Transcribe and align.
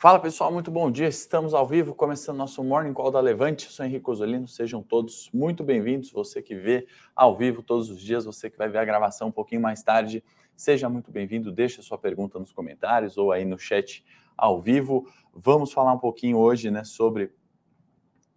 Fala 0.00 0.18
pessoal, 0.18 0.50
muito 0.50 0.70
bom 0.70 0.90
dia. 0.90 1.08
Estamos 1.08 1.52
ao 1.52 1.66
vivo, 1.66 1.94
começando 1.94 2.38
nosso 2.38 2.64
Morning 2.64 2.94
Call 2.94 3.10
da 3.10 3.20
Levante. 3.20 3.66
Eu 3.66 3.70
sou 3.70 3.84
Henrique 3.84 4.08
Osolino, 4.08 4.48
sejam 4.48 4.82
todos 4.82 5.28
muito 5.30 5.62
bem-vindos. 5.62 6.10
Você 6.10 6.40
que 6.40 6.54
vê 6.54 6.86
ao 7.14 7.36
vivo 7.36 7.62
todos 7.62 7.90
os 7.90 8.00
dias, 8.00 8.24
você 8.24 8.48
que 8.48 8.56
vai 8.56 8.66
ver 8.70 8.78
a 8.78 8.84
gravação 8.86 9.28
um 9.28 9.30
pouquinho 9.30 9.60
mais 9.60 9.82
tarde, 9.82 10.24
seja 10.56 10.88
muito 10.88 11.12
bem-vindo. 11.12 11.52
Deixe 11.52 11.82
sua 11.82 11.98
pergunta 11.98 12.38
nos 12.38 12.50
comentários 12.50 13.18
ou 13.18 13.30
aí 13.30 13.44
no 13.44 13.58
chat 13.58 14.02
ao 14.38 14.58
vivo. 14.58 15.06
Vamos 15.34 15.70
falar 15.70 15.92
um 15.92 15.98
pouquinho 15.98 16.38
hoje 16.38 16.70
né, 16.70 16.82
sobre, 16.82 17.30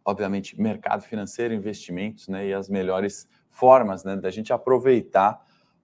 obviamente, 0.04 0.59
mercado 0.59 1.04
financeiro, 1.04 1.54
investimentos 1.54 2.27
né, 2.27 2.45
e 2.45 2.54
as 2.54 2.68
melhores 2.68 3.26
formas 3.49 4.04
né, 4.04 4.18
da 4.18 4.30
gente 4.30 4.52
aproveitar 4.52 5.41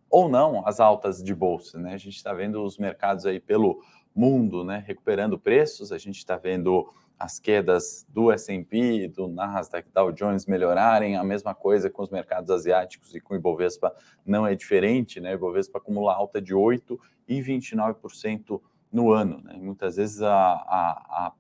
ou 0.10 0.28
não 0.28 0.68
as 0.68 0.82
altas 0.82 1.24
de 1.24 1.34
bolsa. 1.34 1.80
Né? 1.80 1.94
A 1.94 1.98
gente 1.98 2.18
está 2.18 2.34
vendo 2.34 2.62
os 2.64 2.78
mercados 2.78 3.26
aí 3.26 3.40
pelo 3.40 3.82
mundo, 4.20 4.64
né, 4.64 4.84
recuperando 4.86 5.40
preços. 5.40 5.92
A 5.92 5.98
gente 5.98 6.18
está 6.18 6.36
vendo 6.36 6.92
as 7.18 7.40
quedas 7.40 8.06
do 8.10 8.32
S&P, 8.32 9.08
do 9.08 9.28
Nasdaq, 9.28 9.90
Dow 9.94 10.12
Jones 10.12 10.46
melhorarem. 10.46 11.16
A 11.16 11.24
mesma 11.24 11.56
coisa 11.56 11.90
com 11.90 12.02
os 12.02 12.10
mercados 12.10 12.50
asiáticos 12.50 13.16
e 13.16 13.22
com 13.22 13.34
o 13.34 13.38
Ibovespa 13.38 13.94
não 14.26 14.46
é 14.46 14.56
diferente, 14.56 15.20
né? 15.20 15.32
O 15.32 15.36
Ibovespa 15.36 15.80
acumula 15.80 16.14
alta 16.14 16.42
de 16.42 16.54
8 16.54 17.00
e 17.28 17.42
29% 17.42 18.62
no 18.92 19.12
ano, 19.12 19.40
né? 19.44 19.54
muitas 19.58 19.98
vezes 19.98 20.22
a, 20.22 20.34
a, 20.34 21.28
a 21.28 21.34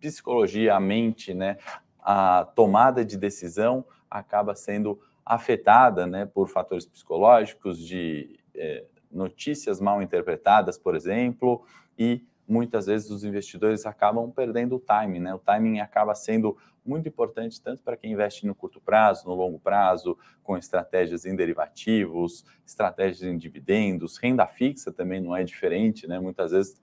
psicologia, 0.00 0.74
a 0.74 0.80
mente, 0.80 1.34
né, 1.34 1.56
a 1.98 2.44
tomada 2.56 3.04
de 3.04 3.16
decisão 3.16 3.84
acaba 4.10 4.54
sendo 4.54 5.00
afetada, 5.24 6.06
né, 6.06 6.26
por 6.26 6.48
fatores 6.48 6.86
psicológicos 6.86 7.78
de 7.78 8.38
é, 8.54 8.84
notícias 9.12 9.80
mal 9.80 10.02
interpretadas, 10.02 10.78
por 10.78 10.94
exemplo, 10.94 11.64
e 11.98 12.24
muitas 12.48 12.86
vezes 12.86 13.10
os 13.10 13.24
investidores 13.24 13.86
acabam 13.86 14.30
perdendo 14.30 14.76
o 14.76 14.80
timing, 14.80 15.20
né? 15.20 15.34
O 15.34 15.38
timing 15.38 15.80
acaba 15.80 16.14
sendo 16.14 16.56
muito 16.84 17.08
importante 17.08 17.60
tanto 17.62 17.82
para 17.82 17.96
quem 17.96 18.12
investe 18.12 18.46
no 18.46 18.54
curto 18.54 18.80
prazo, 18.80 19.28
no 19.28 19.34
longo 19.34 19.58
prazo, 19.58 20.18
com 20.42 20.56
estratégias 20.56 21.24
em 21.24 21.36
derivativos, 21.36 22.44
estratégias 22.66 23.22
em 23.22 23.36
dividendos, 23.36 24.18
renda 24.18 24.46
fixa 24.46 24.92
também 24.92 25.20
não 25.20 25.36
é 25.36 25.44
diferente, 25.44 26.06
né? 26.06 26.18
Muitas 26.18 26.50
vezes 26.50 26.82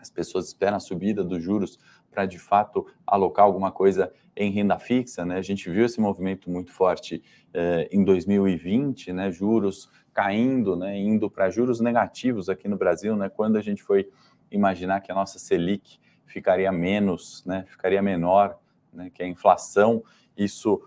as 0.00 0.10
pessoas 0.10 0.46
esperam 0.46 0.78
a 0.78 0.80
subida 0.80 1.22
dos 1.22 1.42
juros 1.42 1.78
para 2.10 2.24
de 2.24 2.38
fato 2.38 2.86
alocar 3.06 3.44
alguma 3.44 3.70
coisa 3.70 4.12
em 4.34 4.50
renda 4.50 4.78
fixa, 4.78 5.24
né? 5.24 5.36
A 5.36 5.42
gente 5.42 5.70
viu 5.70 5.84
esse 5.84 6.00
movimento 6.00 6.50
muito 6.50 6.72
forte 6.72 7.22
eh, 7.52 7.88
em 7.92 8.02
2020, 8.02 9.12
né? 9.12 9.30
Juros 9.30 9.90
caindo, 10.20 10.76
né, 10.76 10.98
indo 10.98 11.30
para 11.30 11.48
juros 11.48 11.80
negativos 11.80 12.50
aqui 12.50 12.68
no 12.68 12.76
Brasil, 12.76 13.16
né, 13.16 13.30
quando 13.30 13.56
a 13.56 13.62
gente 13.62 13.82
foi 13.82 14.06
imaginar 14.50 15.00
que 15.00 15.10
a 15.10 15.14
nossa 15.14 15.38
Selic 15.38 15.98
ficaria 16.26 16.70
menos, 16.70 17.42
né, 17.46 17.64
ficaria 17.66 18.02
menor, 18.02 18.58
né, 18.92 19.10
que 19.14 19.22
a 19.22 19.26
inflação, 19.26 20.04
isso 20.36 20.78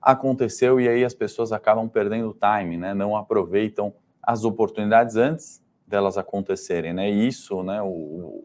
aconteceu 0.00 0.80
e 0.80 0.88
aí 0.88 1.04
as 1.04 1.12
pessoas 1.12 1.50
acabam 1.50 1.88
perdendo 1.88 2.30
o 2.30 2.34
time, 2.34 2.76
né, 2.76 2.94
não 2.94 3.16
aproveitam 3.16 3.92
as 4.22 4.44
oportunidades 4.44 5.16
antes 5.16 5.60
delas 5.84 6.16
acontecerem, 6.16 6.92
né, 6.92 7.10
e 7.10 7.26
isso, 7.26 7.64
né, 7.64 7.82
o, 7.82 8.44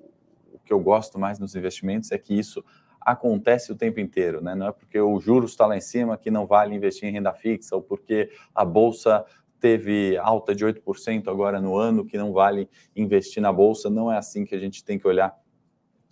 o 0.51 0.59
que 0.65 0.73
eu 0.73 0.79
gosto 0.79 1.19
mais 1.19 1.37
nos 1.37 1.55
investimentos 1.55 2.11
é 2.11 2.17
que 2.17 2.33
isso 2.33 2.65
acontece 2.99 3.71
o 3.71 3.75
tempo 3.75 3.99
inteiro, 3.99 4.41
né? 4.41 4.55
Não 4.55 4.67
é 4.67 4.71
porque 4.71 4.97
o 4.97 5.19
juros 5.19 5.51
está 5.51 5.65
lá 5.65 5.75
em 5.75 5.81
cima 5.81 6.17
que 6.17 6.31
não 6.31 6.47
vale 6.47 6.73
investir 6.73 7.09
em 7.09 7.11
renda 7.11 7.33
fixa, 7.33 7.75
ou 7.75 7.81
porque 7.81 8.31
a 8.55 8.63
bolsa 8.63 9.25
teve 9.63 10.17
alta 10.17 10.53
de 10.53 10.65
8% 10.65 11.29
agora 11.29 11.61
no 11.61 11.77
ano, 11.77 12.03
que 12.03 12.17
não 12.17 12.33
vale 12.33 12.69
investir 12.93 13.41
na 13.41 13.49
bolsa. 13.49 13.89
Não 13.89 14.11
é 14.11 14.17
assim 14.17 14.43
que 14.43 14.53
a 14.53 14.59
gente 14.59 14.83
tem 14.83 14.99
que 14.99 15.07
olhar 15.07 15.33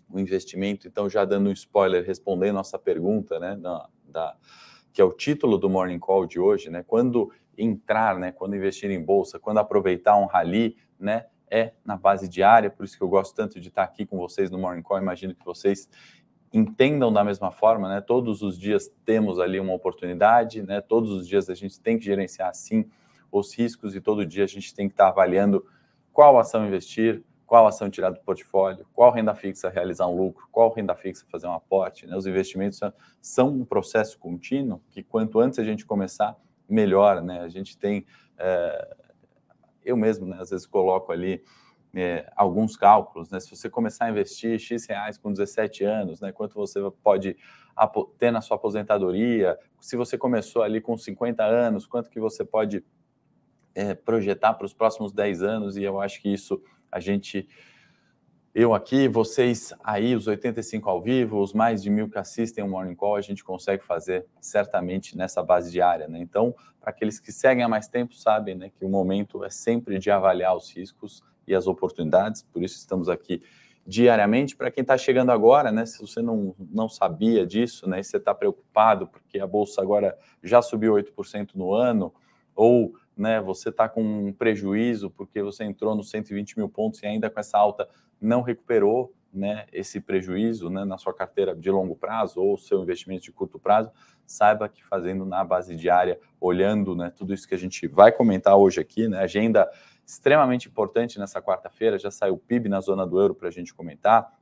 o 0.09 0.17
investimento. 0.17 0.87
Então, 0.87 1.09
já 1.09 1.25
dando 1.25 1.49
um 1.49 1.51
spoiler, 1.51 2.01
respondendo 2.01 2.55
nossa 2.55 2.79
pergunta, 2.79 3.37
né, 3.41 3.57
da, 3.57 3.89
da, 4.05 4.37
que 4.93 5.01
é 5.01 5.03
o 5.03 5.11
título 5.11 5.57
do 5.57 5.69
Morning 5.69 5.99
Call 5.99 6.25
de 6.25 6.39
hoje, 6.39 6.69
né, 6.69 6.81
quando 6.81 7.29
entrar, 7.57 8.17
né, 8.17 8.31
quando 8.31 8.55
investir 8.55 8.89
em 8.89 9.03
bolsa, 9.03 9.37
quando 9.37 9.57
aproveitar 9.57 10.15
um 10.15 10.27
rally, 10.27 10.77
né, 10.97 11.25
é 11.49 11.73
na 11.83 11.97
base 11.97 12.29
diária, 12.29 12.69
por 12.69 12.85
isso 12.85 12.97
que 12.97 13.03
eu 13.03 13.09
gosto 13.09 13.35
tanto 13.35 13.59
de 13.59 13.67
estar 13.67 13.83
aqui 13.83 14.05
com 14.05 14.17
vocês 14.17 14.49
no 14.49 14.57
Morning 14.57 14.81
Call, 14.81 14.97
imagino 14.97 15.35
que 15.35 15.43
vocês 15.43 15.89
entendam 16.53 17.11
da 17.11 17.21
mesma 17.21 17.51
forma, 17.51 17.89
né, 17.89 17.99
todos 17.99 18.41
os 18.41 18.57
dias 18.57 18.89
temos 19.03 19.39
ali 19.39 19.59
uma 19.59 19.73
oportunidade, 19.73 20.63
né, 20.63 20.79
todos 20.79 21.11
os 21.11 21.27
dias 21.27 21.49
a 21.49 21.53
gente 21.53 21.81
tem 21.81 21.99
que 21.99 22.05
gerenciar 22.05 22.47
assim 22.47 22.89
os 23.31 23.53
riscos 23.55 23.95
e 23.95 24.01
todo 24.01 24.25
dia 24.25 24.43
a 24.43 24.47
gente 24.47 24.73
tem 24.73 24.87
que 24.87 24.93
estar 24.93 25.07
avaliando 25.07 25.65
qual 26.11 26.37
ação 26.37 26.65
investir, 26.65 27.23
qual 27.45 27.67
ação 27.67 27.89
tirar 27.89 28.11
do 28.11 28.19
portfólio, 28.21 28.85
qual 28.93 29.11
renda 29.11 29.33
fixa 29.35 29.69
realizar 29.69 30.07
um 30.07 30.15
lucro, 30.15 30.47
qual 30.51 30.73
renda 30.73 30.95
fixa 30.95 31.25
fazer 31.29 31.47
um 31.47 31.53
aporte. 31.53 32.05
Né? 32.05 32.15
Os 32.15 32.25
investimentos 32.25 32.79
são 33.21 33.49
um 33.49 33.65
processo 33.65 34.17
contínuo 34.19 34.81
que 34.89 35.03
quanto 35.03 35.39
antes 35.39 35.59
a 35.59 35.63
gente 35.63 35.85
começar, 35.85 36.37
melhor. 36.67 37.21
Né? 37.21 37.41
A 37.41 37.49
gente 37.49 37.77
tem, 37.77 38.05
é, 38.37 38.95
eu 39.83 39.97
mesmo, 39.97 40.25
né, 40.25 40.37
às 40.39 40.49
vezes 40.49 40.65
coloco 40.65 41.11
ali 41.11 41.43
é, 41.93 42.31
alguns 42.35 42.77
cálculos, 42.77 43.29
né? 43.29 43.39
Se 43.39 43.53
você 43.53 43.69
começar 43.69 44.05
a 44.05 44.09
investir 44.09 44.57
X 44.57 44.87
reais 44.87 45.17
com 45.17 45.29
17 45.31 45.83
anos, 45.83 46.21
né? 46.21 46.31
Quanto 46.31 46.55
você 46.55 46.79
pode 47.03 47.35
ter 48.17 48.31
na 48.31 48.39
sua 48.39 48.55
aposentadoria? 48.55 49.57
Se 49.79 49.97
você 49.97 50.17
começou 50.17 50.63
ali 50.63 50.79
com 50.79 50.97
50 50.97 51.43
anos, 51.43 51.85
quanto 51.85 52.09
que 52.09 52.19
você 52.19 52.45
pode 52.45 52.83
é, 53.73 53.93
projetar 53.93 54.53
para 54.53 54.65
os 54.65 54.73
próximos 54.73 55.11
10 55.11 55.43
anos, 55.43 55.77
e 55.77 55.83
eu 55.83 55.99
acho 55.99 56.21
que 56.21 56.31
isso 56.31 56.61
a 56.91 56.99
gente, 56.99 57.47
eu 58.53 58.73
aqui, 58.73 59.07
vocês 59.07 59.73
aí, 59.83 60.15
os 60.15 60.27
85 60.27 60.89
ao 60.89 61.01
vivo, 61.01 61.39
os 61.39 61.53
mais 61.53 61.81
de 61.81 61.89
mil 61.89 62.09
que 62.09 62.17
assistem 62.17 62.63
o 62.63 62.67
Morning 62.67 62.95
Call, 62.95 63.15
a 63.15 63.21
gente 63.21 63.43
consegue 63.43 63.83
fazer 63.83 64.25
certamente 64.41 65.17
nessa 65.17 65.41
base 65.41 65.71
diária, 65.71 66.07
né? 66.07 66.19
Então, 66.19 66.53
para 66.79 66.89
aqueles 66.89 67.19
que 67.19 67.31
seguem 67.31 67.63
há 67.63 67.69
mais 67.69 67.87
tempo, 67.87 68.13
sabem 68.13 68.55
né, 68.55 68.69
que 68.69 68.83
o 68.83 68.89
momento 68.89 69.43
é 69.45 69.49
sempre 69.49 69.99
de 69.99 70.09
avaliar 70.11 70.55
os 70.55 70.75
riscos 70.75 71.23
e 71.47 71.55
as 71.55 71.67
oportunidades, 71.67 72.41
por 72.41 72.63
isso 72.63 72.75
estamos 72.75 73.07
aqui 73.07 73.41
diariamente. 73.85 74.55
Para 74.55 74.71
quem 74.71 74.81
está 74.81 74.97
chegando 74.97 75.31
agora, 75.31 75.71
né, 75.71 75.85
se 75.85 75.99
você 76.01 76.21
não, 76.21 76.55
não 76.71 76.89
sabia 76.89 77.45
disso, 77.45 77.87
né, 77.87 77.99
e 77.99 78.03
você 78.03 78.17
está 78.17 78.33
preocupado 78.33 79.07
porque 79.07 79.39
a 79.39 79.47
bolsa 79.47 79.81
agora 79.81 80.17
já 80.43 80.61
subiu 80.61 80.93
8% 80.93 81.51
no 81.55 81.73
ano, 81.73 82.13
ou 82.55 82.93
né, 83.21 83.39
você 83.39 83.69
está 83.69 83.87
com 83.87 84.01
um 84.01 84.33
prejuízo 84.33 85.11
porque 85.11 85.43
você 85.43 85.63
entrou 85.63 85.95
nos 85.95 86.09
120 86.09 86.57
mil 86.57 86.67
pontos 86.67 87.01
e 87.03 87.05
ainda 87.05 87.29
com 87.29 87.39
essa 87.39 87.57
alta 87.57 87.87
não 88.19 88.41
recuperou 88.41 89.13
né, 89.31 89.65
esse 89.71 90.01
prejuízo 90.01 90.69
né, 90.69 90.83
na 90.83 90.97
sua 90.97 91.13
carteira 91.13 91.55
de 91.55 91.69
longo 91.69 91.95
prazo 91.95 92.41
ou 92.41 92.57
seu 92.57 92.81
investimento 92.81 93.23
de 93.23 93.31
curto 93.31 93.59
prazo, 93.59 93.91
saiba 94.25 94.67
que 94.67 94.83
fazendo 94.83 95.23
na 95.23 95.43
base 95.43 95.75
diária, 95.75 96.19
olhando 96.39 96.95
né, 96.95 97.11
tudo 97.15 97.31
isso 97.33 97.47
que 97.47 97.55
a 97.55 97.57
gente 97.57 97.87
vai 97.87 98.11
comentar 98.11 98.57
hoje 98.57 98.81
aqui, 98.81 99.07
né, 99.07 99.19
agenda 99.19 99.69
extremamente 100.03 100.67
importante 100.67 101.19
nessa 101.19 101.41
quarta-feira, 101.41 101.99
já 101.99 102.09
saiu 102.09 102.33
o 102.33 102.39
PIB 102.39 102.67
na 102.67 102.81
zona 102.81 103.05
do 103.05 103.19
euro 103.19 103.35
para 103.35 103.47
a 103.47 103.51
gente 103.51 103.73
comentar, 103.73 104.33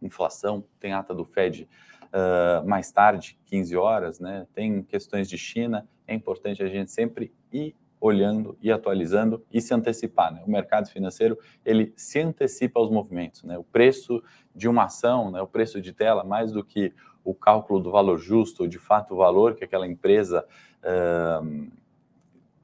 inflação, 0.00 0.64
tem 0.78 0.92
ata 0.92 1.12
do 1.12 1.24
Fed 1.24 1.68
uh, 2.04 2.66
mais 2.66 2.92
tarde, 2.92 3.38
15 3.46 3.76
horas, 3.76 4.20
né, 4.20 4.46
tem 4.54 4.82
questões 4.82 5.28
de 5.28 5.36
China, 5.36 5.86
é 6.06 6.14
importante 6.14 6.62
a 6.62 6.68
gente 6.68 6.90
sempre 6.90 7.34
ir 7.52 7.74
olhando 8.00 8.56
e 8.60 8.70
atualizando 8.70 9.44
e 9.52 9.60
se 9.60 9.72
antecipar. 9.72 10.32
Né? 10.32 10.42
O 10.46 10.50
mercado 10.50 10.88
financeiro 10.88 11.38
ele 11.64 11.92
se 11.96 12.20
antecipa 12.20 12.78
aos 12.78 12.90
movimentos. 12.90 13.42
Né? 13.42 13.56
O 13.58 13.64
preço 13.64 14.22
de 14.54 14.68
uma 14.68 14.84
ação, 14.84 15.30
né? 15.30 15.40
o 15.40 15.46
preço 15.46 15.80
de 15.80 15.92
tela, 15.92 16.24
mais 16.24 16.52
do 16.52 16.64
que 16.64 16.92
o 17.24 17.34
cálculo 17.34 17.80
do 17.80 17.90
valor 17.90 18.18
justo, 18.18 18.62
ou 18.62 18.68
de 18.68 18.78
fato 18.78 19.14
o 19.14 19.16
valor 19.16 19.56
que 19.56 19.64
aquela 19.64 19.86
empresa 19.86 20.46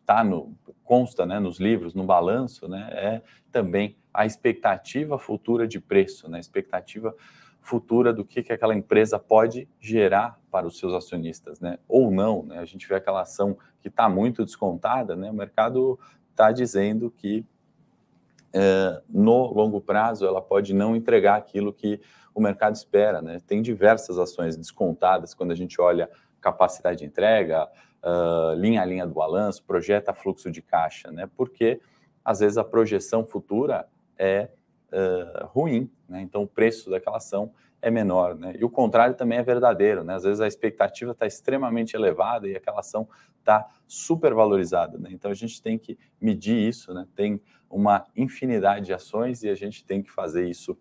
está 0.00 0.23
no 0.23 0.55
consta 0.84 1.25
né, 1.25 1.40
nos 1.40 1.58
livros, 1.58 1.94
no 1.94 2.05
balanço, 2.05 2.69
né, 2.69 2.90
é 2.93 3.23
também 3.50 3.96
a 4.12 4.26
expectativa 4.26 5.19
futura 5.19 5.67
de 5.67 5.81
preço, 5.81 6.31
né, 6.31 6.38
expectativa 6.38 7.14
futura 7.62 8.12
do 8.12 8.25
que, 8.25 8.43
que 8.43 8.53
aquela 8.53 8.75
empresa 8.75 9.19
pode 9.19 9.69
gerar 9.81 10.38
para 10.50 10.67
os 10.67 10.79
seus 10.79 10.93
acionistas, 10.93 11.61
né? 11.61 11.79
Ou 11.88 12.11
não, 12.11 12.43
né? 12.43 12.59
A 12.59 12.64
gente 12.64 12.87
vê 12.87 12.97
aquela 12.97 13.23
ação 13.23 13.56
que 13.81 13.88
está 13.88 14.09
muito 14.09 14.44
descontada, 14.44 15.14
né? 15.17 15.31
O 15.31 15.35
mercado 15.35 15.99
está 16.31 16.50
dizendo 16.50 17.11
que 17.11 17.47
é, 18.53 19.00
no 19.09 19.53
longo 19.55 19.81
prazo 19.81 20.26
ela 20.26 20.43
pode 20.43 20.75
não 20.75 20.94
entregar 20.94 21.37
aquilo 21.37 21.73
que 21.73 22.00
o 22.35 22.41
mercado 22.41 22.75
espera, 22.75 23.23
né? 23.23 23.41
Tem 23.47 23.62
diversas 23.62 24.19
ações 24.19 24.56
descontadas 24.56 25.32
quando 25.32 25.53
a 25.53 25.56
gente 25.56 25.81
olha 25.81 26.11
capacidade 26.41 26.99
de 26.99 27.05
entrega, 27.05 27.69
uh, 28.03 28.55
linha 28.55 28.82
a 28.82 28.85
linha 28.85 29.06
do 29.06 29.15
balanço, 29.15 29.62
projeta 29.62 30.12
fluxo 30.12 30.50
de 30.50 30.61
caixa, 30.61 31.12
né? 31.12 31.31
Porque 31.37 31.81
às 32.25 32.41
vezes 32.41 32.58
a 32.58 32.65
projeção 32.65 33.25
futura 33.25 33.87
é 34.19 34.49
uh, 34.93 35.47
ruim, 35.47 35.91
né? 36.09 36.21
Então 36.23 36.43
o 36.43 36.47
preço 36.47 36.91
daquela 36.91 37.17
ação 37.17 37.53
é 37.81 37.91
menor, 37.91 38.37
né? 38.37 38.55
E 38.59 38.65
o 38.65 38.71
contrário 38.71 39.15
também 39.15 39.39
é 39.39 39.43
verdadeiro, 39.43 40.05
né? 40.05 40.15
Às 40.15 40.23
vezes 40.23 40.41
a 40.41 40.47
expectativa 40.47 41.12
está 41.12 41.27
extremamente 41.27 41.97
elevada 41.97 42.49
e 42.49 42.55
aquela 42.55 42.81
ação 42.81 43.09
está 43.39 43.69
super 43.87 44.33
valorizada, 44.35 44.99
né? 44.99 45.09
Então 45.11 45.31
a 45.31 45.35
gente 45.35 45.61
tem 45.61 45.79
que 45.79 45.99
medir 46.21 46.56
isso, 46.56 46.94
né? 46.94 47.06
Tem 47.17 47.41
uma 47.69 48.06
infinidade 48.15 48.87
de 48.87 48.93
ações 48.93 49.43
e 49.43 49.49
a 49.49 49.55
gente 49.55 49.85
tem 49.85 50.03
que 50.03 50.11
fazer 50.11 50.49
isso 50.49 50.79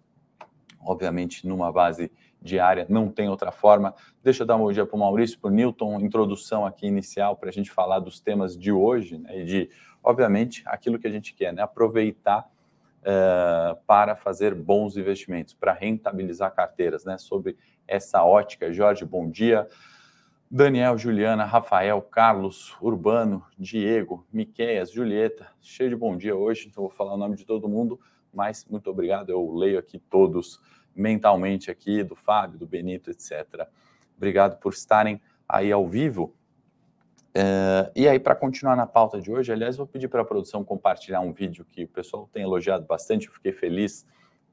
obviamente 0.83 1.47
numa 1.47 1.71
base 1.71 2.11
diária, 2.41 2.85
não 2.89 3.07
tem 3.09 3.29
outra 3.29 3.51
forma. 3.51 3.93
Deixa 4.23 4.43
eu 4.43 4.47
dar 4.47 4.55
uma 4.55 4.65
bom 4.65 4.71
dia 4.71 4.85
para 4.85 4.95
o 4.95 4.99
Maurício, 4.99 5.39
para 5.39 5.49
o 5.49 5.53
Newton, 5.53 5.99
introdução 5.99 6.65
aqui 6.65 6.87
inicial 6.87 7.35
para 7.35 7.49
a 7.49 7.51
gente 7.51 7.69
falar 7.69 7.99
dos 7.99 8.19
temas 8.19 8.57
de 8.57 8.71
hoje, 8.71 9.19
né, 9.19 9.41
e 9.41 9.45
de, 9.45 9.69
obviamente, 10.03 10.63
aquilo 10.65 10.97
que 10.97 11.07
a 11.07 11.11
gente 11.11 11.33
quer, 11.33 11.53
né, 11.53 11.61
aproveitar 11.61 12.49
uh, 13.01 13.75
para 13.85 14.15
fazer 14.15 14.55
bons 14.55 14.97
investimentos, 14.97 15.53
para 15.53 15.73
rentabilizar 15.73 16.53
carteiras, 16.53 17.03
né, 17.05 17.17
sobre 17.17 17.57
essa 17.87 18.23
ótica. 18.23 18.71
Jorge, 18.71 19.05
bom 19.05 19.29
dia. 19.29 19.67
Daniel, 20.49 20.97
Juliana, 20.97 21.45
Rafael, 21.45 22.01
Carlos, 22.01 22.75
Urbano, 22.81 23.45
Diego, 23.57 24.27
Miqueias, 24.33 24.91
Julieta, 24.91 25.47
cheio 25.61 25.89
de 25.89 25.95
bom 25.95 26.17
dia 26.17 26.35
hoje, 26.35 26.67
então 26.67 26.83
vou 26.83 26.91
falar 26.91 27.13
o 27.13 27.17
nome 27.17 27.37
de 27.37 27.45
todo 27.45 27.69
mundo, 27.69 27.97
mas 28.33 28.65
muito 28.69 28.89
obrigado, 28.89 29.29
eu 29.29 29.53
leio 29.53 29.79
aqui 29.79 29.97
todos 29.97 30.59
mentalmente 30.93 31.71
aqui, 31.71 32.03
do 32.03 32.17
Fábio, 32.17 32.59
do 32.59 32.67
Benito, 32.67 33.09
etc. 33.09 33.65
Obrigado 34.17 34.59
por 34.59 34.73
estarem 34.73 35.21
aí 35.47 35.71
ao 35.71 35.87
vivo. 35.87 36.35
Uh, 37.35 37.89
e 37.95 38.07
aí, 38.07 38.19
para 38.19 38.35
continuar 38.35 38.75
na 38.75 38.85
pauta 38.85 39.21
de 39.21 39.31
hoje, 39.31 39.51
aliás, 39.53 39.77
vou 39.77 39.87
pedir 39.87 40.09
para 40.09 40.21
a 40.21 40.25
produção 40.25 40.63
compartilhar 40.63 41.21
um 41.21 41.31
vídeo 41.31 41.65
que 41.65 41.85
o 41.85 41.87
pessoal 41.87 42.29
tem 42.33 42.43
elogiado 42.43 42.85
bastante, 42.85 43.27
eu 43.27 43.33
fiquei 43.33 43.53
feliz 43.53 44.05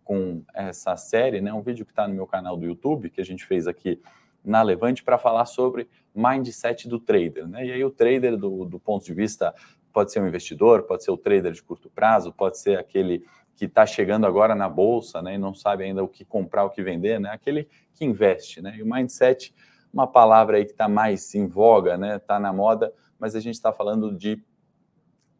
com 0.05 0.43
essa 0.55 0.97
série, 0.97 1.41
né? 1.41 1.53
Um 1.53 1.61
vídeo 1.61 1.85
que 1.85 1.93
está 1.93 2.07
no 2.07 2.15
meu 2.15 2.27
canal 2.27 2.57
do 2.57 2.65
YouTube, 2.65 3.11
que 3.11 3.21
a 3.21 3.25
gente 3.25 3.45
fez 3.45 3.67
aqui 3.67 4.01
na 4.45 4.63
Levante 4.63 5.03
para 5.03 5.19
falar 5.19 5.45
sobre 5.45 5.89
mindset 6.15 6.89
do 6.89 6.99
trader. 6.99 7.47
Né? 7.47 7.67
E 7.67 7.73
aí 7.73 7.85
o 7.85 7.91
trader, 7.91 8.37
do, 8.37 8.65
do 8.65 8.81
ponto 8.81 9.05
de 9.05 9.13
vista, 9.13 9.55
pode 9.93 10.13
ser 10.13 10.21
um 10.21 10.27
investidor, 10.27 10.85
pode 10.85 11.05
ser 11.05 11.11
o 11.11 11.17
trader 11.17 11.53
de 11.53 11.63
curto 11.63 11.91
prazo, 11.91 12.33
pode 12.33 12.59
ser 12.59 12.79
aquele 12.79 13.25
que 13.55 13.65
está 13.65 13.85
chegando 13.85 14.27
agora 14.27 14.55
na 14.55 14.69
bolsa 14.69 15.21
né, 15.21 15.35
e 15.35 15.39
não 15.39 15.53
sabe 15.53 15.85
ainda 15.85 16.03
o 16.03 16.09
que 16.09 16.25
comprar, 16.25 16.65
o 16.65 16.71
que 16.71 16.83
vender, 16.83 17.19
né? 17.19 17.31
aquele 17.31 17.69
que 17.93 18.05
investe. 18.05 18.63
Né? 18.63 18.77
E 18.79 18.83
o 18.83 18.87
mindset, 18.87 19.53
uma 19.93 20.07
palavra 20.07 20.57
aí 20.57 20.65
que 20.65 20.73
está 20.73 20.89
mais 20.89 21.35
em 21.35 21.47
voga, 21.47 21.95
está 21.95 22.07
né? 22.07 22.19
Tá 22.19 22.39
na 22.39 22.53
moda, 22.53 22.93
mas 23.19 23.35
a 23.35 23.41
gente 23.41 23.55
está 23.55 23.73
falando 23.73 24.15
de 24.15 24.43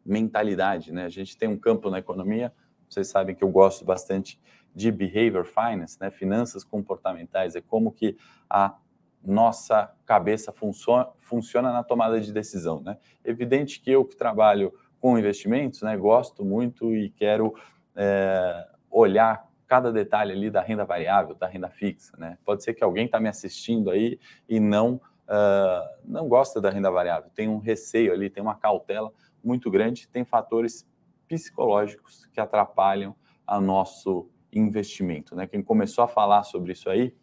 mentalidade. 0.05 0.91
Né? 0.91 1.05
A 1.05 1.09
gente 1.09 1.37
tem 1.37 1.47
um 1.47 1.57
campo 1.57 1.89
na 1.89 1.99
economia, 1.99 2.53
vocês 2.89 3.07
sabem 3.07 3.35
que 3.35 3.43
eu 3.43 3.49
gosto 3.49 3.85
bastante 3.85 4.39
de 4.73 4.91
behavior 4.91 5.45
finance, 5.45 5.97
né? 5.99 6.09
finanças 6.09 6.63
comportamentais, 6.63 7.55
é 7.55 7.61
como 7.61 7.91
que 7.91 8.17
a 8.49 8.75
nossa 9.23 9.93
cabeça 10.05 10.51
funciona, 10.51 11.07
funciona 11.19 11.71
na 11.71 11.83
tomada 11.83 12.19
de 12.19 12.31
decisão. 12.31 12.81
Né? 12.81 12.97
Evidente 13.23 13.79
que 13.79 13.91
eu 13.91 14.05
que 14.05 14.15
trabalho 14.15 14.73
com 14.99 15.17
investimentos, 15.17 15.81
né, 15.81 15.95
gosto 15.95 16.43
muito 16.43 16.93
e 16.93 17.09
quero 17.09 17.55
é, 17.95 18.67
olhar 18.91 19.48
cada 19.69 19.91
detalhe 19.91 20.33
ali 20.33 20.49
da 20.49 20.61
renda 20.61 20.83
variável, 20.83 21.35
da 21.35 21.47
renda 21.47 21.69
fixa. 21.69 22.17
Né? 22.17 22.39
Pode 22.43 22.63
ser 22.63 22.73
que 22.73 22.83
alguém 22.83 23.05
está 23.05 23.19
me 23.19 23.29
assistindo 23.29 23.91
aí 23.91 24.19
e 24.49 24.59
não, 24.59 24.95
uh, 24.95 25.87
não 26.03 26.27
gosta 26.27 26.59
da 26.59 26.71
renda 26.71 26.89
variável, 26.89 27.29
tem 27.35 27.47
um 27.47 27.59
receio 27.59 28.11
ali, 28.11 28.31
tem 28.31 28.41
uma 28.41 28.55
cautela 28.55 29.13
muito 29.43 29.69
grande, 29.69 30.07
tem 30.07 30.25
fatores 30.25 30.87
psicológicos 31.27 32.25
que 32.33 32.41
atrapalham 32.41 33.15
a 33.45 33.61
nosso 33.61 34.27
investimento. 34.51 35.35
Né? 35.35 35.45
Quem 35.45 35.61
começou 35.61 36.03
a 36.03 36.07
falar 36.07 36.41
sobre 36.41 36.71
isso 36.71 36.89
aí 36.89 37.15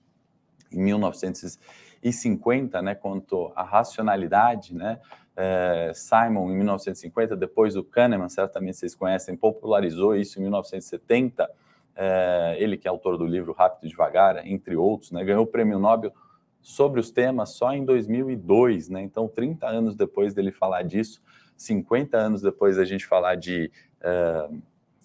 em 0.70 0.81
1950, 0.81 2.81
né, 2.81 2.94
quanto 2.94 3.52
à 3.56 3.64
racionalidade, 3.64 4.75
né, 4.75 5.00
é, 5.37 5.93
Simon 5.94 6.50
em 6.50 6.56
1950, 6.56 7.37
depois 7.37 7.76
o 7.76 7.84
Kahneman, 7.84 8.28
certamente 8.28 8.76
vocês 8.76 8.94
conhecem, 8.94 9.37
popularizou 9.37 10.14
isso 10.14 10.38
em 10.38 10.43
1970, 10.43 11.48
é, 11.96 12.56
ele 12.58 12.76
que 12.76 12.87
é 12.87 12.90
autor 12.90 13.16
do 13.16 13.25
livro 13.25 13.52
Rápido 13.52 13.87
e 13.87 13.88
Devagar, 13.88 14.46
entre 14.46 14.76
outros, 14.76 15.10
né, 15.10 15.25
ganhou 15.25 15.44
o 15.44 15.46
prêmio 15.46 15.78
Nobel 15.78 16.12
sobre 16.60 17.00
os 17.00 17.10
temas 17.10 17.50
só 17.50 17.72
em 17.72 17.84
2002, 17.84 18.90
né, 18.90 19.02
então 19.02 19.26
30 19.26 19.66
anos 19.66 19.94
depois 19.94 20.34
dele 20.34 20.52
falar 20.52 20.82
disso, 20.82 21.22
50 21.56 22.16
anos 22.19 22.43
depois 22.43 22.76
da 22.76 22.84
gente 22.84 23.06
falar 23.06 23.37
de 23.37 23.72
é, 24.02 24.48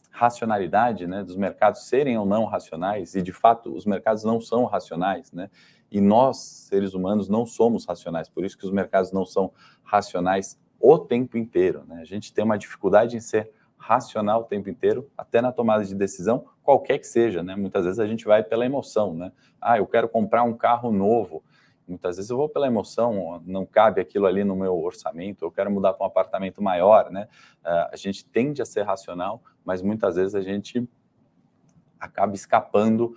racionalidade, 0.10 1.08
né, 1.08 1.24
dos 1.24 1.38
mercados 1.38 1.88
serem 1.88 2.18
ou 2.18 2.26
não 2.26 2.44
racionais, 2.44 3.16
e 3.16 3.22
de 3.22 3.32
fato 3.32 3.74
os 3.74 3.86
mercados 3.86 4.26
não 4.26 4.42
são 4.42 4.66
racionais, 4.66 5.32
né, 5.32 5.50
e 5.90 6.02
nós, 6.02 6.38
seres 6.38 6.94
humanos, 6.94 7.30
não 7.30 7.46
somos 7.46 7.86
racionais, 7.86 8.28
por 8.28 8.44
isso 8.44 8.58
que 8.58 8.66
os 8.66 8.72
mercados 8.72 9.14
não 9.14 9.26
são 9.26 9.52
racionais 9.84 10.60
o 10.78 10.98
tempo 10.98 11.38
inteiro, 11.38 11.86
né, 11.88 12.02
a 12.02 12.06
gente 12.06 12.34
tem 12.34 12.44
uma 12.44 12.58
dificuldade 12.58 13.16
em 13.16 13.22
ser 13.22 13.50
racional 13.78 14.42
o 14.42 14.44
tempo 14.44 14.70
inteiro, 14.70 15.10
até 15.18 15.42
na 15.42 15.52
tomada 15.52 15.86
de 15.86 15.96
decisão, 15.96 16.46
qualquer 16.64 16.98
que 17.00 17.08
seja, 17.08 17.42
né, 17.44 17.56
muitas 17.56 17.86
vezes 17.86 18.00
a 18.00 18.08
gente 18.08 18.26
vai 18.26 18.44
pela 18.44 18.66
emoção, 18.66 19.14
né, 19.14 19.32
ah, 19.60 19.78
eu 19.78 19.88
quero 19.88 20.08
comprar 20.08 20.44
um 20.44 20.54
carro 20.54 20.92
novo, 20.92 21.44
Muitas 21.92 22.16
vezes 22.16 22.32
eu 22.32 22.38
vou 22.38 22.48
pela 22.48 22.68
emoção, 22.68 23.44
não 23.46 23.66
cabe 23.66 24.00
aquilo 24.00 24.26
ali 24.26 24.46
no 24.46 24.56
meu 24.56 24.82
orçamento, 24.82 25.44
eu 25.44 25.52
quero 25.52 25.70
mudar 25.70 25.94
para 25.94 26.06
um 26.06 26.08
apartamento 26.08 26.62
maior, 26.62 27.12
né? 27.12 27.28
Uh, 27.64 27.92
a 27.92 27.96
gente 27.98 28.24
tende 28.24 28.62
a 28.62 28.66
ser 28.66 28.84
racional, 28.84 29.44
mas 29.66 29.82
muitas 29.82 30.16
vezes 30.16 30.34
a 30.34 30.42
gente 30.42 30.88
acaba 32.00 32.34
escapando 32.34 33.14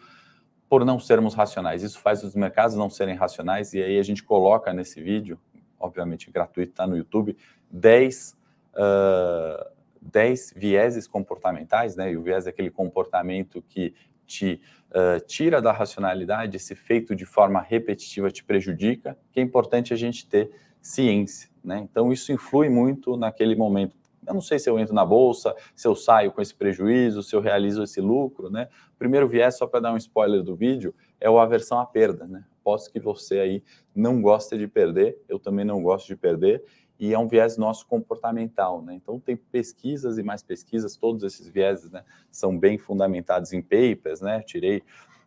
por 0.68 0.84
não 0.84 0.98
sermos 0.98 1.34
racionais. 1.34 1.84
Isso 1.84 2.00
faz 2.00 2.24
os 2.24 2.34
mercados 2.34 2.74
não 2.74 2.90
serem 2.90 3.14
racionais, 3.14 3.74
e 3.74 3.82
aí 3.82 3.96
a 3.96 4.02
gente 4.02 4.24
coloca 4.24 4.72
nesse 4.72 5.00
vídeo, 5.00 5.38
obviamente 5.78 6.28
gratuito, 6.30 6.72
está 6.72 6.84
no 6.84 6.96
YouTube, 6.96 7.36
10, 7.70 8.36
uh, 8.74 9.73
10 10.04 10.54
vieses 10.56 11.06
comportamentais, 11.06 11.96
né? 11.96 12.12
E 12.12 12.16
o 12.16 12.22
viés 12.22 12.46
é 12.46 12.50
aquele 12.50 12.70
comportamento 12.70 13.62
que 13.62 13.94
te 14.26 14.60
uh, 14.90 15.24
tira 15.26 15.60
da 15.60 15.72
racionalidade, 15.72 16.56
esse 16.56 16.74
feito 16.74 17.14
de 17.14 17.24
forma 17.24 17.60
repetitiva 17.60 18.30
te 18.30 18.44
prejudica, 18.44 19.18
que 19.32 19.40
é 19.40 19.42
importante 19.42 19.92
a 19.92 19.96
gente 19.96 20.26
ter 20.26 20.50
ciência, 20.80 21.50
né? 21.62 21.78
Então 21.78 22.12
isso 22.12 22.32
influi 22.32 22.68
muito 22.68 23.16
naquele 23.16 23.54
momento. 23.54 23.96
Eu 24.26 24.32
não 24.32 24.40
sei 24.40 24.58
se 24.58 24.70
eu 24.70 24.78
entro 24.78 24.94
na 24.94 25.04
bolsa, 25.04 25.54
se 25.74 25.86
eu 25.86 25.94
saio 25.94 26.32
com 26.32 26.40
esse 26.40 26.54
prejuízo, 26.54 27.22
se 27.22 27.36
eu 27.36 27.40
realizo 27.40 27.82
esse 27.82 28.00
lucro, 28.00 28.50
né? 28.50 28.68
Primeiro 28.98 29.28
viés, 29.28 29.56
só 29.56 29.66
para 29.66 29.80
dar 29.80 29.92
um 29.92 29.96
spoiler 29.96 30.42
do 30.42 30.56
vídeo, 30.56 30.94
é 31.20 31.28
o 31.28 31.38
aversão 31.38 31.78
à 31.78 31.86
perda, 31.86 32.26
né? 32.26 32.44
Posso 32.62 32.90
que 32.90 32.98
você 32.98 33.38
aí 33.40 33.62
não 33.94 34.22
gosta 34.22 34.56
de 34.56 34.66
perder, 34.66 35.18
eu 35.28 35.38
também 35.38 35.64
não 35.64 35.82
gosto 35.82 36.06
de 36.06 36.16
perder, 36.16 36.64
e 36.98 37.12
é 37.12 37.18
um 37.18 37.26
viés 37.26 37.56
nosso 37.56 37.86
comportamental, 37.86 38.80
né? 38.82 38.94
Então 38.94 39.18
tem 39.18 39.36
pesquisas 39.36 40.16
e 40.18 40.22
mais 40.22 40.42
pesquisas, 40.42 40.96
todos 40.96 41.22
esses 41.22 41.48
vieses, 41.48 41.90
né, 41.90 42.04
são 42.30 42.56
bem 42.56 42.78
fundamentados 42.78 43.52
em 43.52 43.60
papers, 43.60 44.20
né? 44.20 44.40
Tirei 44.42 44.82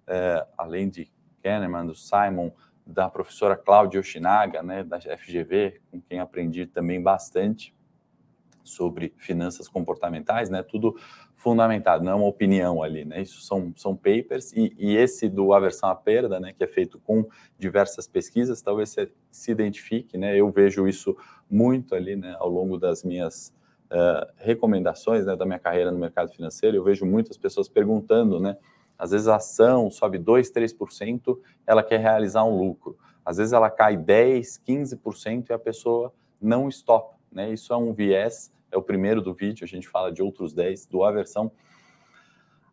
é, 0.07 0.45
além 0.57 0.89
de 0.89 1.11
Kahneman, 1.43 1.85
do 1.85 1.93
Simon, 1.93 2.51
da 2.85 3.09
professora 3.09 3.55
Cláudia 3.57 3.99
Yoshinaga, 3.99 4.63
né, 4.63 4.83
da 4.83 4.99
FGV, 4.99 5.81
com 5.91 5.99
quem 5.99 6.19
aprendi 6.19 6.65
também 6.65 7.01
bastante 7.01 7.75
sobre 8.67 9.13
finanças 9.17 9.67
comportamentais, 9.67 10.49
né? 10.49 10.61
Tudo 10.63 10.95
fundamentado, 11.35 12.03
não 12.03 12.11
é 12.11 12.15
uma 12.15 12.27
opinião 12.27 12.81
ali, 12.81 13.05
né? 13.05 13.21
Isso 13.21 13.41
são, 13.41 13.71
são 13.75 13.95
papers 13.95 14.51
e, 14.53 14.73
e, 14.77 14.95
esse 14.95 15.29
do 15.29 15.53
aversão 15.53 15.89
à 15.89 15.95
perda, 15.95 16.39
né? 16.39 16.51
Que 16.51 16.63
é 16.63 16.67
feito 16.67 16.99
com 16.99 17.27
diversas 17.57 18.07
pesquisas, 18.07 18.61
talvez 18.61 18.89
você 18.89 19.11
se 19.31 19.51
identifique, 19.51 20.17
né? 20.17 20.35
Eu 20.35 20.51
vejo 20.51 20.87
isso 20.87 21.15
muito 21.49 21.95
ali, 21.95 22.15
né? 22.15 22.35
Ao 22.39 22.49
longo 22.49 22.77
das 22.77 23.03
minhas 23.03 23.53
uh, 23.91 24.27
recomendações, 24.37 25.25
né? 25.25 25.35
Da 25.35 25.45
minha 25.45 25.59
carreira 25.59 25.91
no 25.91 25.99
mercado 25.99 26.31
financeiro, 26.31 26.77
eu 26.77 26.83
vejo 26.83 27.05
muitas 27.05 27.37
pessoas 27.37 27.69
perguntando, 27.69 28.39
né? 28.39 28.57
Às 28.97 29.11
vezes 29.11 29.27
a 29.27 29.35
ação 29.35 29.91
sobe 29.91 30.17
2, 30.17 30.51
3%, 30.51 31.37
ela 31.67 31.83
quer 31.83 31.99
realizar 31.99 32.43
um 32.43 32.57
lucro. 32.57 32.97
Às 33.23 33.37
vezes 33.37 33.53
ela 33.53 33.69
cai 33.69 33.95
10, 33.95 34.61
15% 34.67 35.49
e 35.49 35.53
a 35.53 35.59
pessoa 35.59 36.13
não 36.41 36.67
stop, 36.69 37.15
né? 37.31 37.51
Isso 37.51 37.73
é 37.73 37.77
um 37.77 37.93
viés 37.93 38.51
é 38.71 38.77
o 38.77 38.81
primeiro 38.81 39.21
do 39.21 39.33
vídeo, 39.33 39.63
a 39.63 39.67
gente 39.67 39.87
fala 39.87 40.11
de 40.11 40.21
outros 40.21 40.53
10, 40.53 40.85
do 40.87 41.03
aversão 41.03 41.51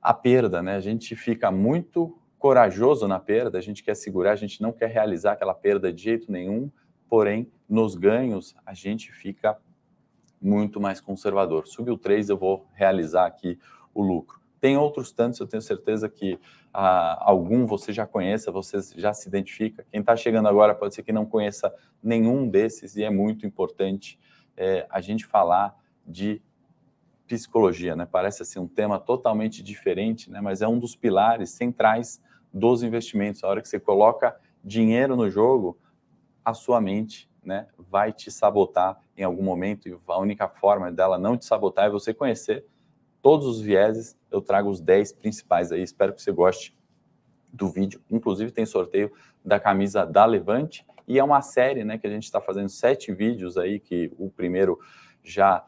à 0.01 0.13
perda, 0.13 0.63
né? 0.63 0.77
A 0.77 0.81
gente 0.81 1.15
fica 1.17 1.51
muito 1.51 2.19
corajoso 2.39 3.09
na 3.09 3.19
perda, 3.19 3.57
a 3.57 3.61
gente 3.63 3.83
quer 3.83 3.97
segurar, 3.97 4.33
a 4.33 4.37
gente 4.37 4.61
não 4.61 4.73
quer 4.73 4.91
realizar 4.91 5.33
aquela 5.33 5.55
perda 5.55 5.93
de 5.93 6.03
jeito 6.03 6.31
nenhum, 6.31 6.71
porém, 7.09 7.51
nos 7.69 7.95
ganhos, 7.95 8.55
a 8.67 8.75
gente 8.75 9.11
fica 9.13 9.57
muito 10.41 10.79
mais 10.79 11.01
conservador. 11.01 11.67
Subiu 11.67 11.97
3, 11.97 12.29
eu 12.29 12.37
vou 12.37 12.67
realizar 12.75 13.25
aqui 13.25 13.59
o 13.95 14.03
lucro. 14.03 14.39
Tem 14.61 14.77
outros 14.77 15.11
tantos, 15.11 15.41
eu 15.41 15.47
tenho 15.47 15.63
certeza 15.63 16.09
que 16.09 16.39
ah, 16.73 17.19
algum 17.21 17.67
você 17.67 17.93
já 17.93 18.07
conheça, 18.07 18.51
você 18.51 18.79
já 18.97 19.13
se 19.13 19.29
identifica. 19.29 19.87
Quem 19.91 20.01
está 20.01 20.17
chegando 20.17 20.49
agora 20.49 20.75
pode 20.75 20.95
ser 20.95 21.03
que 21.03 21.13
não 21.13 21.25
conheça 21.25 21.75
nenhum 22.03 22.49
desses, 22.49 22.97
e 22.97 23.05
é 23.05 23.11
muito 23.11 23.47
importante 23.47 24.19
é, 24.57 24.87
a 24.91 25.01
gente 25.01 25.25
falar 25.25 25.75
de 26.07 26.43
psicologia, 27.27 27.97
né? 27.97 28.07
Parece 28.07 28.43
assim 28.43 28.59
um 28.59 28.69
tema 28.69 28.99
totalmente 28.99 29.63
diferente, 29.63 30.31
né? 30.31 30.41
Mas 30.41 30.63
é 30.63 30.69
um 30.69 30.79
dos 30.79 30.95
pilares 30.95 31.51
centrais 31.51 32.21
dos 32.53 32.83
investimentos. 32.83 33.43
A 33.43 33.49
hora 33.49 33.61
que 33.61 33.69
você 33.69 33.81
coloca 33.81 34.37
dinheiro 34.63 35.17
no 35.17 35.29
jogo, 35.29 35.79
a 36.45 36.55
sua 36.55 36.81
mente, 36.81 37.29
né, 37.43 37.67
vai 37.77 38.13
te 38.13 38.31
sabotar 38.31 38.99
em 39.17 39.23
algum 39.23 39.43
momento 39.43 39.89
e 39.89 39.99
a 40.09 40.19
única 40.19 40.49
forma 40.49 40.91
dela 40.91 41.19
não 41.19 41.37
te 41.37 41.45
sabotar 41.45 41.87
é 41.87 41.91
você 41.91 42.15
conhecer 42.15 42.65
todos 43.21 43.47
os 43.47 43.61
vieses. 43.61 44.17
Eu 44.31 44.41
trago 44.41 44.71
os 44.71 44.81
10 44.81 45.13
principais 45.15 45.73
aí. 45.73 45.83
Espero 45.83 46.13
que 46.13 46.23
você 46.23 46.33
goste 46.33 46.77
do 47.53 47.69
vídeo. 47.69 48.03
Inclusive 48.11 48.51
tem 48.51 48.67
sorteio 48.67 49.13
da 49.45 49.61
camisa 49.61 50.05
da 50.05 50.25
Levante 50.25 50.87
e 51.07 51.19
é 51.19 51.25
uma 51.25 51.43
série, 51.43 51.85
né, 51.85 51.99
que 51.99 52.07
a 52.07 52.11
gente 52.11 52.25
está 52.25 52.41
fazendo 52.41 52.69
sete 52.69 53.13
vídeos 53.13 53.59
aí 53.59 53.79
que 53.79 54.13
o 54.19 54.31
primeiro 54.31 54.79
já 55.23 55.65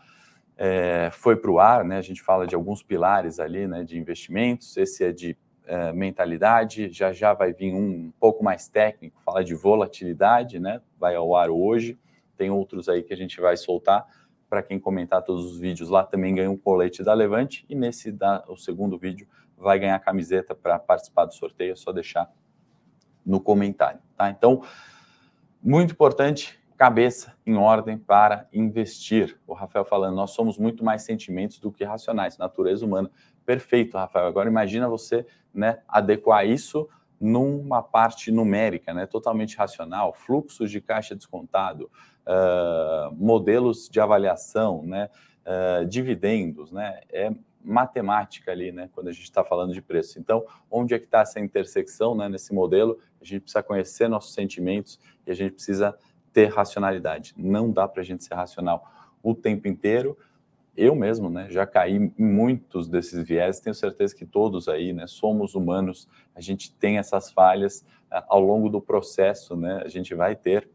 é, 0.57 1.11
foi 1.13 1.37
para 1.37 1.51
o 1.51 1.59
ar, 1.59 1.85
né? 1.85 1.99
A 1.99 2.03
gente 2.03 2.23
fala 2.23 2.47
de 2.47 2.55
alguns 2.55 2.83
pilares 2.83 3.39
ali, 3.39 3.67
né, 3.67 3.85
de 3.85 3.99
investimentos. 3.99 4.77
Esse 4.77 5.05
é 5.05 5.13
de 5.13 5.37
é, 5.67 5.93
mentalidade. 5.93 6.91
Já 6.91 7.13
já 7.13 7.35
vai 7.35 7.53
vir 7.53 7.75
um, 7.75 8.07
um 8.07 8.13
pouco 8.19 8.43
mais 8.43 8.69
técnico, 8.69 9.21
fala 9.25 9.45
de 9.45 9.55
volatilidade, 9.55 10.59
né? 10.59 10.81
Vai 10.99 11.15
ao 11.15 11.37
ar 11.37 11.51
hoje. 11.51 11.99
Tem 12.37 12.51
outros 12.51 12.89
aí 12.89 13.03
que 13.03 13.13
a 13.13 13.17
gente 13.17 13.41
vai 13.41 13.57
soltar 13.57 14.07
para 14.49 14.63
quem 14.63 14.79
comentar 14.79 15.23
todos 15.23 15.45
os 15.45 15.59
vídeos 15.59 15.89
lá 15.89 16.05
também 16.05 16.35
ganha 16.35 16.51
um 16.51 16.57
colete 16.57 17.03
da 17.03 17.13
Levante 17.13 17.67
e 17.69 17.75
nesse 17.75 18.13
da, 18.13 18.45
o 18.49 18.57
segundo 18.57 18.99
vídeo 18.99 19.27
vai 19.57 19.79
ganhar 19.79 19.99
camiseta 19.99 20.55
para 20.55 20.79
participar 20.79 21.25
do 21.25 21.35
sorteio, 21.35 21.73
é 21.73 21.77
só 21.77 21.93
deixar 21.93 22.31
no 23.25 23.41
comentário, 23.41 24.01
tá? 24.17 24.31
Então, 24.31 24.63
muito 25.63 25.93
importante, 25.93 26.59
cabeça 26.77 27.35
em 27.47 27.57
ordem 27.57 27.97
para 27.97 28.47
investir. 28.53 29.39
O 29.47 29.55
Rafael 29.55 29.85
falando, 29.85 30.15
nós 30.15 30.33
somos 30.33 30.59
muito 30.59 30.85
mais 30.85 31.03
sentimentos 31.03 31.59
do 31.59 31.73
que 31.73 31.85
racionais, 31.85 32.37
natureza 32.37 32.85
humana. 32.85 33.11
Perfeito, 33.45 33.97
Rafael. 33.97 34.27
Agora 34.27 34.49
imagina 34.49 34.89
você, 34.89 35.27
né, 35.55 35.79
adequar 35.89 36.47
isso 36.47 36.89
numa 37.19 37.83
parte 37.83 38.31
numérica, 38.31 38.93
né, 38.93 39.07
totalmente 39.07 39.57
racional, 39.57 40.13
fluxos 40.13 40.71
de 40.71 40.81
caixa 40.83 41.17
descontado, 41.17 41.91
uh, 42.27 43.15
modelos 43.15 43.89
de 43.89 43.99
avaliação, 43.99 44.83
né, 44.83 45.09
uh, 45.47 45.87
dividendos, 45.87 46.71
né, 46.71 47.01
é 47.11 47.33
matemática 47.65 48.53
ali, 48.53 48.71
né, 48.71 48.91
quando 48.93 49.09
a 49.09 49.13
gente 49.13 49.25
está 49.25 49.43
falando 49.43 49.73
de 49.73 49.81
preço. 49.81 50.19
Então, 50.19 50.45
onde 50.71 50.95
é 50.95 50.99
que 50.99 51.07
está 51.07 51.21
essa 51.21 51.41
intersecção, 51.41 52.15
né, 52.15 52.29
nesse 52.29 52.53
modelo? 52.53 52.99
A 53.21 53.25
gente 53.25 53.41
precisa 53.41 53.63
conhecer 53.63 54.09
nossos 54.09 54.35
sentimentos 54.35 55.01
e 55.27 55.31
a 55.31 55.35
gente 55.35 55.55
precisa 55.55 55.97
ter 56.37 56.53
racionalidade. 56.53 57.33
Não 57.35 57.73
dá 57.73 57.89
para 57.89 58.03
a 58.03 58.05
gente 58.05 58.23
ser 58.23 58.35
racional 58.35 58.87
o 59.23 59.35
tempo 59.35 59.67
inteiro. 59.67 60.19
Eu 60.77 60.95
mesmo, 60.95 61.31
né, 61.31 61.47
já 61.49 61.67
caí 61.67 61.95
em 61.97 62.13
muitos 62.19 62.91
desses 62.91 63.27
viés. 63.27 63.59
Tenho 63.59 63.73
certeza 63.73 64.15
que 64.15 64.27
todos 64.27 64.69
aí, 64.69 64.93
né, 64.93 65.07
somos 65.07 65.55
humanos. 65.55 66.07
A 66.35 66.43
gente 66.43 66.75
tem 66.75 66.99
essas 66.99 67.31
falhas 67.31 67.87
uh, 68.13 68.21
ao 68.29 68.41
longo 68.41 68.69
do 68.69 68.83
processo, 68.83 69.57
né? 69.57 69.81
A 69.83 69.89
gente 69.89 70.15
vai 70.15 70.37
ter 70.37 70.69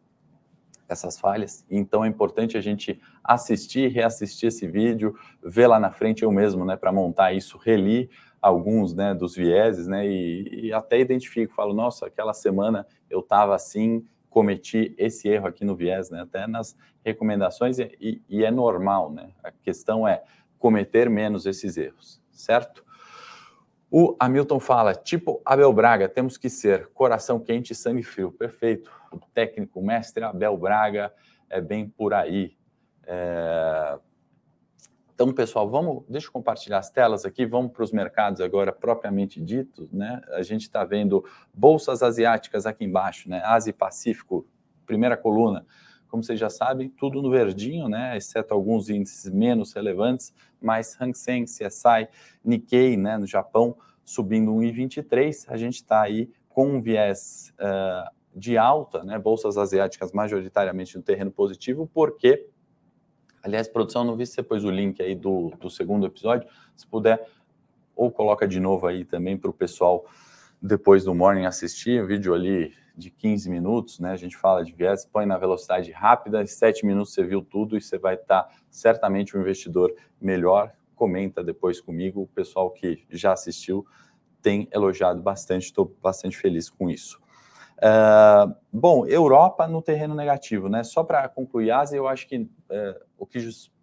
essas 0.90 1.20
falhas. 1.20 1.64
Então 1.70 2.04
é 2.04 2.08
importante 2.08 2.58
a 2.58 2.62
gente 2.62 3.00
assistir, 3.24 3.92
reassistir 3.92 4.48
esse 4.48 4.66
vídeo, 4.66 5.14
ver 5.44 5.68
lá 5.68 5.80
na 5.80 5.92
frente 5.92 6.24
eu 6.24 6.32
mesmo, 6.32 6.66
né, 6.66 6.76
para 6.76 6.92
montar 6.92 7.34
isso, 7.34 7.60
relir 7.60 8.10
alguns, 8.42 8.96
né, 8.96 9.14
dos 9.14 9.36
vieses, 9.36 9.86
né, 9.86 10.08
e, 10.08 10.66
e 10.66 10.74
até 10.74 11.00
identifico, 11.00 11.54
falo, 11.54 11.72
nossa, 11.72 12.08
aquela 12.08 12.34
semana 12.34 12.88
eu 13.08 13.20
estava 13.20 13.54
assim, 13.54 14.04
cometi 14.32 14.96
esse 14.98 15.28
erro 15.28 15.46
aqui 15.46 15.64
no 15.64 15.76
viés, 15.76 16.10
né, 16.10 16.22
até 16.22 16.48
nas 16.48 16.76
recomendações 17.06 17.78
e, 17.78 18.24
e 18.28 18.44
é 18.44 18.50
normal, 18.50 19.12
né. 19.12 19.30
A 19.44 19.52
questão 19.52 20.08
é 20.08 20.24
cometer 20.58 21.10
menos 21.10 21.46
esses 21.46 21.78
erros, 21.78 22.20
certo? 22.32 22.84
O 23.94 24.16
Hamilton 24.18 24.60
fala, 24.60 24.96
tipo 24.96 25.42
Abel 25.44 25.74
Braga, 25.74 26.08
temos 26.08 26.38
que 26.38 26.50
ser 26.50 26.88
coração 26.94 27.42
quente 27.42 27.74
e 27.74 27.76
sangue 27.76 28.04
frio. 28.04 28.32
Perfeito. 28.32 28.90
O 29.12 29.20
técnico 29.34 29.82
mestre 29.82 30.24
Abel 30.24 30.58
Braga 30.58 31.14
é 31.50 31.60
bem 31.60 31.90
por 31.90 32.14
aí. 32.14 32.56
É... 33.06 34.00
Então, 35.22 35.32
pessoal, 35.32 35.70
vamos, 35.70 36.04
deixa 36.10 36.30
eu 36.30 36.32
compartilhar 36.32 36.80
as 36.80 36.90
telas 36.90 37.26
aqui, 37.26 37.46
vamos 37.46 37.72
para 37.74 37.84
os 37.84 37.92
mercados 37.92 38.42
agora 38.42 38.72
propriamente 38.72 39.40
ditos, 39.40 39.92
né? 39.92 40.20
A 40.32 40.42
gente 40.42 40.64
está 40.64 40.84
vendo 40.84 41.24
bolsas 41.54 42.02
asiáticas 42.02 42.66
aqui 42.66 42.86
embaixo, 42.86 43.30
né? 43.30 43.40
Ásia 43.46 43.70
e 43.70 43.74
Pacífico, 43.74 44.48
primeira 44.84 45.16
coluna. 45.16 45.64
Como 46.08 46.24
vocês 46.24 46.40
já 46.40 46.50
sabem, 46.50 46.90
tudo 46.90 47.22
no 47.22 47.30
verdinho, 47.30 47.88
né? 47.88 48.18
Exceto 48.18 48.52
alguns 48.52 48.90
índices 48.90 49.32
menos 49.32 49.74
relevantes, 49.74 50.34
mas 50.60 51.00
Hang 51.00 51.16
Seng, 51.16 51.46
CSI, 51.46 52.08
Nikkei, 52.44 52.98
né, 52.98 53.16
no 53.16 53.28
Japão, 53.28 53.78
subindo 54.04 54.52
1,23. 54.52 55.46
A 55.50 55.56
gente 55.56 55.76
está 55.76 56.02
aí 56.02 56.32
com 56.50 56.66
um 56.66 56.82
viés 56.82 57.54
uh, 57.60 58.10
de 58.36 58.58
alta, 58.58 59.04
né? 59.04 59.20
Bolsas 59.20 59.56
asiáticas 59.56 60.12
majoritariamente 60.14 60.98
no 60.98 61.04
terreno 61.04 61.30
positivo, 61.30 61.88
porque, 61.94 62.50
aliás, 63.44 63.68
produção, 63.68 64.04
não 64.04 64.16
vi 64.16 64.26
se 64.26 64.34
você 64.34 64.44
pôs 64.44 64.64
o 64.64 64.70
link 64.70 65.02
aí 65.02 65.16
do, 65.16 65.52
do 65.60 65.70
segundo 65.70 66.06
episódio, 66.06 66.48
se 66.76 66.86
puder, 66.88 67.28
ou 67.96 68.12
coloca 68.12 68.48
de 68.48 68.60
novo 68.60 68.88
aí 68.88 69.06
também 69.06 69.38
para 69.38 69.50
o 69.50 69.54
pessoal 69.54 70.06
depois 70.62 71.04
do 71.04 71.16
morning 71.16 71.46
assistir, 71.46 72.04
um 72.04 72.06
vídeo 72.06 72.34
ali 72.34 72.74
de 72.96 73.10
15 73.10 73.50
minutos, 73.50 74.00
né? 74.00 74.12
A 74.12 74.16
gente 74.16 74.38
fala 74.38 74.64
de 74.64 74.72
viés, 74.72 75.06
põe 75.06 75.26
na 75.26 75.38
velocidade 75.38 75.92
rápida, 75.92 76.42
em 76.42 76.48
7 76.48 76.86
minutos 76.86 77.14
você 77.14 77.24
viu 77.24 77.42
tudo 77.42 77.76
e 77.76 77.82
você 77.82 77.98
vai 77.98 78.16
estar 78.16 78.44
tá, 78.44 78.50
certamente 78.70 79.36
um 79.36 79.42
investidor 79.42 79.94
melhor. 80.20 80.72
Comenta 80.96 81.44
depois 81.44 81.82
comigo, 81.82 82.22
o 82.22 82.28
pessoal 82.28 82.70
que 82.70 83.04
já 83.10 83.34
assistiu 83.34 83.86
tem 84.42 84.68
elogiado 84.72 85.22
bastante, 85.22 85.66
estou 85.66 85.96
bastante 86.02 86.38
feliz 86.38 86.70
com 86.70 86.90
isso. 86.90 87.20
Uh, 87.82 88.54
bom, 88.72 89.08
Europa 89.08 89.68
no 89.68 89.82
terreno 89.82 90.14
negativo, 90.14 90.70
né? 90.70 90.84
Só 90.84 91.04
para 91.04 91.28
concluir, 91.28 91.72
Ásia, 91.72 91.98
eu 91.98 92.08
acho 92.08 92.28
que 92.28 92.38
uh, 92.38 92.50
o 93.18 93.26
que 93.26 93.40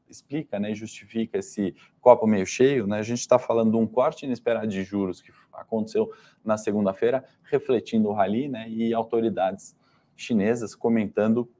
explica, 0.08 0.58
né, 0.58 0.72
justifica 0.72 1.38
esse 1.38 1.74
copo 2.00 2.26
meio 2.26 2.46
cheio, 2.46 2.86
né? 2.86 2.98
A 2.98 3.02
gente 3.02 3.18
está 3.18 3.38
falando 3.38 3.72
de 3.72 3.76
um 3.76 3.86
corte 3.86 4.24
inesperado 4.24 4.68
de 4.68 4.84
juros 4.84 5.20
que 5.20 5.32
aconteceu 5.52 6.10
na 6.44 6.56
segunda-feira, 6.56 7.24
refletindo 7.42 8.08
o 8.08 8.12
rally, 8.12 8.48
né? 8.48 8.68
E 8.68 8.94
autoridades 8.94 9.76
chinesas 10.16 10.74
comentando 10.76 11.50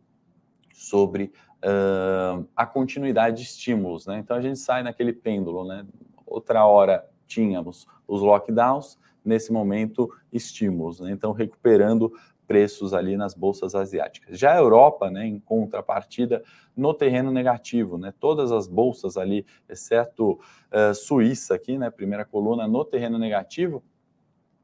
sobre 0.73 1.33
uh, 1.65 2.49
a 2.55 2.65
continuidade 2.65 3.39
de 3.39 3.43
estímulos, 3.43 4.07
né? 4.07 4.19
Então 4.19 4.37
a 4.37 4.41
gente 4.41 4.61
sai 4.61 4.85
naquele 4.85 5.13
pêndulo, 5.13 5.67
né? 5.67 5.85
Outra 6.25 6.65
hora 6.65 7.05
tínhamos 7.27 7.87
os 8.07 8.23
lockdowns, 8.23 8.97
nesse 9.25 9.53
momento 9.53 10.11
estímulos, 10.33 11.01
né? 11.01 11.11
Então 11.11 11.33
recuperando 11.33 12.13
preços 12.49 12.95
ali 12.95 13.15
nas 13.15 13.35
bolsas 13.35 13.75
asiáticas. 13.75 14.39
Já 14.39 14.55
a 14.55 14.59
Europa, 14.59 15.11
né, 15.11 15.27
em 15.27 15.39
contrapartida, 15.39 16.43
no 16.75 16.95
terreno 16.95 17.31
negativo, 17.31 17.99
né, 17.99 18.13
todas 18.19 18.51
as 18.51 18.67
bolsas 18.67 19.19
ali, 19.19 19.45
exceto 19.69 20.33
uh, 20.33 20.95
Suíça 20.95 21.55
aqui, 21.55 21.77
né, 21.77 21.91
primeira 21.91 22.25
coluna 22.25 22.67
no 22.67 22.87
terreno 22.87 23.19
negativo. 23.19 23.85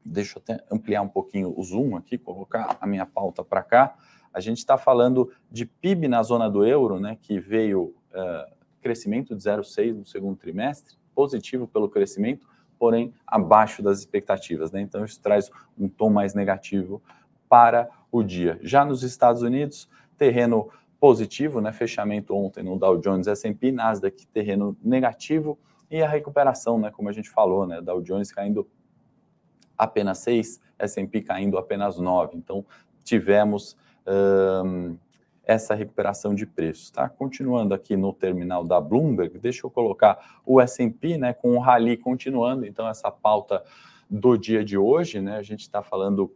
Deixa 0.03 0.39
eu 0.39 0.41
até 0.43 0.63
ampliar 0.71 1.03
um 1.03 1.07
pouquinho 1.07 1.53
o 1.55 1.63
zoom 1.63 1.95
aqui, 1.95 2.17
colocar 2.17 2.75
a 2.81 2.87
minha 2.87 3.05
pauta 3.05 3.43
para 3.43 3.61
cá. 3.61 3.95
A 4.33 4.39
gente 4.39 4.57
está 4.57 4.77
falando 4.77 5.31
de 5.51 5.65
PIB 5.65 6.07
na 6.07 6.23
zona 6.23 6.49
do 6.49 6.65
euro, 6.65 6.99
né, 6.99 7.17
que 7.21 7.39
veio 7.39 7.93
uh, 8.11 8.55
crescimento 8.81 9.35
de 9.35 9.43
0,6 9.43 9.93
no 9.93 10.05
segundo 10.05 10.35
trimestre, 10.35 10.97
positivo 11.13 11.67
pelo 11.67 11.87
crescimento, 11.87 12.47
porém 12.77 13.13
abaixo 13.25 13.81
das 13.81 13.99
expectativas. 13.99 14.71
Né? 14.71 14.81
Então, 14.81 15.03
isso 15.03 15.19
traz 15.21 15.49
um 15.77 15.87
tom 15.87 16.09
mais 16.09 16.33
negativo 16.33 17.01
para 17.49 17.89
o 18.11 18.23
dia. 18.23 18.59
Já 18.61 18.85
nos 18.85 19.03
Estados 19.03 19.41
Unidos, 19.41 19.89
terreno 20.17 20.69
positivo, 20.99 21.61
né? 21.61 21.71
Fechamento 21.71 22.35
ontem 22.35 22.63
no 22.63 22.77
Dow 22.77 22.97
Jones 22.97 23.27
S&P, 23.27 23.71
Nasdaq 23.71 24.25
terreno 24.27 24.75
negativo 24.83 25.57
e 25.91 26.01
a 26.01 26.07
recuperação, 26.07 26.79
né? 26.79 26.89
Como 26.91 27.09
a 27.09 27.11
gente 27.11 27.29
falou, 27.29 27.67
né? 27.67 27.81
Dow 27.81 28.01
Jones 28.01 28.31
caindo 28.31 28.67
apenas 29.77 30.19
6, 30.19 30.61
S&P 30.79 31.21
caindo 31.21 31.57
apenas 31.57 31.97
9. 31.99 32.37
Então, 32.37 32.65
tivemos 33.03 33.77
hum, 34.65 34.97
essa 35.45 35.75
recuperação 35.75 36.33
de 36.33 36.45
preços, 36.45 36.89
tá? 36.89 37.07
Continuando 37.07 37.73
aqui 37.73 37.95
no 37.95 38.11
terminal 38.11 38.63
da 38.63 38.81
Bloomberg, 38.81 39.37
deixa 39.37 39.65
eu 39.65 39.69
colocar 39.69 40.41
o 40.45 40.59
S&P, 40.59 41.17
né? 41.17 41.33
Com 41.33 41.55
o 41.55 41.59
rally 41.59 41.97
continuando, 41.97 42.65
então 42.65 42.87
essa 42.87 43.11
pauta 43.11 43.63
do 44.09 44.37
dia 44.37 44.63
de 44.65 44.77
hoje, 44.77 45.21
né? 45.21 45.37
A 45.37 45.43
gente 45.43 45.61
está 45.61 45.83
falando 45.83 46.33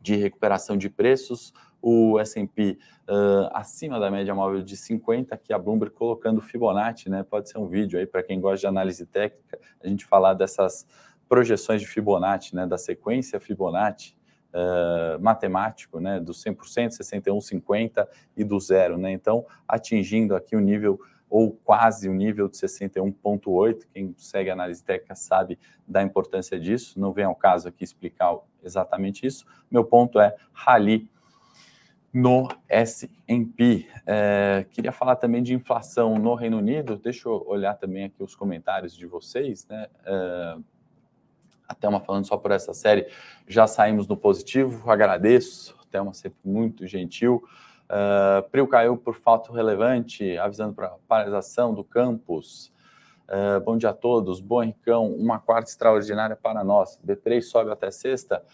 de 0.00 0.16
recuperação 0.16 0.76
de 0.76 0.88
preços, 0.88 1.52
o 1.80 2.18
S&P 2.20 2.78
uh, 3.08 3.50
acima 3.52 3.98
da 3.98 4.10
média 4.10 4.34
móvel 4.34 4.62
de 4.62 4.76
50, 4.76 5.36
que 5.36 5.52
a 5.52 5.58
Bloomberg 5.58 5.94
colocando 5.94 6.40
Fibonacci, 6.40 7.10
né? 7.10 7.24
Pode 7.24 7.50
ser 7.50 7.58
um 7.58 7.66
vídeo 7.66 7.98
aí 7.98 8.06
para 8.06 8.22
quem 8.22 8.40
gosta 8.40 8.58
de 8.58 8.66
análise 8.66 9.04
técnica, 9.04 9.58
a 9.82 9.88
gente 9.88 10.04
falar 10.04 10.34
dessas 10.34 10.86
projeções 11.28 11.80
de 11.80 11.88
Fibonacci, 11.88 12.54
né? 12.54 12.66
Da 12.66 12.78
sequência 12.78 13.40
Fibonacci 13.40 14.16
uh, 14.52 15.20
matemático, 15.20 16.00
né? 16.00 16.20
Do 16.20 16.32
100%, 16.32 16.90
61, 16.90 17.40
50 17.40 18.08
e 18.36 18.44
do 18.44 18.58
zero, 18.60 18.96
né? 18.98 19.12
Então, 19.12 19.44
atingindo 19.66 20.34
aqui 20.36 20.56
o 20.56 20.60
nível 20.60 21.00
ou 21.32 21.52
quase 21.64 22.10
o 22.10 22.12
nível 22.12 22.46
de 22.46 22.58
61,8. 22.58 23.86
Quem 23.90 24.14
segue 24.18 24.50
a 24.50 24.52
análise 24.52 24.84
técnica 24.84 25.14
sabe 25.14 25.58
da 25.88 26.02
importância 26.02 26.60
disso. 26.60 27.00
Não 27.00 27.10
vem 27.10 27.24
ao 27.24 27.34
caso 27.34 27.68
aqui 27.68 27.82
explicar 27.82 28.36
exatamente 28.62 29.26
isso. 29.26 29.46
Meu 29.70 29.82
ponto 29.82 30.20
é 30.20 30.36
rally 30.52 31.10
no 32.12 32.46
S&P. 32.68 33.88
É, 34.06 34.66
queria 34.70 34.92
falar 34.92 35.16
também 35.16 35.42
de 35.42 35.54
inflação 35.54 36.16
no 36.16 36.34
Reino 36.34 36.58
Unido. 36.58 36.98
Deixa 36.98 37.26
eu 37.26 37.42
olhar 37.46 37.74
também 37.74 38.04
aqui 38.04 38.22
os 38.22 38.36
comentários 38.36 38.94
de 38.94 39.06
vocês. 39.06 39.66
Né? 39.66 39.86
É, 40.04 40.56
A 41.72 41.74
Thelma 41.74 42.00
falando 42.00 42.26
só 42.26 42.36
por 42.36 42.50
essa 42.50 42.74
série, 42.74 43.06
já 43.48 43.66
saímos 43.66 44.06
no 44.06 44.16
positivo, 44.16 44.90
agradeço. 44.90 45.74
A 45.80 45.86
Thelma 45.90 46.12
sempre 46.12 46.38
muito 46.44 46.86
gentil. 46.86 47.42
Uh, 47.84 48.48
Prio 48.50 48.68
caiu 48.68 48.96
por 48.96 49.14
fato 49.14 49.52
relevante, 49.52 50.36
avisando 50.36 50.74
para 50.74 50.94
paralisação 51.08 51.74
do 51.74 51.82
campus. 51.82 52.70
Uh, 53.26 53.58
bom 53.64 53.78
dia 53.78 53.88
a 53.88 53.94
todos, 53.94 54.40
bom 54.40 54.62
Henricão, 54.62 55.10
uma 55.10 55.38
quarta 55.38 55.70
extraordinária 55.70 56.36
para 56.36 56.62
nós. 56.62 57.00
B3 57.06 57.40
sobe 57.40 57.70
até 57.70 57.90
sexta? 57.90 58.44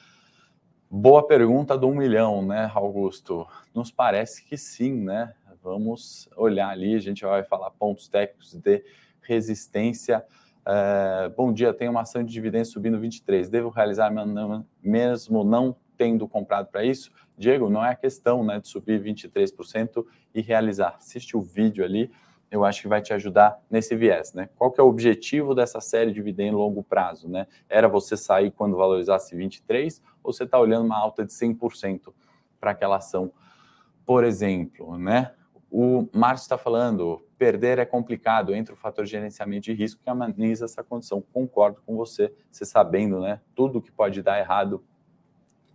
Boa 0.89 1.27
pergunta 1.27 1.77
do 1.77 1.89
um 1.89 1.95
milhão, 1.95 2.41
né, 2.41 2.71
Augusto? 2.73 3.47
Nos 3.75 3.91
parece 3.91 4.45
que 4.45 4.57
sim, 4.57 4.93
né? 4.95 5.35
Vamos 5.61 6.29
olhar 6.37 6.69
ali, 6.69 6.95
a 6.95 7.01
gente 7.01 7.25
vai 7.25 7.43
falar 7.43 7.71
pontos 7.73 8.09
técnicos 8.09 8.55
de 8.55 8.85
resistência. 9.21 10.25
Uh, 10.69 11.31
bom 11.35 11.51
dia, 11.51 11.73
tem 11.73 11.89
uma 11.89 12.03
ação 12.03 12.23
de 12.23 12.31
dividendos 12.31 12.69
subindo 12.69 13.01
23. 13.01 13.49
Devo 13.49 13.71
realizar 13.71 14.13
mesmo 14.83 15.43
não 15.43 15.75
tendo 15.97 16.29
comprado 16.29 16.67
para 16.67 16.85
isso? 16.85 17.11
Diego, 17.39 17.71
não 17.71 17.83
é 17.83 17.93
a 17.93 17.95
questão 17.95 18.45
né, 18.45 18.61
de 18.61 18.69
subir 18.69 19.03
23% 19.03 20.05
e 20.35 20.43
realizar. 20.43 20.97
Assiste 20.99 21.35
o 21.39 21.41
vídeo 21.41 21.83
ali, 21.83 22.11
eu 22.51 22.67
acho 22.67 22.83
que 22.83 22.89
vai 22.89 23.01
te 23.01 23.15
ajudar 23.15 23.59
nesse 23.71 23.97
viés. 23.97 24.35
Né? 24.35 24.51
Qual 24.57 24.71
que 24.71 24.79
é 24.79 24.85
o 24.85 24.89
objetivo 24.89 25.55
dessa 25.55 25.81
série 25.81 26.11
de 26.11 26.17
dividendo 26.17 26.59
longo 26.59 26.83
prazo? 26.83 27.31
Né? 27.31 27.47
Era 27.67 27.89
você 27.89 28.15
sair 28.15 28.51
quando 28.51 28.77
valorizasse 28.77 29.35
23% 29.35 30.03
ou 30.23 30.35
você 30.35 30.45
está 30.45 30.61
olhando 30.61 30.85
uma 30.85 30.99
alta 30.99 31.25
de 31.25 31.33
100% 31.33 32.13
para 32.61 32.73
aquela 32.73 32.97
ação? 32.97 33.33
Por 34.05 34.23
exemplo, 34.23 34.99
né? 34.99 35.33
o 35.71 36.09
Márcio 36.13 36.45
está 36.45 36.59
falando, 36.59 37.23
perder 37.39 37.79
é 37.79 37.87
complicado, 37.87 38.55
entre 38.55 38.75
o 38.75 38.77
fator 38.77 39.05
de 39.05 39.13
gerenciamento 39.13 39.65
de 39.65 39.73
risco 39.73 40.03
que 40.03 40.11
ameniza 40.11 40.65
essa 40.65 40.83
condição. 40.83 41.23
Concordo 41.33 41.81
com 41.87 41.97
você, 41.97 42.35
você 42.51 42.65
sabendo 42.65 43.21
né, 43.21 43.41
tudo 43.55 43.81
que 43.81 43.93
pode 43.93 44.21
dar 44.23 44.39
errado 44.39 44.85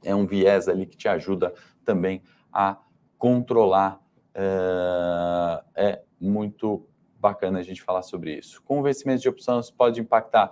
é 0.04 0.14
um 0.14 0.26
viés 0.26 0.68
ali 0.68 0.86
que 0.86 0.98
te 0.98 1.08
ajuda 1.08 1.54
também 1.86 2.22
a 2.52 2.78
controlar. 3.18 4.02
É, 4.36 5.64
é 5.76 6.04
muito 6.20 6.86
bacana 7.18 7.60
a 7.60 7.64
gente 7.64 7.82
falar 7.82 8.02
sobre 8.02 8.38
isso. 8.38 8.62
Com 8.64 8.84
vencimento 8.84 9.22
de 9.22 9.30
opções 9.30 9.72
pode 9.72 10.02
impactar. 10.02 10.52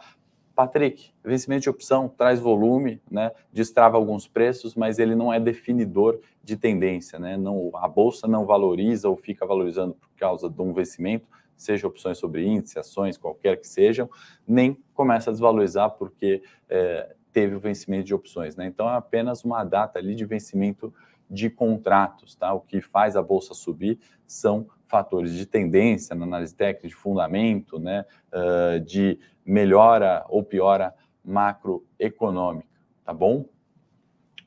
Patrick, 0.61 1.11
vencimento 1.23 1.63
de 1.63 1.69
opção 1.71 2.07
traz 2.07 2.39
volume, 2.39 3.01
né, 3.09 3.31
destrava 3.51 3.97
alguns 3.97 4.27
preços, 4.27 4.75
mas 4.75 4.99
ele 4.99 5.15
não 5.15 5.33
é 5.33 5.39
definidor 5.39 6.19
de 6.43 6.55
tendência, 6.55 7.17
né? 7.17 7.35
Não, 7.35 7.71
a 7.75 7.87
bolsa 7.87 8.27
não 8.27 8.45
valoriza 8.45 9.09
ou 9.09 9.17
fica 9.17 9.43
valorizando 9.43 9.95
por 9.95 10.09
causa 10.15 10.47
de 10.47 10.61
um 10.61 10.71
vencimento, 10.71 11.25
seja 11.57 11.87
opções 11.87 12.19
sobre 12.19 12.45
índice, 12.45 12.77
ações, 12.77 13.17
qualquer 13.17 13.59
que 13.59 13.67
sejam, 13.67 14.07
nem 14.47 14.77
começa 14.93 15.31
a 15.31 15.33
desvalorizar 15.33 15.89
porque 15.91 16.43
é, 16.69 17.15
teve 17.33 17.55
o 17.55 17.59
vencimento 17.59 18.05
de 18.05 18.13
opções. 18.13 18.55
Né? 18.55 18.67
Então, 18.67 18.87
é 18.87 18.95
apenas 18.95 19.43
uma 19.43 19.63
data 19.63 19.97
ali 19.97 20.13
de 20.13 20.25
vencimento 20.25 20.93
de 21.27 21.49
contratos. 21.49 22.35
Tá? 22.35 22.53
O 22.53 22.61
que 22.61 22.81
faz 22.81 23.15
a 23.15 23.21
bolsa 23.21 23.55
subir 23.55 23.99
são 24.27 24.67
fatores 24.91 25.33
de 25.33 25.45
tendência 25.45 26.13
na 26.15 26.25
análise 26.25 26.53
técnica, 26.53 26.87
de 26.87 26.93
fundamento, 26.93 27.79
né? 27.79 28.05
Uh, 28.31 28.79
de 28.81 29.17
melhora 29.43 30.25
ou 30.29 30.43
piora 30.43 30.93
macroeconômica. 31.23 32.69
Tá 33.03 33.13
bom? 33.13 33.45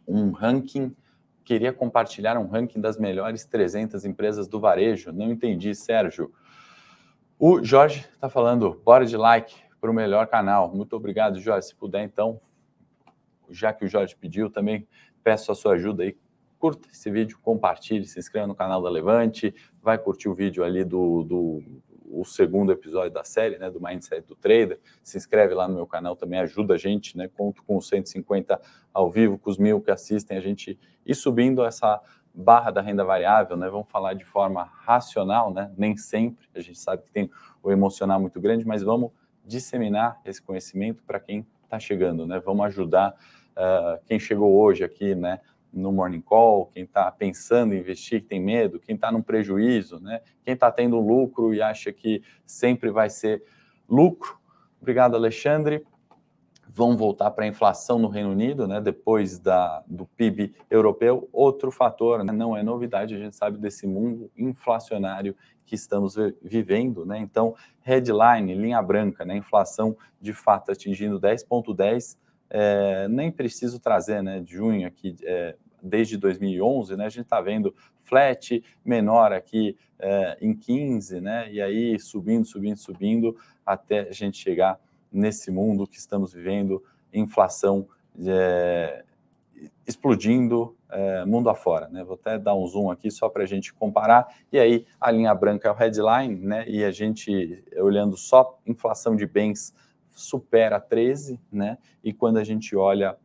Um 0.07 0.31
ranking. 0.31 0.95
Queria 1.45 1.73
compartilhar 1.73 2.39
um 2.39 2.47
ranking 2.47 2.81
das 2.81 2.99
melhores 2.99 3.45
300 3.45 4.05
empresas 4.05 4.47
do 4.47 4.61
varejo. 4.61 5.13
Não 5.13 5.31
entendi, 5.31 5.75
Sérgio. 5.75 6.33
O 7.39 7.63
Jorge 7.63 8.07
está 8.15 8.29
falando, 8.29 8.81
bora 8.85 9.05
de 9.05 9.17
like 9.17 9.55
para 9.81 9.91
o 9.91 9.95
melhor 9.95 10.27
canal. 10.27 10.75
Muito 10.75 10.95
obrigado, 10.95 11.41
Jorge. 11.41 11.69
Se 11.69 11.75
puder, 11.75 12.05
então, 12.05 12.41
já 13.51 13.73
que 13.73 13.85
o 13.85 13.89
Jorge 13.89 14.15
pediu, 14.17 14.49
também 14.49 14.87
peço 15.23 15.51
a 15.51 15.55
sua 15.55 15.75
ajuda 15.75 16.05
aí. 16.05 16.17
Curta 16.65 16.89
esse 16.91 17.11
vídeo, 17.11 17.39
compartilhe, 17.43 18.07
se 18.07 18.19
inscreva 18.19 18.47
no 18.47 18.55
canal 18.55 18.81
da 18.81 18.89
Levante, 18.89 19.55
vai 19.83 19.99
curtir 19.99 20.31
o 20.31 20.35
vídeo 20.35 20.65
ali 20.65 20.83
do, 20.83 21.23
do 21.23 21.63
o 22.07 22.25
segundo 22.25 22.73
episódio 22.73 23.11
da 23.11 23.23
série, 23.23 23.59
né, 23.59 23.71
do 23.71 23.79
Mindset 23.79 24.27
do 24.27 24.35
Trader. 24.35 24.81
Se 25.03 25.19
inscreve 25.19 25.53
lá 25.53 25.69
no 25.69 25.75
meu 25.75 25.87
canal 25.87 26.17
também, 26.17 26.41
ajuda 26.41 26.73
a 26.73 26.79
gente, 26.79 27.19
né? 27.19 27.29
Conto 27.29 27.63
com 27.65 27.79
150 27.79 28.59
ao 28.95 29.11
vivo, 29.11 29.37
com 29.37 29.51
os 29.51 29.59
mil 29.59 29.79
que 29.79 29.91
assistem, 29.91 30.39
a 30.39 30.41
gente 30.41 30.79
ir 31.05 31.15
subindo 31.15 31.63
essa 31.63 32.01
barra 32.35 32.71
da 32.71 32.81
renda 32.81 33.05
variável, 33.05 33.59
né? 33.59 33.69
Vamos 33.69 33.91
falar 33.91 34.15
de 34.15 34.25
forma 34.25 34.65
racional, 34.65 35.53
né? 35.53 35.71
Nem 35.77 35.99
sempre, 35.99 36.49
a 36.55 36.61
gente 36.61 36.79
sabe 36.79 37.03
que 37.03 37.11
tem 37.11 37.31
o 37.63 37.71
emocional 37.71 38.19
muito 38.19 38.41
grande, 38.41 38.67
mas 38.67 38.83
vamos 38.83 39.11
disseminar 39.45 40.19
esse 40.25 40.41
conhecimento 40.41 41.03
para 41.05 41.21
quem 41.21 41.47
está 41.63 41.79
chegando, 41.79 42.27
né? 42.27 42.41
Vamos 42.43 42.65
ajudar 42.65 43.15
uh, 43.55 44.03
quem 44.07 44.19
chegou 44.19 44.59
hoje 44.59 44.83
aqui, 44.83 45.15
né? 45.15 45.41
No 45.75 45.93
Morning 45.93 46.21
Call, 46.21 46.67
quem 46.67 46.85
está 46.85 47.11
pensando 47.11 47.75
em 47.75 47.79
investir, 47.79 48.23
que 48.23 48.29
tem 48.29 48.41
medo, 48.41 48.81
quem 48.81 48.95
está 48.95 49.11
num 49.11 49.23
prejuízo, 49.23 50.01
né? 50.01 50.21
Quem 50.43 50.55
está 50.55 50.71
tendo 50.71 50.99
lucro 50.99 51.53
e 51.53 51.61
acha 51.61 51.93
que 51.93 52.23
sempre 52.47 52.91
vai 52.91 53.11
ser 53.11 53.43
lucro. 53.89 54.39
Obrigado, 54.81 55.17
Alexandre. 55.17 55.85
Vão 56.69 56.97
voltar 56.97 57.31
para 57.31 57.45
a 57.45 57.49
inflação 57.49 57.99
no 57.99 58.09
Reino 58.09 58.31
Unido, 58.31 58.67
né? 58.67 58.81
Depois 58.81 59.39
da, 59.39 59.83
do 59.87 60.07
PIB 60.07 60.55
europeu. 60.69 61.29
Outro 61.33 61.71
fator, 61.71 62.25
né? 62.25 62.33
não 62.33 62.57
é 62.57 62.63
novidade, 62.63 63.15
a 63.15 63.19
gente 63.19 63.37
sabe 63.37 63.59
desse 63.59 63.87
mundo 63.87 64.31
inflacionário 64.37 65.37
que 65.65 65.75
estamos 65.75 66.17
vivendo, 66.43 67.07
né? 67.07 67.19
Então, 67.19 67.55
headline, 67.81 68.55
linha 68.55 68.83
branca, 68.83 69.25
né? 69.25 69.37
Inflação 69.37 69.97
de 70.21 70.33
fato 70.33 70.71
atingindo 70.71 71.21
10,10. 71.21 72.19
É, 72.51 73.09
nem 73.09 73.31
preciso 73.33 73.81
trazer, 73.81 74.23
né? 74.23 74.41
De 74.41 74.55
junho 74.55 74.87
aqui, 74.87 75.17
é, 75.23 75.57
desde 75.85 76.17
2011, 76.17 76.97
né? 76.97 77.07
A 77.07 77.09
gente 77.09 77.25
está 77.25 77.41
vendo 77.41 77.75
flat 78.01 78.63
menor 78.85 79.33
aqui 79.33 79.77
é, 79.99 80.39
em 80.41 80.55
15, 80.55 81.21
né? 81.21 81.53
E 81.53 81.61
aí 81.61 81.99
subindo, 81.99 82.45
subindo, 82.45 82.77
subindo 82.77 83.37
até 83.65 84.01
a 84.01 84.13
gente 84.13 84.39
chegar 84.39 84.81
nesse 85.13 85.51
mundo 85.51 85.87
que 85.87 85.97
estamos 85.97 86.33
vivendo, 86.33 86.83
inflação 87.13 87.87
é, 88.27 89.05
explodindo 89.87 90.77
é, 90.91 91.25
mundo 91.25 91.49
afora. 91.49 91.89
Né? 91.89 92.03
Vou 92.05 92.15
até 92.15 92.39
dar 92.39 92.55
um 92.55 92.67
zoom 92.67 92.91
aqui 92.91 93.11
só 93.11 93.29
para 93.29 93.45
a 93.45 93.47
gente 93.47 93.73
comparar. 93.73 94.27
E 94.53 94.59
aí, 94.59 94.87
a 95.01 95.11
linha 95.11 95.35
branca 95.35 95.69
é 95.69 95.71
o 95.71 95.75
headline, 95.75 96.35
né? 96.35 96.69
e 96.69 96.85
a 96.85 96.91
gente, 96.91 97.65
olhando 97.77 98.17
só 98.17 98.59
inflação 98.67 99.17
de 99.17 99.27
bens, 99.27 99.75
supera 100.11 100.81
13, 100.81 101.41
né? 101.51 101.79
e 102.03 102.13
quando 102.13 102.39
a 102.39 102.45
gente 102.45 102.77
olha 102.77 103.17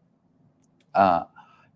a 0.93 1.27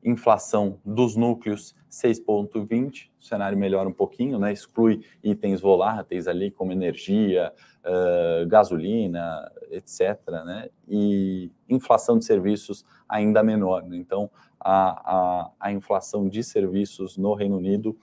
inflação 0.03 0.79
dos 0.83 1.15
núcleos, 1.15 1.75
6,20, 1.89 3.09
o 3.19 3.23
cenário 3.23 3.57
melhora 3.57 3.87
um 3.87 3.93
pouquinho, 3.93 4.39
né? 4.39 4.51
exclui 4.51 5.05
itens 5.23 5.61
voláteis 5.61 6.27
ali, 6.27 6.51
como 6.51 6.71
energia, 6.71 7.53
uh, 7.85 8.47
gasolina, 8.47 9.51
etc. 9.69 10.19
Né? 10.45 10.69
E 10.87 11.51
inflação 11.69 12.17
de 12.17 12.25
serviços 12.25 12.83
ainda 13.07 13.43
menor. 13.43 13.83
Né? 13.83 13.97
Então, 13.97 14.29
a, 14.59 15.11
a, 15.15 15.51
a 15.59 15.71
inflação 15.71 16.27
de 16.27 16.43
serviços 16.43 17.17
no 17.17 17.33
Reino 17.33 17.57
Unido 17.57 17.97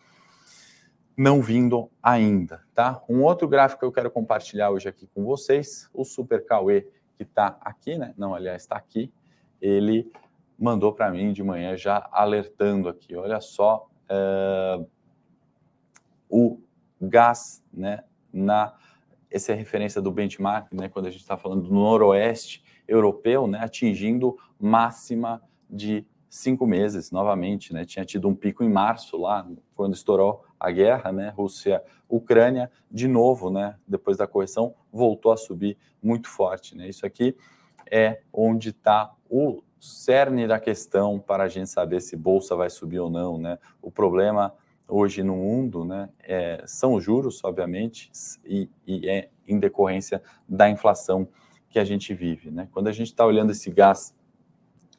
não 1.17 1.43
vindo 1.43 1.91
ainda, 2.03 2.63
tá? 2.73 3.03
Um 3.07 3.23
outro 3.23 3.47
gráfico 3.47 3.81
que 3.81 3.85
eu 3.85 3.93
quero 3.93 4.11
compartilhar 4.11 4.71
hoje 4.71 4.89
aqui 4.89 5.07
com 5.07 5.23
vocês, 5.23 5.91
o 5.93 6.03
Super 6.03 6.47
Cauê, 6.47 6.87
que 7.15 7.25
está 7.25 7.59
aqui, 7.61 7.99
né? 7.99 8.15
Não, 8.17 8.35
aliás, 8.35 8.63
está 8.63 8.77
aqui. 8.77 9.13
Ele 9.61 10.11
mandou 10.61 10.93
para 10.93 11.11
mim 11.11 11.33
de 11.33 11.43
manhã 11.43 11.75
já 11.75 12.07
alertando 12.13 12.89
aqui. 12.89 13.17
Olha 13.17 13.41
só 13.41 13.89
uh, 14.11 14.87
o 16.29 16.61
gás, 17.01 17.65
né? 17.73 18.05
Na 18.31 18.75
essa 19.31 19.53
é 19.53 19.55
a 19.55 19.59
referência 19.59 20.03
do 20.03 20.11
benchmark, 20.11 20.73
né? 20.73 20.89
Quando 20.89 21.07
a 21.07 21.11
gente 21.11 21.21
está 21.21 21.37
falando 21.37 21.63
do 21.63 21.73
noroeste 21.73 22.63
europeu, 22.87 23.47
né? 23.47 23.61
Atingindo 23.61 24.37
máxima 24.59 25.41
de 25.69 26.05
cinco 26.29 26.67
meses 26.67 27.11
novamente, 27.11 27.73
né? 27.73 27.85
Tinha 27.85 28.05
tido 28.05 28.29
um 28.29 28.35
pico 28.35 28.63
em 28.65 28.69
março 28.69 29.17
lá, 29.17 29.49
quando 29.75 29.95
estourou 29.95 30.45
a 30.59 30.71
guerra, 30.71 31.13
né? 31.13 31.31
Rússia, 31.31 31.83
Ucrânia, 32.09 32.71
de 32.91 33.09
novo, 33.09 33.51
né? 33.51 33.77
Depois 33.87 34.17
da 34.17 34.27
correção, 34.27 34.75
voltou 34.93 35.33
a 35.33 35.37
subir 35.37 35.79
muito 36.03 36.29
forte, 36.29 36.77
né? 36.77 36.89
Isso 36.89 37.07
aqui 37.07 37.37
é 37.91 38.21
onde 38.33 38.71
está 38.71 39.15
o 39.29 39.63
cerne 39.81 40.47
da 40.47 40.61
questão 40.61 41.19
para 41.19 41.45
a 41.45 41.49
gente 41.49 41.71
saber 41.71 42.01
se 42.01 42.15
bolsa 42.15 42.55
vai 42.55 42.69
subir 42.69 43.01
ou 43.01 43.11
não, 43.11 43.39
né? 43.39 43.59
O 43.81 43.91
problema 43.91 44.55
hoje 44.87 45.23
no 45.23 45.37
mundo, 45.37 45.85
né, 45.85 46.11
é, 46.21 46.63
são 46.67 46.95
os 46.95 47.05
juros, 47.05 47.43
obviamente, 47.45 48.11
e, 48.45 48.69
e 48.87 49.09
é 49.09 49.31
em 49.47 49.59
decorrência 49.59 50.21
da 50.49 50.69
inflação 50.69 51.29
que 51.69 51.79
a 51.79 51.85
gente 51.85 52.13
vive, 52.13 52.51
né? 52.51 52.69
Quando 52.73 52.89
a 52.89 52.93
gente 52.93 53.07
está 53.07 53.25
olhando 53.25 53.53
esse 53.53 53.71
gás 53.71 54.15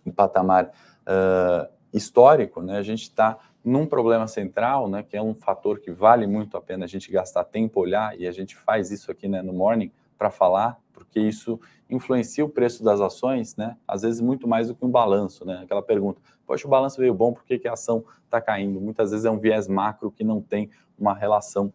em 0.05 0.11
patamar 0.11 0.65
uh, 0.65 1.71
histórico, 1.93 2.61
né, 2.61 2.77
a 2.77 2.81
gente 2.81 3.03
está 3.03 3.37
num 3.63 3.85
problema 3.85 4.27
central, 4.27 4.89
né, 4.89 5.03
que 5.03 5.15
é 5.15 5.21
um 5.21 5.35
fator 5.35 5.79
que 5.79 5.91
vale 5.91 6.25
muito 6.25 6.57
a 6.57 6.61
pena 6.61 6.85
a 6.85 6.87
gente 6.87 7.11
gastar 7.11 7.43
tempo 7.43 7.79
olhar, 7.79 8.17
e 8.17 8.25
a 8.25 8.31
gente 8.31 8.55
faz 8.55 8.89
isso 8.89 9.11
aqui 9.11 9.27
né, 9.27 9.41
no 9.41 9.53
Morning 9.53 9.91
para 10.17 10.31
falar, 10.31 10.80
porque 11.11 11.19
isso 11.19 11.59
influencia 11.89 12.43
o 12.43 12.49
preço 12.49 12.81
das 12.81 13.01
ações, 13.01 13.57
né? 13.57 13.75
Às 13.85 14.01
vezes 14.01 14.21
muito 14.21 14.47
mais 14.47 14.69
do 14.69 14.75
que 14.75 14.85
um 14.85 14.89
balanço, 14.89 15.43
né? 15.43 15.59
Aquela 15.61 15.81
pergunta, 15.81 16.21
poxa, 16.47 16.65
o 16.65 16.69
balanço 16.69 16.97
veio 16.97 17.13
bom, 17.13 17.33
por 17.33 17.43
que, 17.43 17.59
que 17.59 17.67
a 17.67 17.73
ação 17.73 18.05
está 18.23 18.39
caindo? 18.39 18.79
Muitas 18.79 19.11
vezes 19.11 19.25
é 19.25 19.29
um 19.29 19.37
viés 19.37 19.67
macro 19.67 20.09
que 20.09 20.23
não 20.23 20.41
tem 20.41 20.69
uma 20.97 21.13
relação 21.13 21.73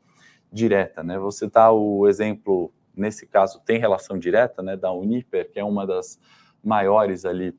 direta, 0.50 1.02
né? 1.02 1.18
Você 1.18 1.50
tá 1.50 1.70
o 1.70 2.08
exemplo, 2.08 2.72
nesse 2.96 3.26
caso 3.26 3.60
tem 3.60 3.78
relação 3.78 4.18
direta, 4.18 4.62
né? 4.62 4.74
Da 4.74 4.90
Uniper, 4.90 5.52
que 5.52 5.60
é 5.60 5.64
uma 5.64 5.86
das 5.86 6.18
maiores 6.64 7.26
ali 7.26 7.54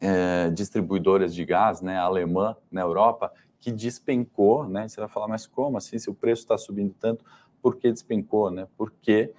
é, 0.00 0.50
distribuidoras 0.50 1.32
de 1.32 1.44
gás, 1.44 1.80
né? 1.80 1.96
Alemã 1.96 2.56
na 2.68 2.80
Europa, 2.80 3.32
que 3.60 3.70
despencou, 3.70 4.68
né? 4.68 4.88
Você 4.88 4.98
vai 4.98 5.08
falar, 5.08 5.28
mas 5.28 5.46
como 5.46 5.78
assim? 5.78 6.00
Se 6.00 6.10
o 6.10 6.14
preço 6.14 6.42
está 6.42 6.58
subindo 6.58 6.92
tanto, 6.98 7.24
por 7.62 7.76
que 7.76 7.92
despencou, 7.92 8.50
né? 8.50 8.66
Porque 8.76 9.32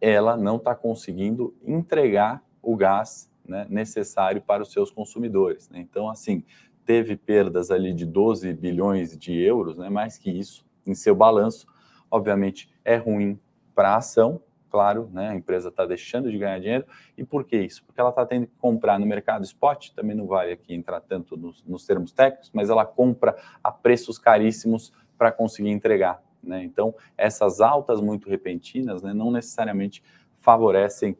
ela 0.00 0.36
não 0.36 0.56
está 0.56 0.74
conseguindo 0.74 1.54
entregar 1.64 2.42
o 2.62 2.76
gás 2.76 3.30
né, 3.46 3.66
necessário 3.68 4.42
para 4.42 4.62
os 4.62 4.72
seus 4.72 4.90
consumidores. 4.90 5.68
Né? 5.70 5.80
Então, 5.80 6.08
assim, 6.08 6.44
teve 6.84 7.16
perdas 7.16 7.70
ali 7.70 7.92
de 7.92 8.04
12 8.04 8.52
bilhões 8.54 9.16
de 9.16 9.34
euros, 9.34 9.78
né, 9.78 9.88
mais 9.88 10.18
que 10.18 10.30
isso, 10.30 10.64
em 10.86 10.94
seu 10.94 11.14
balanço. 11.14 11.66
Obviamente, 12.10 12.70
é 12.84 12.96
ruim 12.96 13.38
para 13.74 13.90
a 13.90 13.96
ação, 13.96 14.40
claro, 14.70 15.08
né, 15.12 15.28
a 15.30 15.34
empresa 15.34 15.68
está 15.68 15.84
deixando 15.84 16.30
de 16.30 16.38
ganhar 16.38 16.58
dinheiro. 16.58 16.86
E 17.16 17.24
por 17.24 17.44
que 17.44 17.56
isso? 17.56 17.84
Porque 17.84 18.00
ela 18.00 18.10
está 18.10 18.24
tendo 18.24 18.46
que 18.46 18.56
comprar 18.58 18.98
no 18.98 19.06
mercado 19.06 19.44
spot, 19.44 19.90
também 19.90 20.16
não 20.16 20.26
vale 20.26 20.52
aqui 20.52 20.74
entrar 20.74 21.00
tanto 21.00 21.36
nos, 21.36 21.64
nos 21.64 21.84
termos 21.86 22.12
técnicos, 22.12 22.50
mas 22.52 22.70
ela 22.70 22.84
compra 22.84 23.36
a 23.62 23.72
preços 23.72 24.18
caríssimos 24.18 24.92
para 25.16 25.32
conseguir 25.32 25.70
entregar. 25.70 26.22
Né? 26.46 26.62
Então, 26.64 26.94
essas 27.16 27.60
altas 27.60 28.00
muito 28.00 28.28
repentinas 28.28 29.02
né, 29.02 29.12
não 29.12 29.30
necessariamente 29.30 30.02
favorecem 30.36 31.16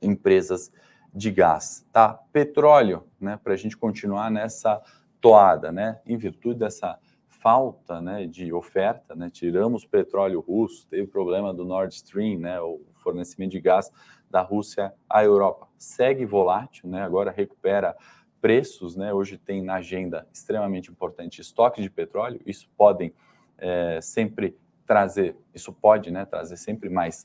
empresas 0.00 0.72
de 1.12 1.30
gás. 1.30 1.86
Tá? 1.92 2.18
Petróleo, 2.32 3.04
né, 3.20 3.38
para 3.42 3.52
a 3.52 3.56
gente 3.56 3.76
continuar 3.76 4.30
nessa 4.30 4.80
toada, 5.20 5.70
né, 5.70 6.00
em 6.06 6.16
virtude 6.16 6.58
dessa 6.58 6.98
falta 7.28 8.00
né, 8.00 8.26
de 8.26 8.52
oferta, 8.52 9.14
né, 9.14 9.30
tiramos 9.30 9.84
petróleo 9.84 10.40
russo, 10.40 10.86
teve 10.88 11.06
problema 11.06 11.52
do 11.52 11.64
Nord 11.64 11.94
Stream, 11.94 12.38
né, 12.38 12.60
o 12.60 12.80
fornecimento 12.94 13.52
de 13.52 13.60
gás 13.60 13.90
da 14.30 14.42
Rússia 14.42 14.92
à 15.08 15.24
Europa. 15.24 15.66
Segue 15.78 16.24
volátil, 16.24 16.88
né, 16.88 17.02
agora 17.02 17.30
recupera 17.30 17.96
preços, 18.40 18.94
né, 18.94 19.12
hoje 19.12 19.38
tem 19.38 19.62
na 19.62 19.76
agenda 19.76 20.26
extremamente 20.32 20.90
importante 20.90 21.40
estoque 21.40 21.82
de 21.82 21.90
petróleo, 21.90 22.40
isso 22.46 22.68
podem 22.76 23.12
é, 23.60 24.00
sempre 24.00 24.56
trazer, 24.86 25.36
isso 25.54 25.72
pode 25.72 26.10
né, 26.10 26.24
trazer 26.24 26.56
sempre 26.56 26.88
mais 26.88 27.24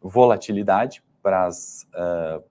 volatilidade 0.00 1.02
para 1.22 1.48
uh, 1.48 2.44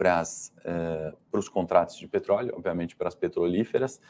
uh, 0.00 1.18
os 1.32 1.48
contratos 1.48 1.96
de 1.96 2.06
petróleo, 2.06 2.54
obviamente 2.56 2.94
para 2.94 3.08
as 3.08 3.14
petrolíferas. 3.14 4.00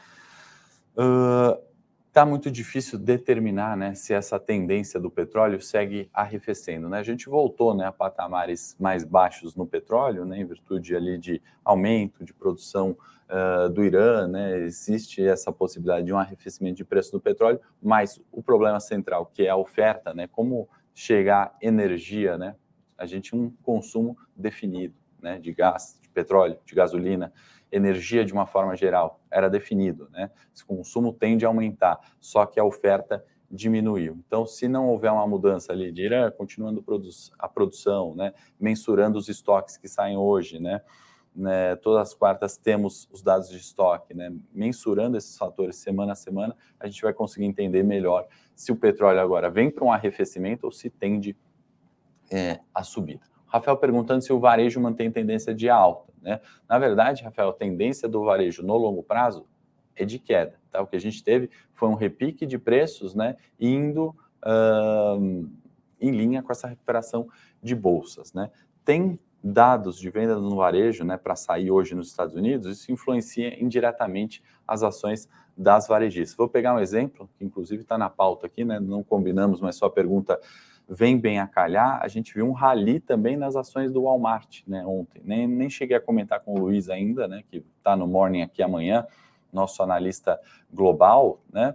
Está 2.06 2.24
uh, 2.24 2.28
muito 2.28 2.50
difícil 2.50 2.98
determinar 2.98 3.76
né, 3.76 3.94
se 3.94 4.12
essa 4.12 4.38
tendência 4.38 5.00
do 5.00 5.10
petróleo 5.10 5.60
segue 5.60 6.10
arrefecendo. 6.12 6.88
Né? 6.88 6.98
A 6.98 7.02
gente 7.02 7.28
voltou 7.28 7.74
né, 7.74 7.86
a 7.86 7.92
patamares 7.92 8.76
mais 8.78 9.02
baixos 9.02 9.56
no 9.56 9.66
petróleo, 9.66 10.26
né, 10.26 10.40
em 10.40 10.44
virtude 10.44 10.94
ali 10.94 11.16
de 11.16 11.42
aumento 11.64 12.22
de 12.22 12.34
produção 12.34 12.96
uh, 13.32 13.68
do 13.70 13.82
Irã, 13.82 14.28
né, 14.28 14.58
existe 14.58 15.26
essa 15.26 15.50
possibilidade 15.50 16.06
de 16.06 16.12
um 16.12 16.18
arrefecimento 16.18 16.76
de 16.76 16.84
preço 16.84 17.10
do 17.12 17.20
petróleo, 17.20 17.60
mas 17.82 18.20
o 18.30 18.42
problema 18.42 18.78
central, 18.78 19.26
que 19.26 19.46
é 19.46 19.48
a 19.48 19.56
oferta, 19.56 20.12
né, 20.12 20.26
como 20.26 20.68
chegar 20.94 21.56
energia, 21.60 22.36
né, 22.36 22.54
a 22.98 23.06
gente 23.06 23.30
tem 23.30 23.40
um 23.40 23.50
consumo 23.62 24.16
definido 24.36 24.94
né, 25.20 25.38
de 25.38 25.52
gás, 25.52 25.98
de 26.00 26.08
petróleo, 26.10 26.58
de 26.64 26.74
gasolina, 26.74 27.32
energia 27.70 28.24
de 28.24 28.32
uma 28.32 28.46
forma 28.46 28.76
geral, 28.76 29.20
era 29.30 29.48
definido, 29.48 30.08
né? 30.10 30.30
Esse 30.54 30.62
consumo 30.62 31.10
tende 31.10 31.46
a 31.46 31.48
aumentar, 31.48 31.98
só 32.20 32.44
que 32.44 32.60
a 32.60 32.64
oferta 32.64 33.24
diminuiu. 33.50 34.18
Então, 34.26 34.44
se 34.44 34.68
não 34.68 34.88
houver 34.88 35.10
uma 35.10 35.26
mudança 35.26 35.72
ali 35.72 35.90
de 35.90 36.02
Irã 36.02 36.30
continuando 36.30 36.84
a 37.38 37.48
produção, 37.48 38.14
né, 38.14 38.34
mensurando 38.60 39.18
os 39.18 39.28
estoques 39.28 39.76
que 39.78 39.88
saem 39.88 40.16
hoje, 40.18 40.58
né, 40.58 40.82
né, 41.34 41.76
todas 41.76 42.08
as 42.08 42.14
quartas 42.14 42.56
temos 42.56 43.08
os 43.10 43.22
dados 43.22 43.48
de 43.48 43.56
estoque, 43.56 44.14
né, 44.14 44.32
mensurando 44.52 45.16
esses 45.16 45.36
fatores 45.36 45.76
semana 45.76 46.12
a 46.12 46.14
semana, 46.14 46.56
a 46.78 46.86
gente 46.86 47.02
vai 47.02 47.12
conseguir 47.12 47.46
entender 47.46 47.82
melhor 47.82 48.26
se 48.54 48.70
o 48.70 48.76
petróleo 48.76 49.20
agora 49.20 49.50
vem 49.50 49.70
para 49.70 49.84
um 49.84 49.92
arrefecimento 49.92 50.64
ou 50.64 50.72
se 50.72 50.90
tende 50.90 51.36
é, 52.30 52.60
a 52.74 52.82
subida. 52.82 53.22
Rafael 53.46 53.76
perguntando 53.76 54.22
se 54.22 54.32
o 54.32 54.40
varejo 54.40 54.80
mantém 54.80 55.10
tendência 55.10 55.54
de 55.54 55.68
alta. 55.68 56.12
Né? 56.22 56.40
Na 56.68 56.78
verdade, 56.78 57.22
Rafael, 57.22 57.50
a 57.50 57.52
tendência 57.52 58.08
do 58.08 58.24
varejo 58.24 58.62
no 58.62 58.76
longo 58.76 59.02
prazo 59.02 59.46
é 59.94 60.04
de 60.04 60.18
queda. 60.18 60.58
Tá? 60.70 60.80
O 60.80 60.86
que 60.86 60.96
a 60.96 61.00
gente 61.00 61.22
teve 61.22 61.50
foi 61.74 61.88
um 61.88 61.94
repique 61.94 62.46
de 62.46 62.58
preços 62.58 63.14
né, 63.14 63.36
indo 63.60 64.14
em 66.00 66.10
linha 66.10 66.42
com 66.42 66.50
essa 66.50 66.66
recuperação 66.66 67.28
de 67.62 67.74
bolsas. 67.74 68.32
Né? 68.32 68.50
Tem 68.84 69.18
dados 69.42 69.98
de 69.98 70.08
venda 70.08 70.36
no 70.36 70.56
varejo, 70.56 71.04
né, 71.04 71.16
para 71.16 71.34
sair 71.34 71.70
hoje 71.70 71.94
nos 71.94 72.08
Estados 72.08 72.34
Unidos, 72.34 72.78
isso 72.78 72.92
influencia 72.92 73.60
indiretamente 73.62 74.42
as 74.66 74.82
ações 74.82 75.28
das 75.56 75.88
varejistas. 75.88 76.36
Vou 76.36 76.48
pegar 76.48 76.74
um 76.74 76.78
exemplo, 76.78 77.28
que 77.36 77.44
inclusive 77.44 77.82
está 77.82 77.98
na 77.98 78.08
pauta 78.08 78.46
aqui, 78.46 78.64
né, 78.64 78.78
não 78.78 79.02
combinamos, 79.02 79.60
mas 79.60 79.76
sua 79.76 79.90
pergunta 79.90 80.38
vem 80.88 81.18
bem 81.18 81.40
a 81.40 81.46
calhar. 81.46 82.00
A 82.02 82.08
gente 82.08 82.34
viu 82.34 82.46
um 82.46 82.52
rally 82.52 83.00
também 83.00 83.36
nas 83.36 83.56
ações 83.56 83.90
do 83.92 84.02
Walmart 84.02 84.62
né, 84.66 84.84
ontem. 84.86 85.20
Nem, 85.24 85.46
nem 85.46 85.68
cheguei 85.68 85.96
a 85.96 86.00
comentar 86.00 86.40
com 86.40 86.54
o 86.54 86.58
Luiz 86.58 86.88
ainda, 86.88 87.26
né, 87.26 87.42
que 87.50 87.64
está 87.78 87.96
no 87.96 88.06
Morning 88.06 88.42
aqui 88.42 88.62
amanhã, 88.62 89.06
nosso 89.52 89.82
analista 89.82 90.38
global, 90.72 91.40
né, 91.52 91.74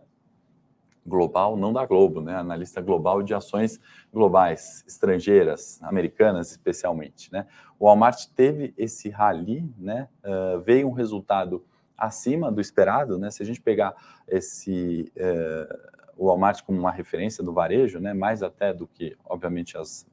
global, 1.07 1.55
não 1.55 1.71
da 1.71 1.85
Globo, 1.85 2.21
né? 2.21 2.35
Analista 2.35 2.81
global 2.81 3.23
de 3.23 3.33
ações 3.33 3.79
globais, 4.13 4.83
estrangeiras, 4.85 5.81
americanas 5.81 6.51
especialmente, 6.51 7.31
né? 7.31 7.47
O 7.79 7.85
Walmart 7.85 8.25
teve 8.35 8.73
esse 8.77 9.09
rally, 9.09 9.73
né? 9.77 10.09
Uh, 10.23 10.59
veio 10.59 10.87
um 10.87 10.91
resultado 10.91 11.63
acima 11.97 12.51
do 12.51 12.59
esperado, 12.59 13.17
né? 13.17 13.31
Se 13.31 13.41
a 13.41 13.45
gente 13.45 13.61
pegar 13.61 13.95
esse 14.27 15.11
uh, 15.15 15.97
o 16.17 16.25
Walmart 16.25 16.63
como 16.63 16.79
uma 16.79 16.91
referência 16.91 17.43
do 17.43 17.53
varejo, 17.53 17.99
né? 17.99 18.13
Mais 18.13 18.43
até 18.43 18.73
do 18.73 18.87
que, 18.87 19.15
obviamente, 19.23 19.77
as, 19.77 20.05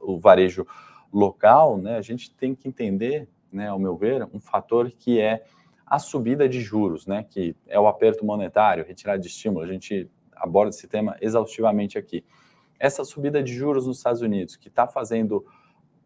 o 0.00 0.18
varejo 0.18 0.66
local, 1.12 1.78
né? 1.78 1.96
A 1.96 2.02
gente 2.02 2.34
tem 2.34 2.54
que 2.54 2.68
entender, 2.68 3.28
né? 3.50 3.68
Ao 3.68 3.78
meu 3.78 3.96
ver, 3.96 4.28
um 4.34 4.40
fator 4.40 4.90
que 4.90 5.20
é 5.20 5.44
a 5.86 5.98
subida 5.98 6.48
de 6.48 6.60
juros, 6.60 7.06
né? 7.06 7.24
Que 7.28 7.54
é 7.68 7.78
o 7.78 7.86
aperto 7.86 8.24
monetário, 8.24 8.84
retirada 8.84 9.20
de 9.20 9.28
estímulo. 9.28 9.64
A 9.64 9.68
gente 9.68 10.10
aborda 10.42 10.70
esse 10.70 10.88
tema 10.88 11.16
exaustivamente 11.20 11.96
aqui. 11.96 12.24
Essa 12.78 13.04
subida 13.04 13.42
de 13.42 13.54
juros 13.54 13.86
nos 13.86 13.98
Estados 13.98 14.22
Unidos, 14.22 14.56
que 14.56 14.68
está 14.68 14.88
fazendo 14.88 15.46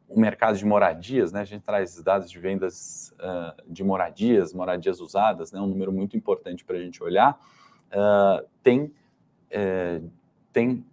o 0.09 0.21
mercado 0.21 0.57
de 0.57 0.65
moradias, 0.65 1.33
né? 1.33 1.41
A 1.41 1.45
gente 1.45 1.63
traz 1.63 2.01
dados 2.03 2.31
de 2.31 2.39
vendas 2.39 3.15
uh, 3.19 3.73
de 3.73 3.83
moradias, 3.83 4.53
moradias 4.53 5.01
usadas, 5.01 5.51
né? 5.51 5.61
Um 5.61 5.67
número 5.67 5.93
muito 5.93 6.17
importante 6.17 6.65
para 6.65 6.77
a 6.77 6.81
gente 6.81 7.03
olhar. 7.03 7.41
Uh, 7.89 8.47
tem 8.63 8.93
tem 10.53 10.85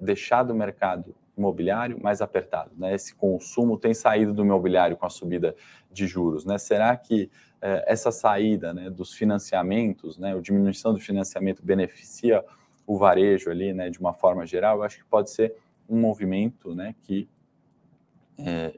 deixado 0.00 0.50
o 0.50 0.54
mercado 0.54 1.14
imobiliário 1.36 2.02
mais 2.02 2.20
apertado, 2.20 2.72
né? 2.76 2.94
Esse 2.94 3.14
consumo 3.14 3.78
tem 3.78 3.94
saído 3.94 4.34
do 4.34 4.42
imobiliário 4.42 4.96
com 4.96 5.06
a 5.06 5.10
subida 5.10 5.54
de 5.90 6.06
juros, 6.06 6.44
né? 6.44 6.58
Será 6.58 6.96
que 6.96 7.30
essa 7.86 8.10
saída, 8.10 8.72
né, 8.72 8.88
dos 8.88 9.12
financiamentos, 9.12 10.18
né, 10.18 10.34
a 10.34 10.40
diminuição 10.40 10.94
do 10.94 10.98
financiamento 10.98 11.62
beneficia 11.62 12.42
o 12.90 12.96
varejo 12.96 13.52
ali, 13.52 13.72
né, 13.72 13.88
de 13.88 14.00
uma 14.00 14.12
forma 14.12 14.44
geral, 14.44 14.78
eu 14.78 14.82
acho 14.82 14.98
que 14.98 15.04
pode 15.04 15.30
ser 15.30 15.54
um 15.88 15.96
movimento, 15.96 16.74
né, 16.74 16.96
que 17.04 17.28
é, 18.36 18.74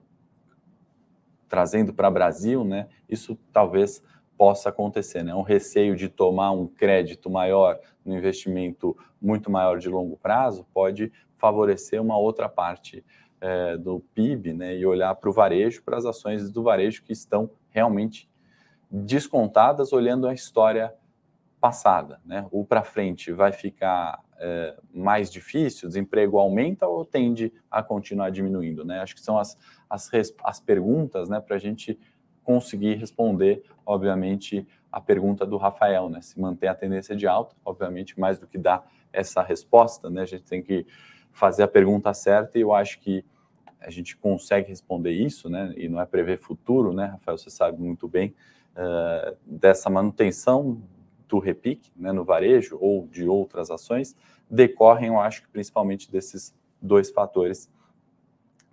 trazendo 1.48 1.94
para 1.94 2.10
o 2.10 2.12
Brasil, 2.12 2.62
né, 2.62 2.88
isso 3.08 3.38
talvez 3.50 4.02
possa 4.36 4.68
acontecer, 4.68 5.22
né, 5.22 5.34
um 5.34 5.40
receio 5.40 5.96
de 5.96 6.10
tomar 6.10 6.50
um 6.50 6.66
crédito 6.66 7.30
maior 7.30 7.80
no 8.04 8.14
investimento 8.14 8.94
muito 9.18 9.50
maior 9.50 9.78
de 9.78 9.88
longo 9.88 10.18
prazo 10.18 10.66
pode 10.74 11.10
favorecer 11.38 11.98
uma 11.98 12.18
outra 12.18 12.50
parte 12.50 13.02
é, 13.40 13.78
do 13.78 14.00
PIB, 14.14 14.52
né, 14.52 14.76
e 14.76 14.84
olhar 14.84 15.14
para 15.14 15.30
o 15.30 15.32
varejo, 15.32 15.82
para 15.82 15.96
as 15.96 16.04
ações 16.04 16.50
do 16.50 16.62
varejo 16.62 17.02
que 17.02 17.14
estão 17.14 17.48
realmente 17.70 18.28
descontadas, 18.90 19.90
olhando 19.90 20.28
a 20.28 20.34
história 20.34 20.94
passada, 21.62 22.20
né? 22.24 22.44
O 22.50 22.64
para 22.64 22.82
frente 22.82 23.30
vai 23.30 23.52
ficar 23.52 24.20
é, 24.36 24.76
mais 24.92 25.30
difícil, 25.30 25.86
o 25.86 25.88
desemprego 25.88 26.36
aumenta 26.36 26.88
ou 26.88 27.04
tende 27.04 27.52
a 27.70 27.84
continuar 27.84 28.30
diminuindo, 28.30 28.84
né? 28.84 28.98
Acho 28.98 29.14
que 29.14 29.20
são 29.20 29.38
as, 29.38 29.56
as, 29.88 30.10
as 30.42 30.58
perguntas, 30.58 31.28
né, 31.28 31.40
para 31.40 31.54
a 31.54 31.60
gente 31.60 31.96
conseguir 32.42 32.96
responder, 32.96 33.62
obviamente, 33.86 34.66
a 34.90 35.00
pergunta 35.00 35.46
do 35.46 35.56
Rafael, 35.56 36.08
né? 36.08 36.20
Se 36.20 36.40
mantém 36.40 36.68
a 36.68 36.74
tendência 36.74 37.14
de 37.14 37.28
alta, 37.28 37.54
obviamente, 37.64 38.18
mais 38.18 38.40
do 38.40 38.48
que 38.48 38.58
dar 38.58 38.84
essa 39.12 39.40
resposta, 39.40 40.10
né? 40.10 40.22
A 40.22 40.26
gente 40.26 40.42
tem 40.42 40.60
que 40.60 40.84
fazer 41.30 41.62
a 41.62 41.68
pergunta 41.68 42.12
certa 42.12 42.58
e 42.58 42.62
eu 42.62 42.74
acho 42.74 42.98
que 42.98 43.24
a 43.80 43.88
gente 43.88 44.16
consegue 44.16 44.68
responder 44.68 45.12
isso, 45.12 45.48
né? 45.48 45.72
E 45.76 45.88
não 45.88 46.00
é 46.00 46.06
prever 46.06 46.38
futuro, 46.38 46.92
né, 46.92 47.06
Rafael? 47.06 47.38
Você 47.38 47.50
sabe 47.50 47.80
muito 47.80 48.08
bem 48.08 48.34
uh, 48.72 49.36
dessa 49.46 49.88
manutenção 49.88 50.82
do 51.32 51.38
repique, 51.38 51.90
né, 51.96 52.12
no 52.12 52.24
varejo 52.24 52.76
ou 52.78 53.06
de 53.06 53.26
outras 53.26 53.70
ações, 53.70 54.14
decorrem, 54.50 55.08
eu 55.08 55.18
acho 55.18 55.40
que 55.40 55.48
principalmente 55.48 56.12
desses 56.12 56.54
dois 56.78 57.10
fatores 57.10 57.72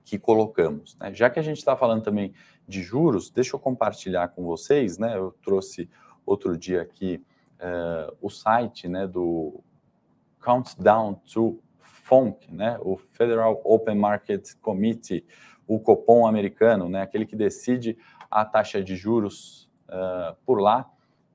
que 0.03 0.19
colocamos. 0.19 0.97
Né? 0.97 1.13
Já 1.13 1.29
que 1.29 1.39
a 1.39 1.41
gente 1.41 1.59
está 1.59 1.77
falando 1.77 2.03
também 2.03 2.33
de 2.67 2.81
juros, 2.81 3.29
deixa 3.29 3.55
eu 3.55 3.59
compartilhar 3.61 4.27
com 4.27 4.43
vocês, 4.43 4.97
né? 4.97 5.15
Eu 5.15 5.33
trouxe 5.41 5.89
outro 6.25 6.57
dia 6.57 6.81
aqui 6.81 7.23
uh, 7.61 8.13
o 8.21 8.29
site, 8.29 8.89
né, 8.89 9.07
do 9.07 9.63
Countdown 10.41 11.13
to 11.31 11.61
FONC, 11.79 12.51
né, 12.51 12.77
o 12.81 12.97
Federal 12.97 13.61
Open 13.63 13.95
Market 13.95 14.53
Committee, 14.61 15.25
o 15.65 15.79
Copom 15.79 16.27
americano, 16.27 16.89
né, 16.89 17.03
aquele 17.03 17.25
que 17.25 17.37
decide 17.37 17.97
a 18.29 18.43
taxa 18.43 18.83
de 18.83 18.97
juros 18.97 19.71
uh, 19.87 20.35
por 20.45 20.59
lá. 20.59 20.91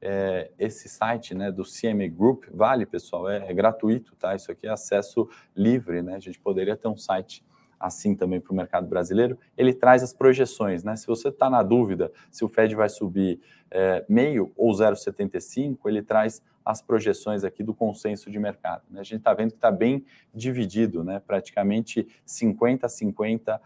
É, 0.06 0.50
esse 0.58 0.86
site 0.86 1.34
né, 1.34 1.50
do 1.50 1.62
CME 1.62 2.10
Group, 2.10 2.44
vale, 2.52 2.84
pessoal, 2.84 3.26
é, 3.26 3.50
é, 3.50 3.54
gratuito, 3.54 4.14
tá? 4.16 4.34
Isso 4.34 4.52
aqui 4.52 4.66
é 4.66 4.70
acesso 4.70 5.26
livre, 5.56 6.02
né? 6.02 6.14
A 6.14 6.20
gente 6.20 6.38
poderia 6.38 6.76
ter 6.76 6.88
um 6.88 6.96
site 6.96 7.42
assim 7.80 8.14
também 8.14 8.38
para 8.38 8.52
o 8.52 8.54
mercado 8.54 8.86
brasileiro. 8.86 9.38
Ele 9.56 9.72
traz 9.72 10.02
as 10.02 10.12
projeções, 10.12 10.84
né? 10.84 10.94
Se 10.94 11.06
você 11.06 11.28
está 11.28 11.48
na 11.48 11.62
dúvida 11.62 12.12
se 12.30 12.44
o 12.44 12.48
Fed 12.48 12.74
vai 12.74 12.90
subir 12.90 13.40
é, 13.70 14.04
meio 14.06 14.52
ou 14.56 14.70
0,75, 14.72 15.78
ele 15.86 16.02
traz 16.02 16.42
as 16.64 16.80
projeções 16.80 17.44
aqui 17.44 17.62
do 17.62 17.74
consenso 17.74 18.30
de 18.30 18.38
mercado. 18.38 18.82
Né? 18.90 19.00
A 19.00 19.04
gente 19.04 19.18
está 19.18 19.34
vendo 19.34 19.50
que 19.50 19.56
está 19.56 19.70
bem 19.70 20.04
dividido, 20.34 21.04
né? 21.04 21.20
praticamente 21.24 22.08
50 22.24 22.86
a 22.86 22.88
50 22.88 23.56
uh, 23.56 23.60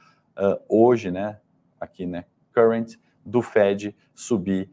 hoje, 0.68 1.11
né? 1.11 1.38
aqui, 1.81 2.07
né? 2.07 2.24
current, 2.53 2.96
do 3.24 3.40
Fed 3.40 3.94
subir 4.14 4.70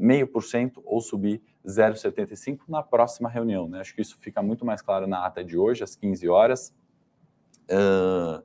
meio 0.00 0.26
por 0.26 0.42
cento 0.42 0.82
ou 0.84 1.00
subir 1.00 1.42
0,75 1.66 2.60
na 2.68 2.82
próxima 2.82 3.28
reunião. 3.28 3.68
Né? 3.68 3.80
Acho 3.80 3.94
que 3.94 4.02
isso 4.02 4.18
fica 4.18 4.42
muito 4.42 4.64
mais 4.64 4.82
claro 4.82 5.06
na 5.06 5.24
ata 5.24 5.42
de 5.42 5.56
hoje, 5.56 5.82
às 5.82 5.96
15 5.96 6.28
horas. 6.28 6.74
Uh, 7.64 8.42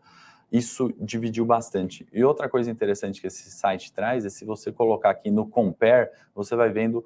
isso 0.52 0.94
dividiu 1.00 1.46
bastante. 1.46 2.08
E 2.12 2.24
outra 2.24 2.50
coisa 2.50 2.72
interessante 2.72 3.22
que 3.22 3.28
esse 3.28 3.52
site 3.52 3.92
traz 3.92 4.26
é 4.26 4.30
se 4.30 4.46
você 4.46 4.72
colocar 4.72 5.12
aqui 5.12 5.30
no 5.30 5.48
compare, 5.48 6.10
você 6.34 6.56
vai 6.56 6.70
vendo 6.70 7.06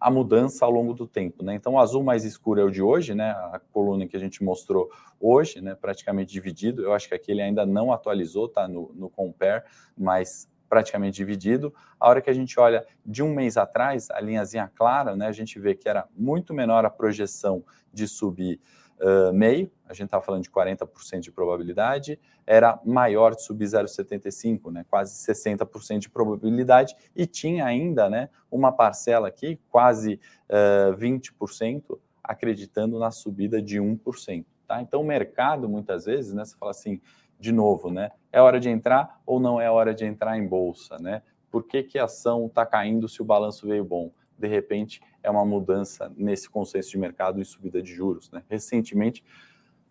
a 0.00 0.10
mudança 0.10 0.64
ao 0.64 0.70
longo 0.70 0.92
do 0.92 1.06
tempo, 1.06 1.44
né? 1.44 1.54
Então, 1.54 1.74
o 1.74 1.78
azul 1.78 2.02
mais 2.02 2.24
escuro 2.24 2.60
é 2.60 2.64
o 2.64 2.70
de 2.70 2.82
hoje, 2.82 3.14
né? 3.14 3.30
A 3.30 3.60
coluna 3.72 4.04
que 4.04 4.16
a 4.16 4.18
gente 4.18 4.42
mostrou 4.42 4.90
hoje, 5.20 5.60
né? 5.60 5.76
Praticamente 5.76 6.32
dividido. 6.32 6.82
Eu 6.82 6.92
acho 6.92 7.08
que 7.08 7.14
aqui 7.14 7.30
ele 7.30 7.40
ainda 7.40 7.64
não 7.64 7.92
atualizou, 7.92 8.48
tá? 8.48 8.66
No, 8.66 8.90
no 8.96 9.08
compare, 9.08 9.62
mas 9.96 10.48
praticamente 10.72 11.16
dividido. 11.16 11.70
A 12.00 12.08
hora 12.08 12.22
que 12.22 12.30
a 12.30 12.32
gente 12.32 12.58
olha 12.58 12.82
de 13.04 13.22
um 13.22 13.34
mês 13.34 13.58
atrás, 13.58 14.10
a 14.10 14.18
linhazinha 14.18 14.72
clara, 14.74 15.14
né? 15.14 15.26
A 15.26 15.32
gente 15.32 15.60
vê 15.60 15.74
que 15.74 15.86
era 15.86 16.08
muito 16.16 16.54
menor 16.54 16.86
a 16.86 16.88
projeção 16.88 17.62
de 17.92 18.08
subir 18.08 18.58
uh, 18.98 19.34
meio, 19.34 19.70
a 19.86 19.92
gente 19.92 20.06
estava 20.06 20.24
falando 20.24 20.44
de 20.44 20.50
40% 20.50 21.20
de 21.20 21.30
probabilidade, 21.30 22.18
era 22.46 22.80
maior 22.86 23.34
de 23.34 23.42
subir 23.42 23.66
0,75, 23.66 24.72
né, 24.72 24.86
quase 24.88 25.14
60% 25.30 25.98
de 25.98 26.08
probabilidade, 26.08 26.96
e 27.14 27.26
tinha 27.26 27.66
ainda 27.66 28.08
né, 28.08 28.30
uma 28.50 28.72
parcela 28.72 29.28
aqui, 29.28 29.60
quase 29.68 30.18
uh, 30.48 30.96
20%, 30.96 31.98
acreditando 32.24 32.98
na 32.98 33.10
subida 33.10 33.60
de 33.60 33.78
1%. 33.78 34.46
Tá? 34.66 34.80
Então, 34.80 35.02
o 35.02 35.04
mercado, 35.04 35.68
muitas 35.68 36.06
vezes, 36.06 36.32
né, 36.32 36.46
você 36.46 36.56
fala 36.56 36.70
assim, 36.70 36.98
de 37.42 37.50
novo, 37.50 37.90
né, 37.90 38.12
é 38.30 38.40
hora 38.40 38.60
de 38.60 38.68
entrar 38.68 39.20
ou 39.26 39.40
não 39.40 39.60
é 39.60 39.68
hora 39.68 39.92
de 39.92 40.04
entrar 40.04 40.38
em 40.38 40.46
bolsa? 40.46 40.96
Né? 41.00 41.22
Por 41.50 41.64
que, 41.64 41.82
que 41.82 41.98
a 41.98 42.04
ação 42.04 42.46
está 42.46 42.64
caindo 42.64 43.08
se 43.08 43.20
o 43.20 43.24
balanço 43.24 43.66
veio 43.66 43.84
bom? 43.84 44.12
De 44.38 44.46
repente, 44.46 45.02
é 45.24 45.28
uma 45.28 45.44
mudança 45.44 46.10
nesse 46.16 46.48
consenso 46.48 46.88
de 46.90 46.98
mercado 46.98 47.40
e 47.40 47.44
subida 47.44 47.82
de 47.82 47.92
juros. 47.92 48.30
Né? 48.30 48.44
Recentemente, 48.48 49.24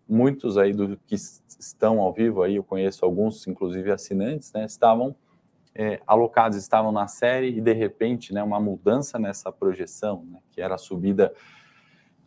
muitos 0.08 0.56
aí 0.56 0.72
do 0.72 0.96
que 1.06 1.14
estão 1.14 2.00
ao 2.00 2.10
vivo 2.10 2.42
aí, 2.42 2.56
eu 2.56 2.64
conheço 2.64 3.04
alguns, 3.04 3.46
inclusive 3.46 3.92
assinantes, 3.92 4.50
né, 4.54 4.64
estavam 4.64 5.14
é, 5.74 6.00
alocados, 6.06 6.56
estavam 6.56 6.90
na 6.90 7.06
série 7.06 7.48
e 7.48 7.60
de 7.60 7.72
repente, 7.74 8.32
né, 8.32 8.42
uma 8.42 8.58
mudança 8.58 9.18
nessa 9.18 9.52
projeção, 9.52 10.24
né, 10.24 10.38
que 10.50 10.60
era 10.60 10.76
a 10.76 10.78
subida 10.78 11.34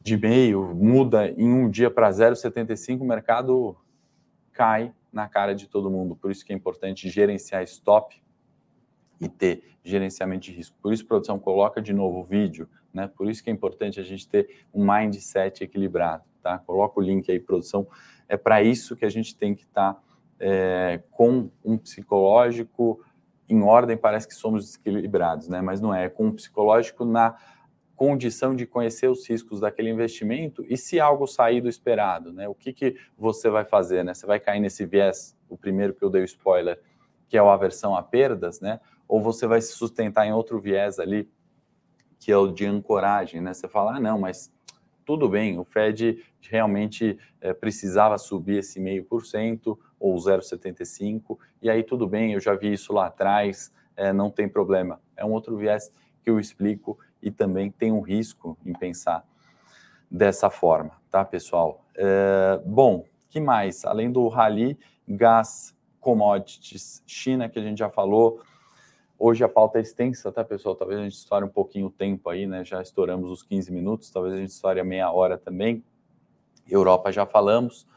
de 0.01 0.17
meio, 0.17 0.75
muda 0.75 1.29
em 1.29 1.51
um 1.51 1.67
dia 1.67 1.89
para 1.89 2.11
0,75, 2.11 3.01
o 3.01 3.05
mercado 3.05 3.75
cai 4.53 4.93
na 5.15 5.29
cara 5.29 5.55
de 5.55 5.67
todo 5.67 5.89
mundo. 5.89 6.13
Por 6.13 6.29
isso 6.29 6.45
que 6.45 6.51
é 6.51 6.55
importante 6.55 7.09
gerenciar 7.09 7.63
stop 7.63 8.21
e 9.19 9.29
ter 9.29 9.63
gerenciamento 9.81 10.41
de 10.41 10.51
risco. 10.51 10.77
Por 10.81 10.91
isso, 10.91 11.05
produção, 11.05 11.39
coloca 11.39 11.81
de 11.81 11.93
novo 11.93 12.19
o 12.19 12.23
vídeo, 12.23 12.67
né? 12.93 13.07
Por 13.07 13.29
isso 13.29 13.41
que 13.41 13.49
é 13.49 13.53
importante 13.53 13.97
a 13.97 14.03
gente 14.03 14.27
ter 14.27 14.65
um 14.73 14.85
mindset 14.85 15.63
equilibrado, 15.63 16.25
tá? 16.41 16.57
Coloca 16.57 16.99
o 16.99 17.01
link 17.01 17.31
aí, 17.31 17.39
produção. 17.39 17.87
É 18.27 18.35
para 18.35 18.61
isso 18.61 18.93
que 18.93 19.05
a 19.05 19.09
gente 19.09 19.37
tem 19.37 19.55
que 19.55 19.63
estar 19.63 19.93
tá, 19.93 20.01
é, 20.37 21.01
com 21.11 21.49
um 21.63 21.77
psicológico 21.77 23.01
em 23.47 23.61
ordem, 23.61 23.95
parece 23.95 24.27
que 24.27 24.33
somos 24.33 24.65
desequilibrados, 24.65 25.47
né? 25.47 25.61
Mas 25.61 25.79
não 25.79 25.93
é, 25.93 26.05
é 26.05 26.09
com 26.09 26.25
um 26.25 26.31
psicológico 26.33 27.05
na 27.05 27.37
condição 27.95 28.55
de 28.55 28.65
conhecer 28.65 29.09
os 29.09 29.27
riscos 29.27 29.61
daquele 29.61 29.89
investimento 29.89 30.65
e 30.67 30.75
se 30.75 30.99
algo 30.99 31.25
sair 31.27 31.61
do 31.61 31.69
esperado, 31.69 32.33
né? 32.33 32.47
O 32.47 32.53
que, 32.53 32.73
que 32.73 32.97
você 33.17 33.49
vai 33.49 33.63
fazer, 33.63 34.03
né? 34.03 34.13
Você 34.13 34.25
vai 34.25 34.39
cair 34.39 34.59
nesse 34.59 34.85
viés, 34.85 35.35
o 35.47 35.57
primeiro 35.57 35.93
que 35.93 36.03
eu 36.03 36.09
dei 36.09 36.21
o 36.21 36.25
spoiler, 36.25 36.79
que 37.27 37.37
é 37.37 37.39
a 37.39 37.53
aversão 37.53 37.95
a 37.95 38.03
perdas, 38.03 38.59
né? 38.59 38.79
ou 39.07 39.21
você 39.21 39.47
vai 39.47 39.61
se 39.61 39.73
sustentar 39.73 40.25
em 40.25 40.33
outro 40.33 40.59
viés 40.59 40.99
ali, 40.99 41.29
que 42.19 42.31
é 42.31 42.37
o 42.37 42.51
de 42.51 42.65
ancoragem, 42.65 43.41
né? 43.41 43.53
Você 43.53 43.67
fala, 43.67 43.95
ah, 43.95 43.99
não, 43.99 44.19
mas 44.19 44.51
tudo 45.05 45.29
bem, 45.29 45.59
o 45.59 45.63
Fed 45.63 46.23
realmente 46.41 47.17
é, 47.39 47.53
precisava 47.53 48.17
subir 48.17 48.57
esse 48.57 48.79
meio 48.79 49.03
por 49.03 49.25
cento 49.25 49.79
ou 49.99 50.15
0,75, 50.15 51.37
e 51.61 51.69
aí 51.69 51.83
tudo 51.83 52.07
bem, 52.07 52.33
eu 52.33 52.39
já 52.39 52.55
vi 52.55 52.73
isso 52.73 52.91
lá 52.91 53.07
atrás, 53.07 53.71
é, 53.95 54.11
não 54.11 54.31
tem 54.31 54.49
problema. 54.49 54.99
É 55.15 55.23
um 55.23 55.31
outro 55.31 55.55
viés 55.55 55.91
que 56.23 56.29
eu 56.29 56.39
explico 56.39 56.97
e 57.25 57.31
também 57.31 57.69
tem 57.69 57.91
um 57.91 57.99
risco 57.99 58.57
em 58.65 58.71
pensar 58.71 59.25
dessa 60.09 60.49
forma, 60.49 60.91
tá, 61.09 61.25
pessoal? 61.25 61.83
É, 61.97 62.61
bom, 62.65 63.03
que 63.27 63.41
mais? 63.41 63.83
Além 63.83 64.09
do 64.09 64.27
rally, 64.29 64.79
gás, 65.07 65.75
commodities, 65.99 67.03
China, 67.05 67.49
que 67.49 67.59
a 67.59 67.61
gente 67.61 67.79
já 67.79 67.89
falou, 67.89 68.41
Hoje 69.17 69.45
a 69.45 69.49
pauta 69.49 69.79
é 69.79 69.81
extensa, 69.81 70.29
tá, 70.29 70.43
pessoal? 70.43 70.75
Talvez 70.75 70.99
a 70.99 71.03
gente 71.03 71.13
estoure 71.13 71.45
um 71.45 71.49
pouquinho 71.49 71.87
o 71.87 71.89
tempo 71.89 72.29
aí, 72.29 72.45
né? 72.45 72.65
Já 72.65 72.81
estouramos 72.81 73.31
os 73.31 73.41
15 73.41 73.71
minutos, 73.71 74.09
talvez 74.09 74.33
a 74.33 74.37
gente 74.37 74.49
estoure 74.49 74.79
a 74.79 74.83
meia 74.83 75.09
hora 75.09 75.37
também. 75.37 75.81
Europa 76.69 77.13
já 77.13 77.25
falamos. 77.25 77.87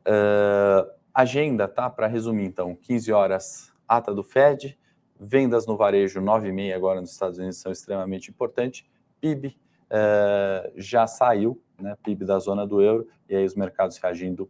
Uh, 0.00 0.90
agenda, 1.14 1.68
tá? 1.68 1.88
Para 1.88 2.08
resumir, 2.08 2.46
então, 2.46 2.74
15 2.74 3.12
horas, 3.12 3.72
ata 3.86 4.12
do 4.12 4.24
Fed, 4.24 4.76
vendas 5.20 5.66
no 5.66 5.76
varejo 5.76 6.20
9,5 6.20 6.74
agora 6.74 7.00
nos 7.00 7.12
Estados 7.12 7.38
Unidos 7.38 7.58
são 7.58 7.70
extremamente 7.70 8.30
importantes. 8.30 8.84
PIB 9.20 9.48
uh, 9.90 10.72
já 10.76 11.06
saiu, 11.06 11.60
né? 11.78 11.94
PIB 12.02 12.24
da 12.24 12.38
zona 12.38 12.66
do 12.66 12.80
euro, 12.80 13.06
e 13.28 13.36
aí 13.36 13.44
os 13.44 13.54
mercados 13.54 13.98
reagindo 13.98 14.48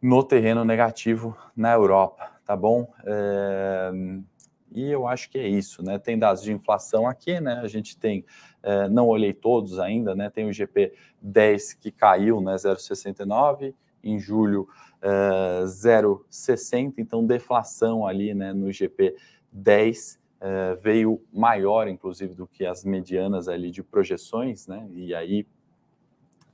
no 0.00 0.22
terreno 0.22 0.64
negativo 0.64 1.36
na 1.56 1.72
Europa, 1.72 2.30
tá 2.44 2.56
bom? 2.56 2.82
Uh, 3.02 4.24
e 4.72 4.90
eu 4.90 5.06
acho 5.06 5.30
que 5.30 5.38
é 5.38 5.48
isso, 5.48 5.82
né? 5.82 5.98
Tem 5.98 6.18
dados 6.18 6.42
de 6.42 6.52
inflação 6.52 7.08
aqui, 7.08 7.40
né? 7.40 7.60
A 7.62 7.66
gente 7.66 7.96
tem, 7.96 8.24
é, 8.62 8.88
não 8.88 9.08
olhei 9.08 9.32
todos 9.32 9.78
ainda, 9.78 10.14
né? 10.14 10.28
Tem 10.28 10.46
o 10.46 10.52
GP 10.52 10.92
10 11.22 11.74
que 11.74 11.90
caiu, 11.90 12.42
né? 12.42 12.56
0,69, 12.56 13.74
em 14.04 14.18
julho 14.18 14.68
é, 15.00 15.62
0,60, 15.64 16.94
então 16.98 17.24
deflação 17.24 18.06
ali, 18.06 18.34
né? 18.34 18.52
No 18.52 18.70
GP 18.70 19.16
10 19.52 20.18
é, 20.38 20.74
veio 20.76 21.22
maior, 21.32 21.88
inclusive, 21.88 22.34
do 22.34 22.46
que 22.46 22.66
as 22.66 22.84
medianas 22.84 23.48
ali 23.48 23.70
de 23.70 23.82
projeções, 23.82 24.66
né? 24.66 24.86
E 24.92 25.14
aí 25.14 25.46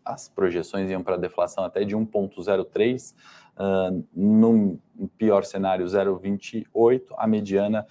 as 0.04 0.28
projeções 0.28 0.90
iam 0.90 1.02
para 1.02 1.16
deflação 1.16 1.64
até 1.64 1.84
de 1.84 1.96
1,03, 1.96 3.14
uh, 3.56 4.04
no 4.14 4.78
pior 5.16 5.44
cenário 5.44 5.86
0,28, 5.86 7.02
a 7.16 7.26
mediana 7.26 7.86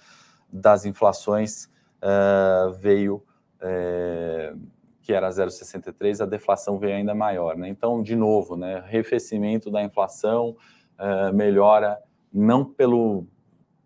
das 0.52 0.84
inflações 0.84 1.70
uh, 2.02 2.72
veio, 2.72 3.22
uh, 3.62 4.58
que 5.00 5.12
era 5.12 5.28
0,63, 5.30 6.22
a 6.22 6.26
deflação 6.26 6.78
veio 6.78 6.96
ainda 6.96 7.14
maior. 7.14 7.56
Né? 7.56 7.68
Então, 7.68 8.02
de 8.02 8.14
novo, 8.14 8.56
né, 8.56 8.76
arrefecimento 8.76 9.70
da 9.70 9.82
inflação 9.82 10.56
uh, 10.98 11.34
melhora 11.34 11.98
não 12.32 12.64
pelo 12.64 13.26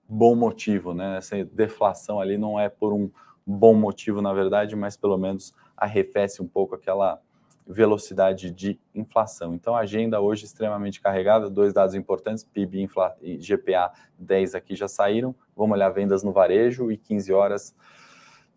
bom 0.09 0.35
motivo, 0.35 0.95
né? 0.95 1.19
essa 1.19 1.45
deflação 1.45 2.21
ali 2.21 2.39
não 2.39 2.59
é 2.59 2.69
por 2.69 2.93
um 2.93 3.11
bom 3.47 3.75
motivo, 3.75 4.21
na 4.21 4.33
verdade, 4.33 4.75
mas 4.75 4.97
pelo 4.97 5.17
menos 5.17 5.55
arrefece 5.77 6.43
um 6.43 6.49
pouco 6.49 6.75
aquela 6.75 7.21
velocidade 7.67 8.51
de 8.51 8.79
inflação. 8.95 9.55
Então, 9.55 9.75
agenda 9.75 10.21
hoje 10.21 10.45
extremamente 10.45 11.01
carregada, 11.01 11.51
dois 11.51 11.73
dados 11.73 11.95
importantes, 11.95 12.45
PIB 12.45 12.81
infla, 12.81 13.17
e 13.21 13.37
GPA 13.37 13.93
10 14.19 14.55
aqui 14.55 14.77
já 14.77 14.87
saíram, 14.87 15.35
vamos 15.55 15.75
olhar 15.75 15.89
vendas 15.91 16.23
no 16.23 16.33
varejo 16.33 16.93
e 16.93 16.97
15 16.97 17.33
horas 17.33 17.75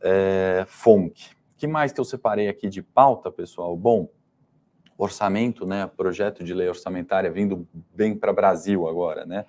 é, 0.01 0.63
FONC. 0.67 1.35
que 1.57 1.67
mais 1.67 1.91
que 1.91 1.99
eu 1.99 2.05
separei 2.05 2.47
aqui 2.47 2.69
de 2.69 2.83
pauta, 2.83 3.31
pessoal? 3.31 3.75
Bom, 3.75 4.09
orçamento, 4.97 5.65
né, 5.65 5.87
projeto 5.87 6.43
de 6.43 6.53
lei 6.53 6.67
orçamentária 6.67 7.31
vindo 7.31 7.67
bem 7.93 8.15
para 8.15 8.31
Brasil 8.31 8.87
agora, 8.87 9.25
né, 9.25 9.45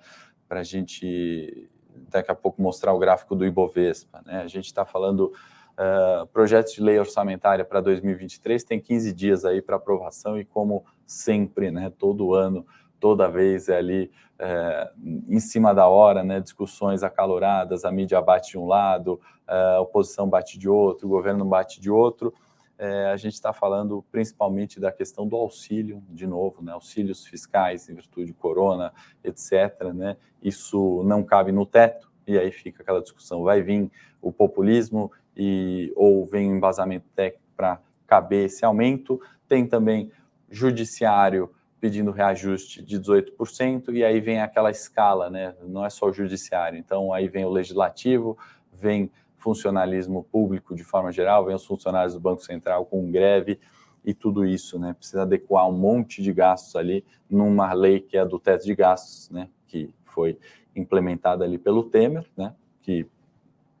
para 0.47 0.61
a 0.61 0.63
gente 0.63 1.69
daqui 2.11 2.31
a 2.31 2.35
pouco 2.35 2.61
mostrar 2.61 2.93
o 2.93 2.99
gráfico 2.99 3.35
do 3.35 3.45
Ibovespa, 3.45 4.21
né, 4.25 4.41
a 4.41 4.47
gente 4.47 4.65
está 4.65 4.85
falando 4.85 5.33
uh, 5.73 6.27
projeto 6.27 6.73
de 6.73 6.81
lei 6.81 6.99
orçamentária 6.99 7.65
para 7.65 7.81
2023 7.81 8.63
tem 8.63 8.79
15 8.79 9.13
dias 9.13 9.45
aí 9.45 9.61
para 9.61 9.77
aprovação 9.77 10.39
e 10.39 10.45
como 10.45 10.85
sempre, 11.05 11.71
né, 11.71 11.91
todo 11.97 12.33
ano, 12.33 12.65
toda 12.99 13.27
vez 13.27 13.67
é 13.67 13.77
ali 13.77 14.11
é, 14.37 14.91
em 15.27 15.39
cima 15.39 15.73
da 15.73 15.87
hora, 15.87 16.23
né, 16.23 16.39
discussões 16.39 17.03
acaloradas, 17.03 17.85
a 17.85 17.91
mídia 17.91 18.21
bate 18.21 18.51
de 18.51 18.57
um 18.57 18.65
lado, 18.65 19.19
a 19.47 19.81
oposição 19.81 20.27
bate 20.27 20.57
de 20.57 20.69
outro, 20.69 21.07
o 21.07 21.09
governo 21.11 21.45
bate 21.45 21.81
de 21.81 21.91
outro, 21.91 22.33
é, 22.81 23.05
a 23.05 23.15
gente 23.15 23.35
está 23.35 23.53
falando 23.53 24.03
principalmente 24.11 24.79
da 24.79 24.91
questão 24.91 25.27
do 25.27 25.35
auxílio, 25.35 26.03
de 26.09 26.25
novo, 26.25 26.63
né, 26.63 26.71
auxílios 26.71 27.27
fiscais 27.27 27.87
em 27.87 27.93
virtude 27.93 28.25
de 28.25 28.33
corona, 28.33 28.91
etc. 29.23 29.93
Né, 29.93 30.17
isso 30.41 31.03
não 31.03 31.23
cabe 31.23 31.51
no 31.51 31.63
teto, 31.63 32.11
e 32.25 32.39
aí 32.39 32.51
fica 32.51 32.81
aquela 32.81 32.99
discussão: 32.99 33.43
vai 33.43 33.61
vir 33.61 33.91
o 34.19 34.31
populismo 34.31 35.11
e 35.37 35.93
ou 35.95 36.25
vem 36.25 36.51
o 36.51 36.55
embasamento 36.55 37.05
técnico 37.15 37.45
para 37.55 37.79
caber 38.07 38.45
esse 38.45 38.65
aumento. 38.65 39.21
Tem 39.47 39.67
também 39.67 40.11
judiciário 40.49 41.51
pedindo 41.79 42.09
reajuste 42.09 42.83
de 42.83 42.99
18%, 42.99 43.93
e 43.93 44.03
aí 44.03 44.19
vem 44.19 44.41
aquela 44.41 44.71
escala, 44.71 45.29
né? 45.29 45.55
Não 45.67 45.85
é 45.85 45.89
só 45.91 46.07
o 46.07 46.13
judiciário, 46.13 46.79
então 46.79 47.13
aí 47.13 47.27
vem 47.27 47.45
o 47.45 47.49
legislativo, 47.49 48.35
vem 48.73 49.11
funcionalismo 49.41 50.23
público 50.23 50.75
de 50.75 50.83
forma 50.83 51.11
geral, 51.11 51.45
vem 51.45 51.55
os 51.55 51.65
funcionários 51.65 52.13
do 52.13 52.19
Banco 52.19 52.43
Central 52.43 52.85
com 52.85 53.11
greve 53.11 53.59
e 54.05 54.13
tudo 54.13 54.45
isso, 54.45 54.79
né? 54.79 54.93
Precisa 54.93 55.23
adequar 55.23 55.67
um 55.67 55.77
monte 55.77 56.21
de 56.21 56.31
gastos 56.31 56.75
ali 56.75 57.03
numa 57.29 57.73
lei 57.73 57.99
que 57.99 58.17
é 58.17 58.25
do 58.25 58.39
teto 58.39 58.63
de 58.65 58.75
gastos, 58.75 59.29
né? 59.29 59.49
Que 59.67 59.93
foi 60.05 60.37
implementada 60.75 61.43
ali 61.43 61.57
pelo 61.57 61.83
Temer, 61.83 62.25
né? 62.37 62.53
Que 62.81 63.07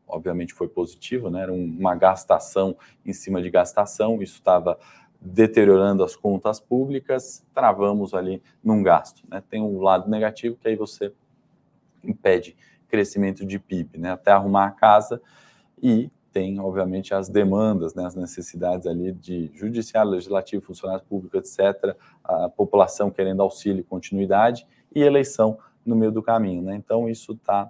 obviamente 0.07 0.53
foi 0.53 0.67
positivo, 0.67 1.29
né? 1.29 1.43
Era 1.43 1.53
uma 1.53 1.95
gastação 1.95 2.75
em 3.05 3.13
cima 3.13 3.41
de 3.41 3.49
gastação, 3.49 4.21
isso 4.21 4.35
estava 4.35 4.77
deteriorando 5.19 6.03
as 6.03 6.15
contas 6.15 6.59
públicas, 6.59 7.45
travamos 7.53 8.15
ali 8.15 8.41
num 8.63 8.81
gasto, 8.81 9.23
né? 9.29 9.43
Tem 9.47 9.61
um 9.61 9.79
lado 9.79 10.09
negativo 10.09 10.57
que 10.57 10.67
aí 10.67 10.75
você 10.75 11.13
impede 12.03 12.57
crescimento 12.87 13.45
de 13.45 13.57
PIB, 13.57 13.97
né? 13.97 14.11
Até 14.11 14.31
arrumar 14.31 14.65
a 14.65 14.71
casa 14.71 15.21
e 15.81 16.11
tem, 16.31 16.59
obviamente, 16.59 17.13
as 17.13 17.27
demandas, 17.27 17.93
né, 17.93 18.05
as 18.05 18.15
necessidades 18.15 18.87
ali 18.87 19.11
de 19.11 19.51
judiciário, 19.53 20.11
legislativo, 20.11 20.63
funcionários 20.63 21.05
públicos, 21.05 21.39
etc., 21.39 21.95
a 22.23 22.47
população 22.47 23.11
querendo 23.11 23.41
auxílio 23.41 23.83
continuidade, 23.83 24.65
e 24.93 25.01
eleição 25.01 25.57
no 25.85 25.95
meio 25.95 26.11
do 26.11 26.21
caminho. 26.21 26.61
Né? 26.61 26.75
Então, 26.75 27.09
isso 27.09 27.33
está, 27.33 27.69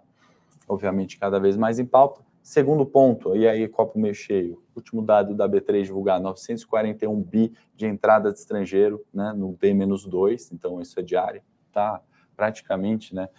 obviamente, 0.67 1.17
cada 1.17 1.39
vez 1.39 1.58
mais 1.58 1.80
em 1.80 1.86
pauta. 1.86 2.21
Segundo 2.43 2.86
ponto, 2.86 3.36
e 3.36 3.47
aí 3.47 3.67
copo 3.67 4.00
meio 4.00 4.15
cheio, 4.15 4.62
último 4.76 5.02
dado 5.02 5.36
da 5.36 5.47
B3 5.47 5.84
divulgado, 5.84 6.24
941 6.24 7.21
bi 7.21 7.54
de 7.76 7.86
entrada 7.86 8.32
de 8.32 8.39
estrangeiro 8.39 9.04
né, 9.13 9.32
no 9.32 9.54
D-2, 9.54 10.50
então 10.52 10.82
isso 10.82 11.00
é 11.00 11.04
diário, 11.04 11.43
tá 11.71 12.02
praticamente, 12.36 13.13
né, 13.13 13.30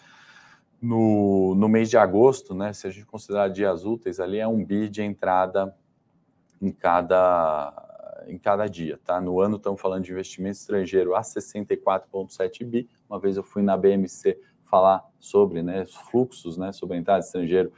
no, 0.83 1.55
no 1.55 1.69
mês 1.69 1.89
de 1.89 1.97
agosto, 1.97 2.55
né, 2.55 2.73
se 2.73 2.89
a 2.89 2.91
gente 2.91 3.07
considerar 3.07 3.49
dias 3.49 3.85
úteis, 3.85 4.19
ali 4.19 4.39
é 4.39 4.49
um 4.49 4.65
bi 4.65 4.89
de 4.89 5.01
entrada 5.01 5.73
em 6.61 6.73
cada, 6.73 8.25
em 8.27 8.37
cada 8.37 8.67
dia. 8.67 8.99
Tá? 9.05 9.21
No 9.21 9.41
ano 9.41 9.57
estamos 9.57 9.81
falando 9.81 10.03
de 10.03 10.11
investimento 10.11 10.59
estrangeiro 10.59 11.15
a 11.15 11.21
64,7 11.21 12.65
bi. 12.65 12.89
Uma 13.09 13.21
vez 13.21 13.37
eu 13.37 13.45
fui 13.45 13.63
na 13.63 13.77
BMC 13.77 14.37
falar 14.65 15.09
sobre 15.21 15.63
né, 15.63 15.83
os 15.83 15.95
fluxos, 15.95 16.59
né, 16.59 16.73
sobre 16.73 16.97
a 16.97 16.99
entrada 16.99 17.21
de 17.21 17.27
estrangeiro 17.27 17.73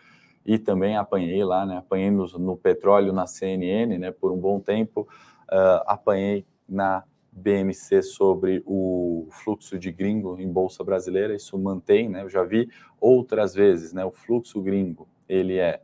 e 0.46 0.58
também 0.58 0.96
apanhei 0.96 1.44
lá, 1.44 1.66
né, 1.66 1.78
apanhei 1.78 2.10
no, 2.10 2.26
no 2.38 2.56
petróleo 2.56 3.12
na 3.12 3.26
CNN 3.26 3.98
né, 3.98 4.12
por 4.12 4.32
um 4.32 4.38
bom 4.38 4.60
tempo, 4.60 5.06
uh, 5.50 5.84
apanhei 5.86 6.46
na 6.66 7.04
BMC 7.34 8.02
sobre 8.02 8.62
o 8.64 9.26
fluxo 9.30 9.76
de 9.78 9.90
gringo 9.90 10.38
em 10.38 10.50
bolsa 10.50 10.84
brasileira, 10.84 11.34
isso 11.34 11.58
mantém, 11.58 12.08
né? 12.08 12.22
Eu 12.22 12.28
já 12.28 12.44
vi 12.44 12.70
outras 13.00 13.54
vezes, 13.54 13.92
né? 13.92 14.04
O 14.04 14.12
fluxo 14.12 14.62
gringo, 14.62 15.08
ele 15.28 15.58
é, 15.58 15.80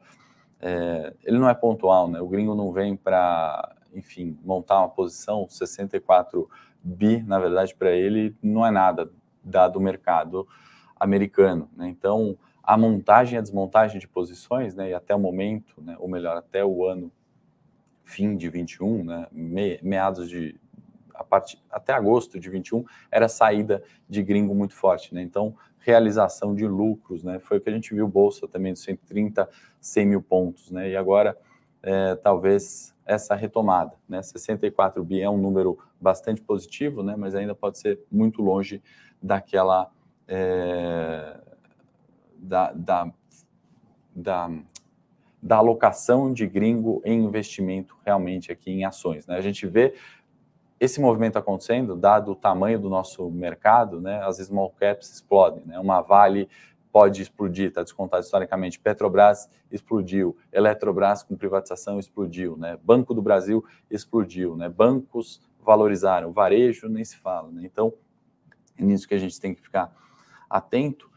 é 0.61 1.13
ele 1.25 1.39
não 1.39 1.49
é 1.49 1.55
pontual, 1.55 2.09
né? 2.09 2.21
O 2.21 2.29
gringo 2.29 2.55
não 2.55 2.73
vem 2.73 2.97
para, 2.97 3.75
enfim, 3.93 4.39
montar 4.45 4.79
uma 4.79 4.89
posição 4.89 5.49
64 5.49 6.49
bi, 6.83 7.23
na 7.23 7.39
verdade, 7.41 7.75
para 7.75 7.91
ele 7.91 8.37
não 8.41 8.65
é 8.65 8.71
nada 8.71 9.11
dado 9.43 9.77
o 9.77 9.83
mercado 9.83 10.47
americano, 10.99 11.69
né? 11.77 11.89
Então, 11.89 12.39
a 12.63 12.77
montagem 12.77 13.35
e 13.35 13.39
a 13.39 13.43
desmontagem 13.43 13.99
de 13.99 14.07
posições, 14.07 14.75
né? 14.77 14.91
E 14.91 14.95
até 14.95 15.15
o 15.15 15.19
momento, 15.19 15.83
né? 15.83 15.97
Ou 15.99 16.09
melhor, 16.09 16.37
até 16.37 16.65
o 16.65 16.87
ano 16.87 17.11
fim 18.05 18.37
de 18.37 18.49
21, 18.49 19.05
né? 19.05 19.27
Me, 19.33 19.81
meados 19.83 20.29
de 20.29 20.60
a 21.21 21.25
parte, 21.25 21.63
até 21.71 21.93
agosto 21.93 22.41
de 22.41 22.49
21 22.49 22.83
era 23.11 23.29
saída 23.29 23.83
de 24.09 24.23
gringo 24.23 24.55
muito 24.55 24.75
forte, 24.75 25.15
né? 25.15 25.21
Então, 25.21 25.55
realização 25.79 26.55
de 26.55 26.67
lucros, 26.67 27.23
né? 27.23 27.39
Foi 27.39 27.59
o 27.59 27.61
que 27.61 27.69
a 27.69 27.73
gente 27.73 27.95
viu 27.95 28.09
bolsa 28.09 28.49
também 28.49 28.73
de 28.73 28.79
130, 28.79 29.47
100 29.79 30.07
mil 30.07 30.23
pontos, 30.23 30.71
né? 30.71 30.89
E 30.89 30.97
agora, 30.97 31.37
é, 31.83 32.15
talvez 32.15 32.95
essa 33.05 33.35
retomada, 33.35 33.93
né? 34.09 34.23
64 34.23 35.05
bi 35.05 35.21
é 35.21 35.29
um 35.29 35.37
número 35.37 35.79
bastante 36.01 36.41
positivo, 36.41 37.03
né? 37.03 37.15
Mas 37.19 37.35
ainda 37.35 37.55
pode 37.55 37.79
ser 37.79 38.01
muito 38.11 38.41
longe 38.41 38.83
daquela 39.23 39.91
é, 40.27 41.39
da, 42.39 42.73
da, 42.73 43.13
da 44.17 44.51
da 45.43 45.57
alocação 45.57 46.33
de 46.33 46.47
gringo 46.47 47.01
em 47.05 47.25
investimento 47.25 47.97
realmente 48.05 48.53
aqui 48.53 48.71
em 48.71 48.85
ações. 48.85 49.27
Né? 49.27 49.37
A 49.37 49.41
gente 49.41 49.67
vê 49.67 49.95
esse 50.81 50.99
movimento 50.99 51.37
acontecendo, 51.37 51.95
dado 51.95 52.33
o 52.33 52.35
tamanho 52.35 52.81
do 52.81 52.89
nosso 52.89 53.31
mercado, 53.31 54.01
né, 54.01 54.23
as 54.25 54.39
small 54.39 54.71
caps 54.71 55.13
explodem. 55.13 55.63
Né? 55.67 55.79
Uma 55.79 56.01
Vale 56.01 56.49
pode 56.91 57.23
explodir, 57.23 57.69
está 57.69 57.83
descontado 57.83 58.25
historicamente. 58.25 58.81
Petrobras 58.81 59.49
explodiu, 59.71 60.37
Eletrobras 60.51 61.23
com 61.23 61.37
privatização 61.37 61.99
explodiu, 61.99 62.57
né? 62.57 62.77
Banco 62.83 63.15
do 63.15 63.23
Brasil 63.23 63.65
explodiu, 63.89 64.57
né? 64.57 64.69
Bancos 64.69 65.41
valorizaram, 65.63 66.33
varejo 66.33 66.89
nem 66.89 67.05
se 67.05 67.17
fala. 67.17 67.49
Né? 67.53 67.63
Então, 67.65 67.93
é 68.77 68.83
nisso 68.83 69.07
que 69.07 69.15
a 69.15 69.19
gente 69.19 69.41
tem 69.41 69.55
que 69.55 69.61
ficar 69.61 69.95
atento. 70.49 71.09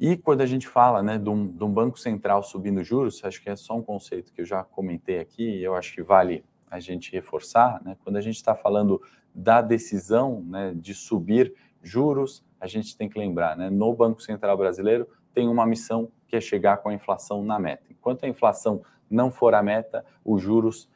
E 0.00 0.16
quando 0.16 0.40
a 0.40 0.46
gente 0.46 0.66
fala 0.66 1.00
né, 1.00 1.16
de 1.16 1.28
um, 1.30 1.46
de 1.46 1.62
um 1.62 1.72
banco 1.72 1.96
central 1.96 2.42
subindo 2.42 2.82
juros, 2.82 3.24
acho 3.24 3.40
que 3.40 3.48
é 3.48 3.54
só 3.54 3.76
um 3.76 3.82
conceito 3.82 4.32
que 4.32 4.40
eu 4.40 4.44
já 4.44 4.64
comentei 4.64 5.20
aqui, 5.20 5.62
eu 5.62 5.76
acho 5.76 5.94
que 5.94 6.02
vale 6.02 6.44
a 6.72 6.80
gente 6.80 7.12
reforçar, 7.12 7.82
né, 7.84 7.98
quando 8.02 8.16
a 8.16 8.20
gente 8.22 8.36
está 8.36 8.54
falando 8.54 9.00
da 9.34 9.60
decisão 9.60 10.42
né, 10.42 10.72
de 10.74 10.94
subir 10.94 11.54
juros, 11.82 12.42
a 12.58 12.66
gente 12.66 12.96
tem 12.96 13.10
que 13.10 13.18
lembrar, 13.18 13.56
né, 13.56 13.68
no 13.68 13.94
Banco 13.94 14.22
Central 14.22 14.56
Brasileiro 14.56 15.06
tem 15.34 15.48
uma 15.48 15.66
missão 15.66 16.10
que 16.26 16.34
é 16.34 16.40
chegar 16.40 16.78
com 16.78 16.88
a 16.88 16.94
inflação 16.94 17.44
na 17.44 17.58
meta. 17.58 17.84
Enquanto 17.90 18.24
a 18.24 18.28
inflação 18.28 18.82
não 19.10 19.30
for 19.30 19.54
a 19.54 19.62
meta, 19.62 20.04
os 20.24 20.40
juros 20.40 20.88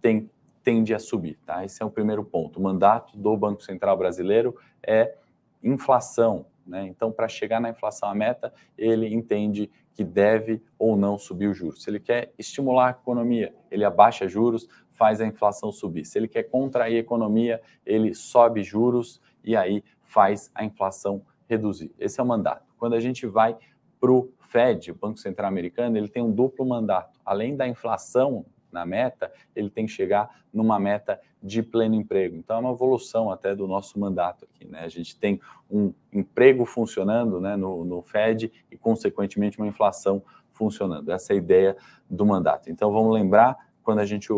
tem, 0.00 0.30
tende 0.62 0.94
a 0.94 1.00
subir. 1.00 1.36
Tá? 1.44 1.64
Esse 1.64 1.82
é 1.82 1.86
o 1.86 1.90
primeiro 1.90 2.24
ponto. 2.24 2.60
O 2.60 2.62
mandato 2.62 3.16
do 3.16 3.36
Banco 3.36 3.62
Central 3.62 3.96
Brasileiro 3.96 4.56
é 4.86 5.16
inflação. 5.62 6.46
Né? 6.64 6.86
Então, 6.86 7.10
para 7.10 7.26
chegar 7.26 7.60
na 7.60 7.70
inflação 7.70 8.08
à 8.08 8.14
meta, 8.14 8.52
ele 8.76 9.12
entende 9.12 9.70
que 9.98 10.04
deve 10.04 10.62
ou 10.78 10.96
não 10.96 11.18
subir 11.18 11.48
os 11.48 11.56
juros. 11.56 11.82
Se 11.82 11.90
ele 11.90 11.98
quer 11.98 12.32
estimular 12.38 12.86
a 12.86 12.90
economia, 12.90 13.52
ele 13.68 13.84
abaixa 13.84 14.28
juros, 14.28 14.68
faz 14.98 15.20
a 15.20 15.26
inflação 15.26 15.70
subir. 15.70 16.04
Se 16.04 16.18
ele 16.18 16.26
quer 16.26 16.42
contrair 16.42 16.96
a 16.96 17.00
economia, 17.00 17.62
ele 17.86 18.12
sobe 18.14 18.64
juros 18.64 19.22
e 19.44 19.54
aí 19.54 19.84
faz 20.02 20.50
a 20.52 20.64
inflação 20.64 21.22
reduzir. 21.48 21.92
Esse 22.00 22.18
é 22.18 22.22
o 22.22 22.26
mandato. 22.26 22.74
Quando 22.76 22.94
a 22.94 23.00
gente 23.00 23.24
vai 23.24 23.56
para 24.00 24.10
o 24.10 24.28
Fed, 24.40 24.90
o 24.90 24.96
Banco 24.96 25.18
Central 25.18 25.48
Americano, 25.48 25.96
ele 25.96 26.08
tem 26.08 26.20
um 26.20 26.32
duplo 26.32 26.66
mandato. 26.66 27.20
Além 27.24 27.56
da 27.56 27.68
inflação 27.68 28.44
na 28.72 28.84
meta, 28.84 29.32
ele 29.54 29.70
tem 29.70 29.86
que 29.86 29.92
chegar 29.92 30.42
numa 30.52 30.80
meta 30.80 31.20
de 31.40 31.62
pleno 31.62 31.94
emprego. 31.94 32.34
Então, 32.34 32.56
é 32.56 32.60
uma 32.60 32.72
evolução 32.72 33.30
até 33.30 33.54
do 33.54 33.68
nosso 33.68 34.00
mandato 34.00 34.46
aqui. 34.46 34.66
Né? 34.66 34.80
A 34.80 34.88
gente 34.88 35.16
tem 35.16 35.40
um 35.70 35.94
emprego 36.12 36.64
funcionando 36.64 37.40
né, 37.40 37.56
no, 37.56 37.84
no 37.84 38.02
Fed 38.02 38.52
e, 38.68 38.76
consequentemente, 38.76 39.58
uma 39.58 39.68
inflação 39.68 40.22
funcionando. 40.52 41.12
Essa 41.12 41.32
é 41.32 41.36
a 41.36 41.38
ideia 41.38 41.76
do 42.10 42.26
mandato. 42.26 42.68
Então, 42.68 42.90
vamos 42.92 43.14
lembrar, 43.14 43.56
quando 43.84 44.00
a 44.00 44.04
gente 44.04 44.28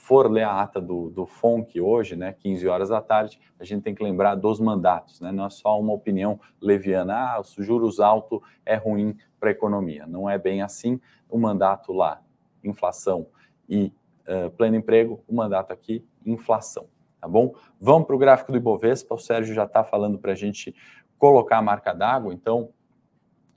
for 0.00 0.30
ler 0.30 0.42
a 0.42 0.60
ata 0.60 0.80
do, 0.80 1.10
do 1.10 1.26
FONC 1.26 1.80
hoje, 1.80 2.16
né, 2.16 2.32
15 2.32 2.66
horas 2.66 2.88
da 2.88 3.00
tarde, 3.00 3.38
a 3.58 3.64
gente 3.64 3.82
tem 3.82 3.94
que 3.94 4.02
lembrar 4.02 4.34
dos 4.34 4.58
mandatos, 4.58 5.20
né? 5.20 5.30
Não 5.30 5.44
é 5.44 5.50
só 5.50 5.78
uma 5.78 5.92
opinião 5.92 6.40
leviana, 6.60 7.34
ah, 7.34 7.40
os 7.40 7.54
juros 7.58 8.00
altos 8.00 8.40
é 8.64 8.74
ruim 8.76 9.16
para 9.38 9.50
a 9.50 9.52
economia. 9.52 10.06
Não 10.06 10.28
é 10.28 10.38
bem 10.38 10.62
assim. 10.62 10.98
O 11.28 11.38
mandato 11.38 11.92
lá, 11.92 12.20
inflação 12.64 13.26
e 13.68 13.92
uh, 14.26 14.50
pleno 14.50 14.76
emprego, 14.76 15.22
o 15.28 15.34
mandato 15.34 15.72
aqui, 15.72 16.04
inflação. 16.24 16.88
Tá 17.20 17.28
bom? 17.28 17.54
Vamos 17.78 18.06
para 18.06 18.16
o 18.16 18.18
gráfico 18.18 18.50
do 18.50 18.58
Ibovespa. 18.58 19.14
O 19.14 19.18
Sérgio 19.18 19.54
já 19.54 19.64
está 19.64 19.84
falando 19.84 20.18
para 20.18 20.32
a 20.32 20.34
gente 20.34 20.74
colocar 21.18 21.58
a 21.58 21.62
marca 21.62 21.92
d'água. 21.92 22.32
Então, 22.32 22.70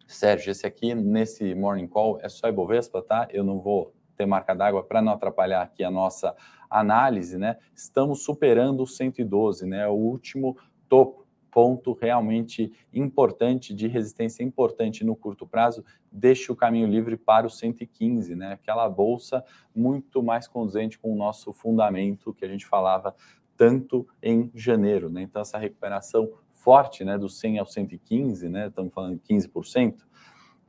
Sérgio, 0.05 0.51
esse 0.51 0.67
aqui, 0.67 0.93
nesse 0.93 1.55
Morning 1.55 1.87
Call, 1.87 2.19
é 2.21 2.27
só 2.27 2.49
Ibovespa, 2.49 3.01
tá? 3.01 3.27
Eu 3.31 3.43
não 3.43 3.59
vou 3.59 3.93
ter 4.15 4.25
marca 4.25 4.53
d'água 4.53 4.83
para 4.83 5.01
não 5.01 5.13
atrapalhar 5.13 5.61
aqui 5.61 5.83
a 5.83 5.91
nossa 5.91 6.35
análise, 6.69 7.37
né? 7.37 7.57
Estamos 7.75 8.23
superando 8.23 8.81
o 8.81 8.87
112, 8.87 9.65
né? 9.65 9.87
O 9.87 9.93
último 9.93 10.57
topo, 10.89 11.23
ponto 11.51 11.93
realmente 11.93 12.71
importante 12.91 13.75
de 13.75 13.87
resistência 13.87 14.43
importante 14.43 15.05
no 15.05 15.15
curto 15.15 15.45
prazo, 15.45 15.85
deixa 16.11 16.51
o 16.51 16.55
caminho 16.55 16.87
livre 16.87 17.15
para 17.15 17.45
o 17.45 17.49
115, 17.49 18.35
né? 18.35 18.53
Aquela 18.53 18.89
bolsa 18.89 19.43
muito 19.75 20.23
mais 20.23 20.47
condizente 20.47 20.97
com 20.97 21.13
o 21.13 21.15
nosso 21.15 21.53
fundamento 21.53 22.33
que 22.33 22.43
a 22.43 22.47
gente 22.47 22.65
falava 22.65 23.15
tanto 23.55 24.07
em 24.21 24.51
janeiro, 24.55 25.09
né? 25.09 25.21
Então 25.21 25.41
essa 25.41 25.59
recuperação 25.59 26.31
forte, 26.51 27.03
né, 27.03 27.17
do 27.17 27.29
100 27.29 27.59
ao 27.59 27.65
115, 27.65 28.49
né? 28.49 28.67
Estamos 28.67 28.93
falando 28.93 29.15
de 29.15 29.21
15%, 29.21 30.05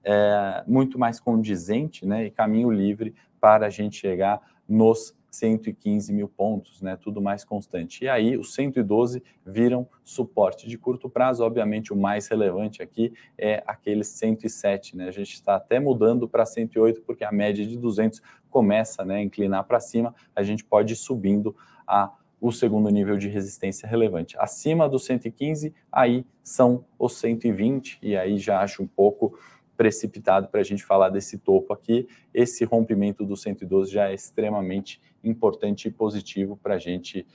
é 0.03 0.65
muito 0.67 0.99
mais 0.99 1.19
condizente, 1.19 2.05
né? 2.05 2.27
E 2.27 2.31
caminho 2.31 2.71
livre 2.71 3.15
para 3.45 3.67
a 3.67 3.69
gente 3.69 3.99
chegar 3.99 4.41
nos 4.67 5.15
115 5.31 6.15
mil 6.15 6.27
pontos, 6.27 6.81
né? 6.81 6.97
Tudo 6.97 7.21
mais 7.21 7.45
constante. 7.45 8.03
E 8.03 8.09
aí, 8.09 8.39
os 8.39 8.55
112 8.55 9.23
viram 9.45 9.87
suporte 10.03 10.67
de 10.67 10.79
curto 10.79 11.11
prazo. 11.11 11.45
Obviamente, 11.45 11.93
o 11.93 11.97
mais 11.97 12.27
relevante 12.27 12.83
aqui 12.83 13.13
é 13.37 13.63
aqueles 13.67 14.09
107, 14.09 14.97
né? 14.97 15.09
A 15.09 15.11
gente 15.11 15.35
está 15.35 15.57
até 15.57 15.79
mudando 15.79 16.27
para 16.27 16.47
108, 16.47 17.03
porque 17.03 17.23
a 17.23 17.31
média 17.31 17.67
de 17.67 17.77
200 17.77 18.23
começa 18.49 19.05
né, 19.05 19.17
a 19.17 19.23
inclinar 19.23 19.65
para 19.65 19.79
cima. 19.79 20.15
A 20.35 20.43
gente 20.43 20.65
pode 20.65 20.95
ir 20.95 20.97
subindo 20.97 21.55
a 21.87 22.15
o 22.41 22.51
segundo 22.51 22.89
nível 22.91 23.17
de 23.17 23.29
resistência 23.29 23.87
relevante. 23.87 24.37
Acima 24.39 24.89
do 24.89 24.99
115, 24.99 25.75
aí 25.91 26.27
são 26.43 26.85
os 26.99 27.17
120, 27.17 27.99
e 28.03 28.17
aí 28.17 28.39
já 28.39 28.61
acho 28.61 28.83
um 28.83 28.87
pouco 28.87 29.39
precipitado 29.77 30.49
para 30.49 30.61
a 30.61 30.65
gente 30.65 30.85
falar 30.85 31.09
desse 31.09 31.39
topo 31.39 31.73
aqui. 31.73 32.09
Esse 32.33 32.65
rompimento 32.65 33.25
do 33.25 33.37
112 33.37 33.93
já 33.93 34.11
é 34.11 34.15
extremamente 34.15 35.01
importante 35.23 35.89
e 35.89 35.91
positivo 35.91 36.59
para 36.63 36.75
a 36.75 36.79
gente 36.79 37.27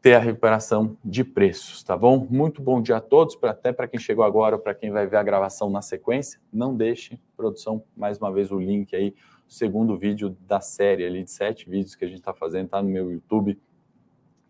ter 0.00 0.14
a 0.14 0.20
recuperação 0.20 0.96
de 1.04 1.24
preços, 1.24 1.82
tá 1.82 1.96
bom? 1.96 2.28
Muito 2.30 2.62
bom 2.62 2.80
dia 2.80 2.98
a 2.98 3.00
todos, 3.00 3.34
pra, 3.34 3.50
até 3.50 3.72
para 3.72 3.88
quem 3.88 3.98
chegou 3.98 4.24
agora, 4.24 4.56
para 4.56 4.72
quem 4.72 4.90
vai 4.90 5.04
ver 5.04 5.16
a 5.16 5.22
gravação 5.22 5.68
na 5.68 5.82
sequência. 5.82 6.40
Não 6.52 6.76
deixe, 6.76 7.18
produção, 7.36 7.82
mais 7.96 8.16
uma 8.18 8.30
vez 8.32 8.52
o 8.52 8.58
link 8.58 8.94
aí, 8.94 9.14
o 9.48 9.52
segundo 9.52 9.96
vídeo 9.96 10.36
da 10.46 10.60
série 10.60 11.04
ali 11.04 11.24
de 11.24 11.30
sete 11.32 11.68
vídeos 11.68 11.96
que 11.96 12.04
a 12.04 12.08
gente 12.08 12.18
está 12.18 12.32
fazendo, 12.32 12.68
tá 12.68 12.80
no 12.80 12.88
meu 12.88 13.10
YouTube. 13.10 13.60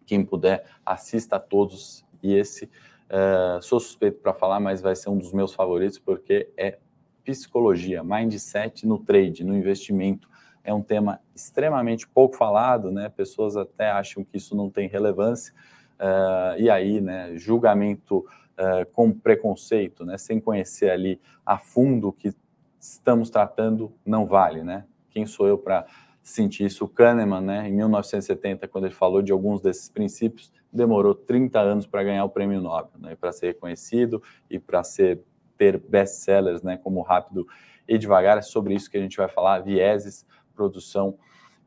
Quem 0.04 0.24
puder, 0.24 0.64
assista 0.84 1.36
a 1.36 1.40
todos. 1.40 2.04
E 2.22 2.34
esse 2.34 2.68
Uh, 3.08 3.62
sou 3.62 3.78
suspeito 3.78 4.18
para 4.18 4.34
falar, 4.34 4.58
mas 4.58 4.80
vai 4.80 4.96
ser 4.96 5.10
um 5.10 5.18
dos 5.18 5.32
meus 5.32 5.54
favoritos 5.54 5.98
porque 5.98 6.50
é 6.56 6.78
psicologia, 7.24 8.02
mindset 8.04 8.86
no 8.86 8.98
trade, 8.98 9.44
no 9.44 9.56
investimento. 9.56 10.28
É 10.62 10.72
um 10.72 10.82
tema 10.82 11.20
extremamente 11.34 12.06
pouco 12.06 12.36
falado, 12.36 12.90
né? 12.90 13.08
Pessoas 13.08 13.56
até 13.56 13.90
acham 13.90 14.24
que 14.24 14.36
isso 14.36 14.56
não 14.56 14.70
tem 14.70 14.88
relevância. 14.88 15.52
Uh, 15.98 16.60
e 16.60 16.68
aí, 16.68 17.00
né, 17.00 17.36
julgamento 17.36 18.18
uh, 18.18 18.90
com 18.92 19.12
preconceito, 19.12 20.04
né, 20.04 20.18
sem 20.18 20.38
conhecer 20.38 20.90
ali 20.90 21.20
a 21.44 21.58
fundo 21.58 22.08
o 22.08 22.12
que 22.12 22.34
estamos 22.78 23.30
tratando, 23.30 23.92
não 24.04 24.26
vale, 24.26 24.62
né? 24.62 24.84
Quem 25.10 25.24
sou 25.24 25.46
eu 25.46 25.56
para 25.56 25.86
sentir 26.22 26.66
isso? 26.66 26.84
O 26.84 26.88
Kahneman, 26.88 27.40
né, 27.40 27.68
em 27.68 27.72
1970, 27.72 28.68
quando 28.68 28.84
ele 28.84 28.94
falou 28.94 29.22
de 29.22 29.32
alguns 29.32 29.62
desses 29.62 29.88
princípios, 29.88 30.52
demorou 30.76 31.14
30 31.14 31.58
anos 31.58 31.86
para 31.86 32.04
ganhar 32.04 32.24
o 32.24 32.28
prêmio 32.28 32.60
Nobel, 32.60 32.92
né, 32.98 33.16
para 33.16 33.32
ser 33.32 33.48
reconhecido 33.48 34.22
e 34.50 34.58
para 34.58 34.84
ser 34.84 35.20
ter 35.56 35.78
best-sellers, 35.78 36.62
né, 36.62 36.76
como 36.76 37.00
Rápido 37.00 37.46
e 37.88 37.96
Devagar. 37.96 38.38
É 38.38 38.42
sobre 38.42 38.74
isso 38.74 38.90
que 38.90 38.98
a 38.98 39.00
gente 39.00 39.16
vai 39.16 39.28
falar, 39.28 39.60
vieses, 39.60 40.26
produção 40.54 41.18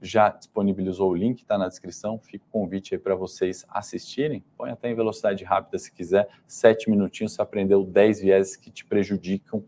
já 0.01 0.29
disponibilizou 0.29 1.11
o 1.11 1.15
link, 1.15 1.41
está 1.41 1.57
na 1.57 1.67
descrição. 1.67 2.19
Fica 2.19 2.45
o 2.45 2.51
convite 2.51 2.95
aí 2.95 2.99
para 2.99 3.15
vocês 3.15 3.65
assistirem. 3.69 4.43
Põe 4.57 4.71
até 4.71 4.89
em 4.89 4.95
velocidade 4.95 5.43
rápida 5.43 5.77
se 5.77 5.91
quiser. 5.91 6.27
Sete 6.47 6.89
minutinhos, 6.89 7.33
você 7.33 7.41
aprendeu 7.41 7.83
10 7.83 8.21
vieses 8.21 8.55
que 8.55 8.71
te 8.71 8.85
prejudicam 8.85 9.63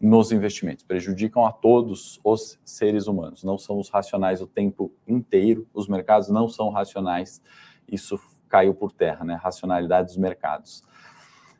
nos 0.00 0.30
investimentos, 0.30 0.84
prejudicam 0.84 1.44
a 1.44 1.50
todos 1.50 2.20
os 2.22 2.58
seres 2.64 3.08
humanos. 3.08 3.42
Não 3.42 3.58
são 3.58 3.78
os 3.80 3.88
racionais 3.88 4.40
o 4.40 4.46
tempo 4.46 4.92
inteiro, 5.06 5.66
os 5.74 5.88
mercados 5.88 6.28
não 6.28 6.48
são 6.48 6.70
racionais. 6.70 7.42
Isso 7.90 8.18
caiu 8.48 8.74
por 8.74 8.92
terra, 8.92 9.24
né? 9.24 9.34
Racionalidade 9.34 10.08
dos 10.08 10.16
mercados. 10.16 10.82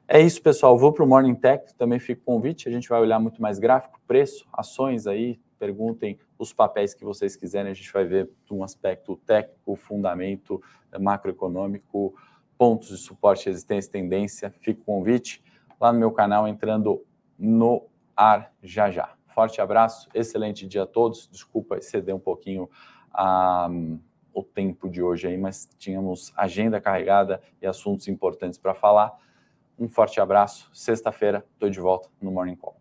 É 0.07 0.21
isso, 0.21 0.41
pessoal. 0.41 0.79
Vou 0.79 0.91
para 0.91 1.05
o 1.05 1.07
Morning 1.07 1.35
Tech, 1.35 1.75
também 1.75 1.99
fica 1.99 2.23
o 2.23 2.25
convite. 2.25 2.67
A 2.67 2.73
gente 2.73 2.89
vai 2.89 2.99
olhar 2.99 3.19
muito 3.19 3.43
mais 3.43 3.59
gráfico, 3.59 4.01
preço, 4.07 4.47
ações 4.53 5.07
aí. 5.07 5.39
Perguntem 5.59 6.19
os 6.39 6.53
papéis 6.53 6.95
que 6.95 7.05
vocês 7.05 7.37
quiserem. 7.37 7.71
A 7.71 7.75
gente 7.75 7.93
vai 7.93 8.07
ver 8.07 8.31
um 8.51 8.65
aspecto 8.65 9.17
técnico, 9.27 9.77
fundamento, 9.77 10.63
macroeconômico, 10.99 12.15
pontos 12.57 12.89
de 12.89 12.97
suporte, 12.97 13.47
resistência, 13.47 13.93
tendência. 13.93 14.55
Fica 14.61 14.81
o 14.81 14.85
convite 14.85 15.45
lá 15.79 15.93
no 15.93 15.99
meu 15.99 16.11
canal, 16.11 16.49
entrando 16.49 17.05
no 17.39 17.87
ar 18.17 18.53
já 18.63 18.91
já. 18.91 19.11
Forte 19.27 19.61
abraço, 19.61 20.09
excelente 20.15 20.67
dia 20.67 20.85
a 20.85 20.87
todos. 20.87 21.29
Desculpa 21.31 21.77
exceder 21.77 22.15
um 22.15 22.21
pouquinho 22.21 22.69
a. 23.13 23.69
o 24.33 24.43
tempo 24.43 24.89
de 24.89 25.03
hoje 25.03 25.27
aí, 25.27 25.37
mas 25.37 25.69
tínhamos 25.79 26.33
agenda 26.37 26.81
carregada 26.81 27.41
e 27.61 27.67
assuntos 27.67 28.09
importantes 28.09 28.59
para 28.59 28.75
falar. 28.75 29.17
Um 29.79 29.89
forte 29.89 30.21
abraço. 30.21 30.71
Sexta-feira 30.73 31.45
estou 31.55 31.71
de 31.71 31.81
volta 31.81 32.09
no 32.21 32.31
Morning 32.31 32.57
Call. 32.57 32.78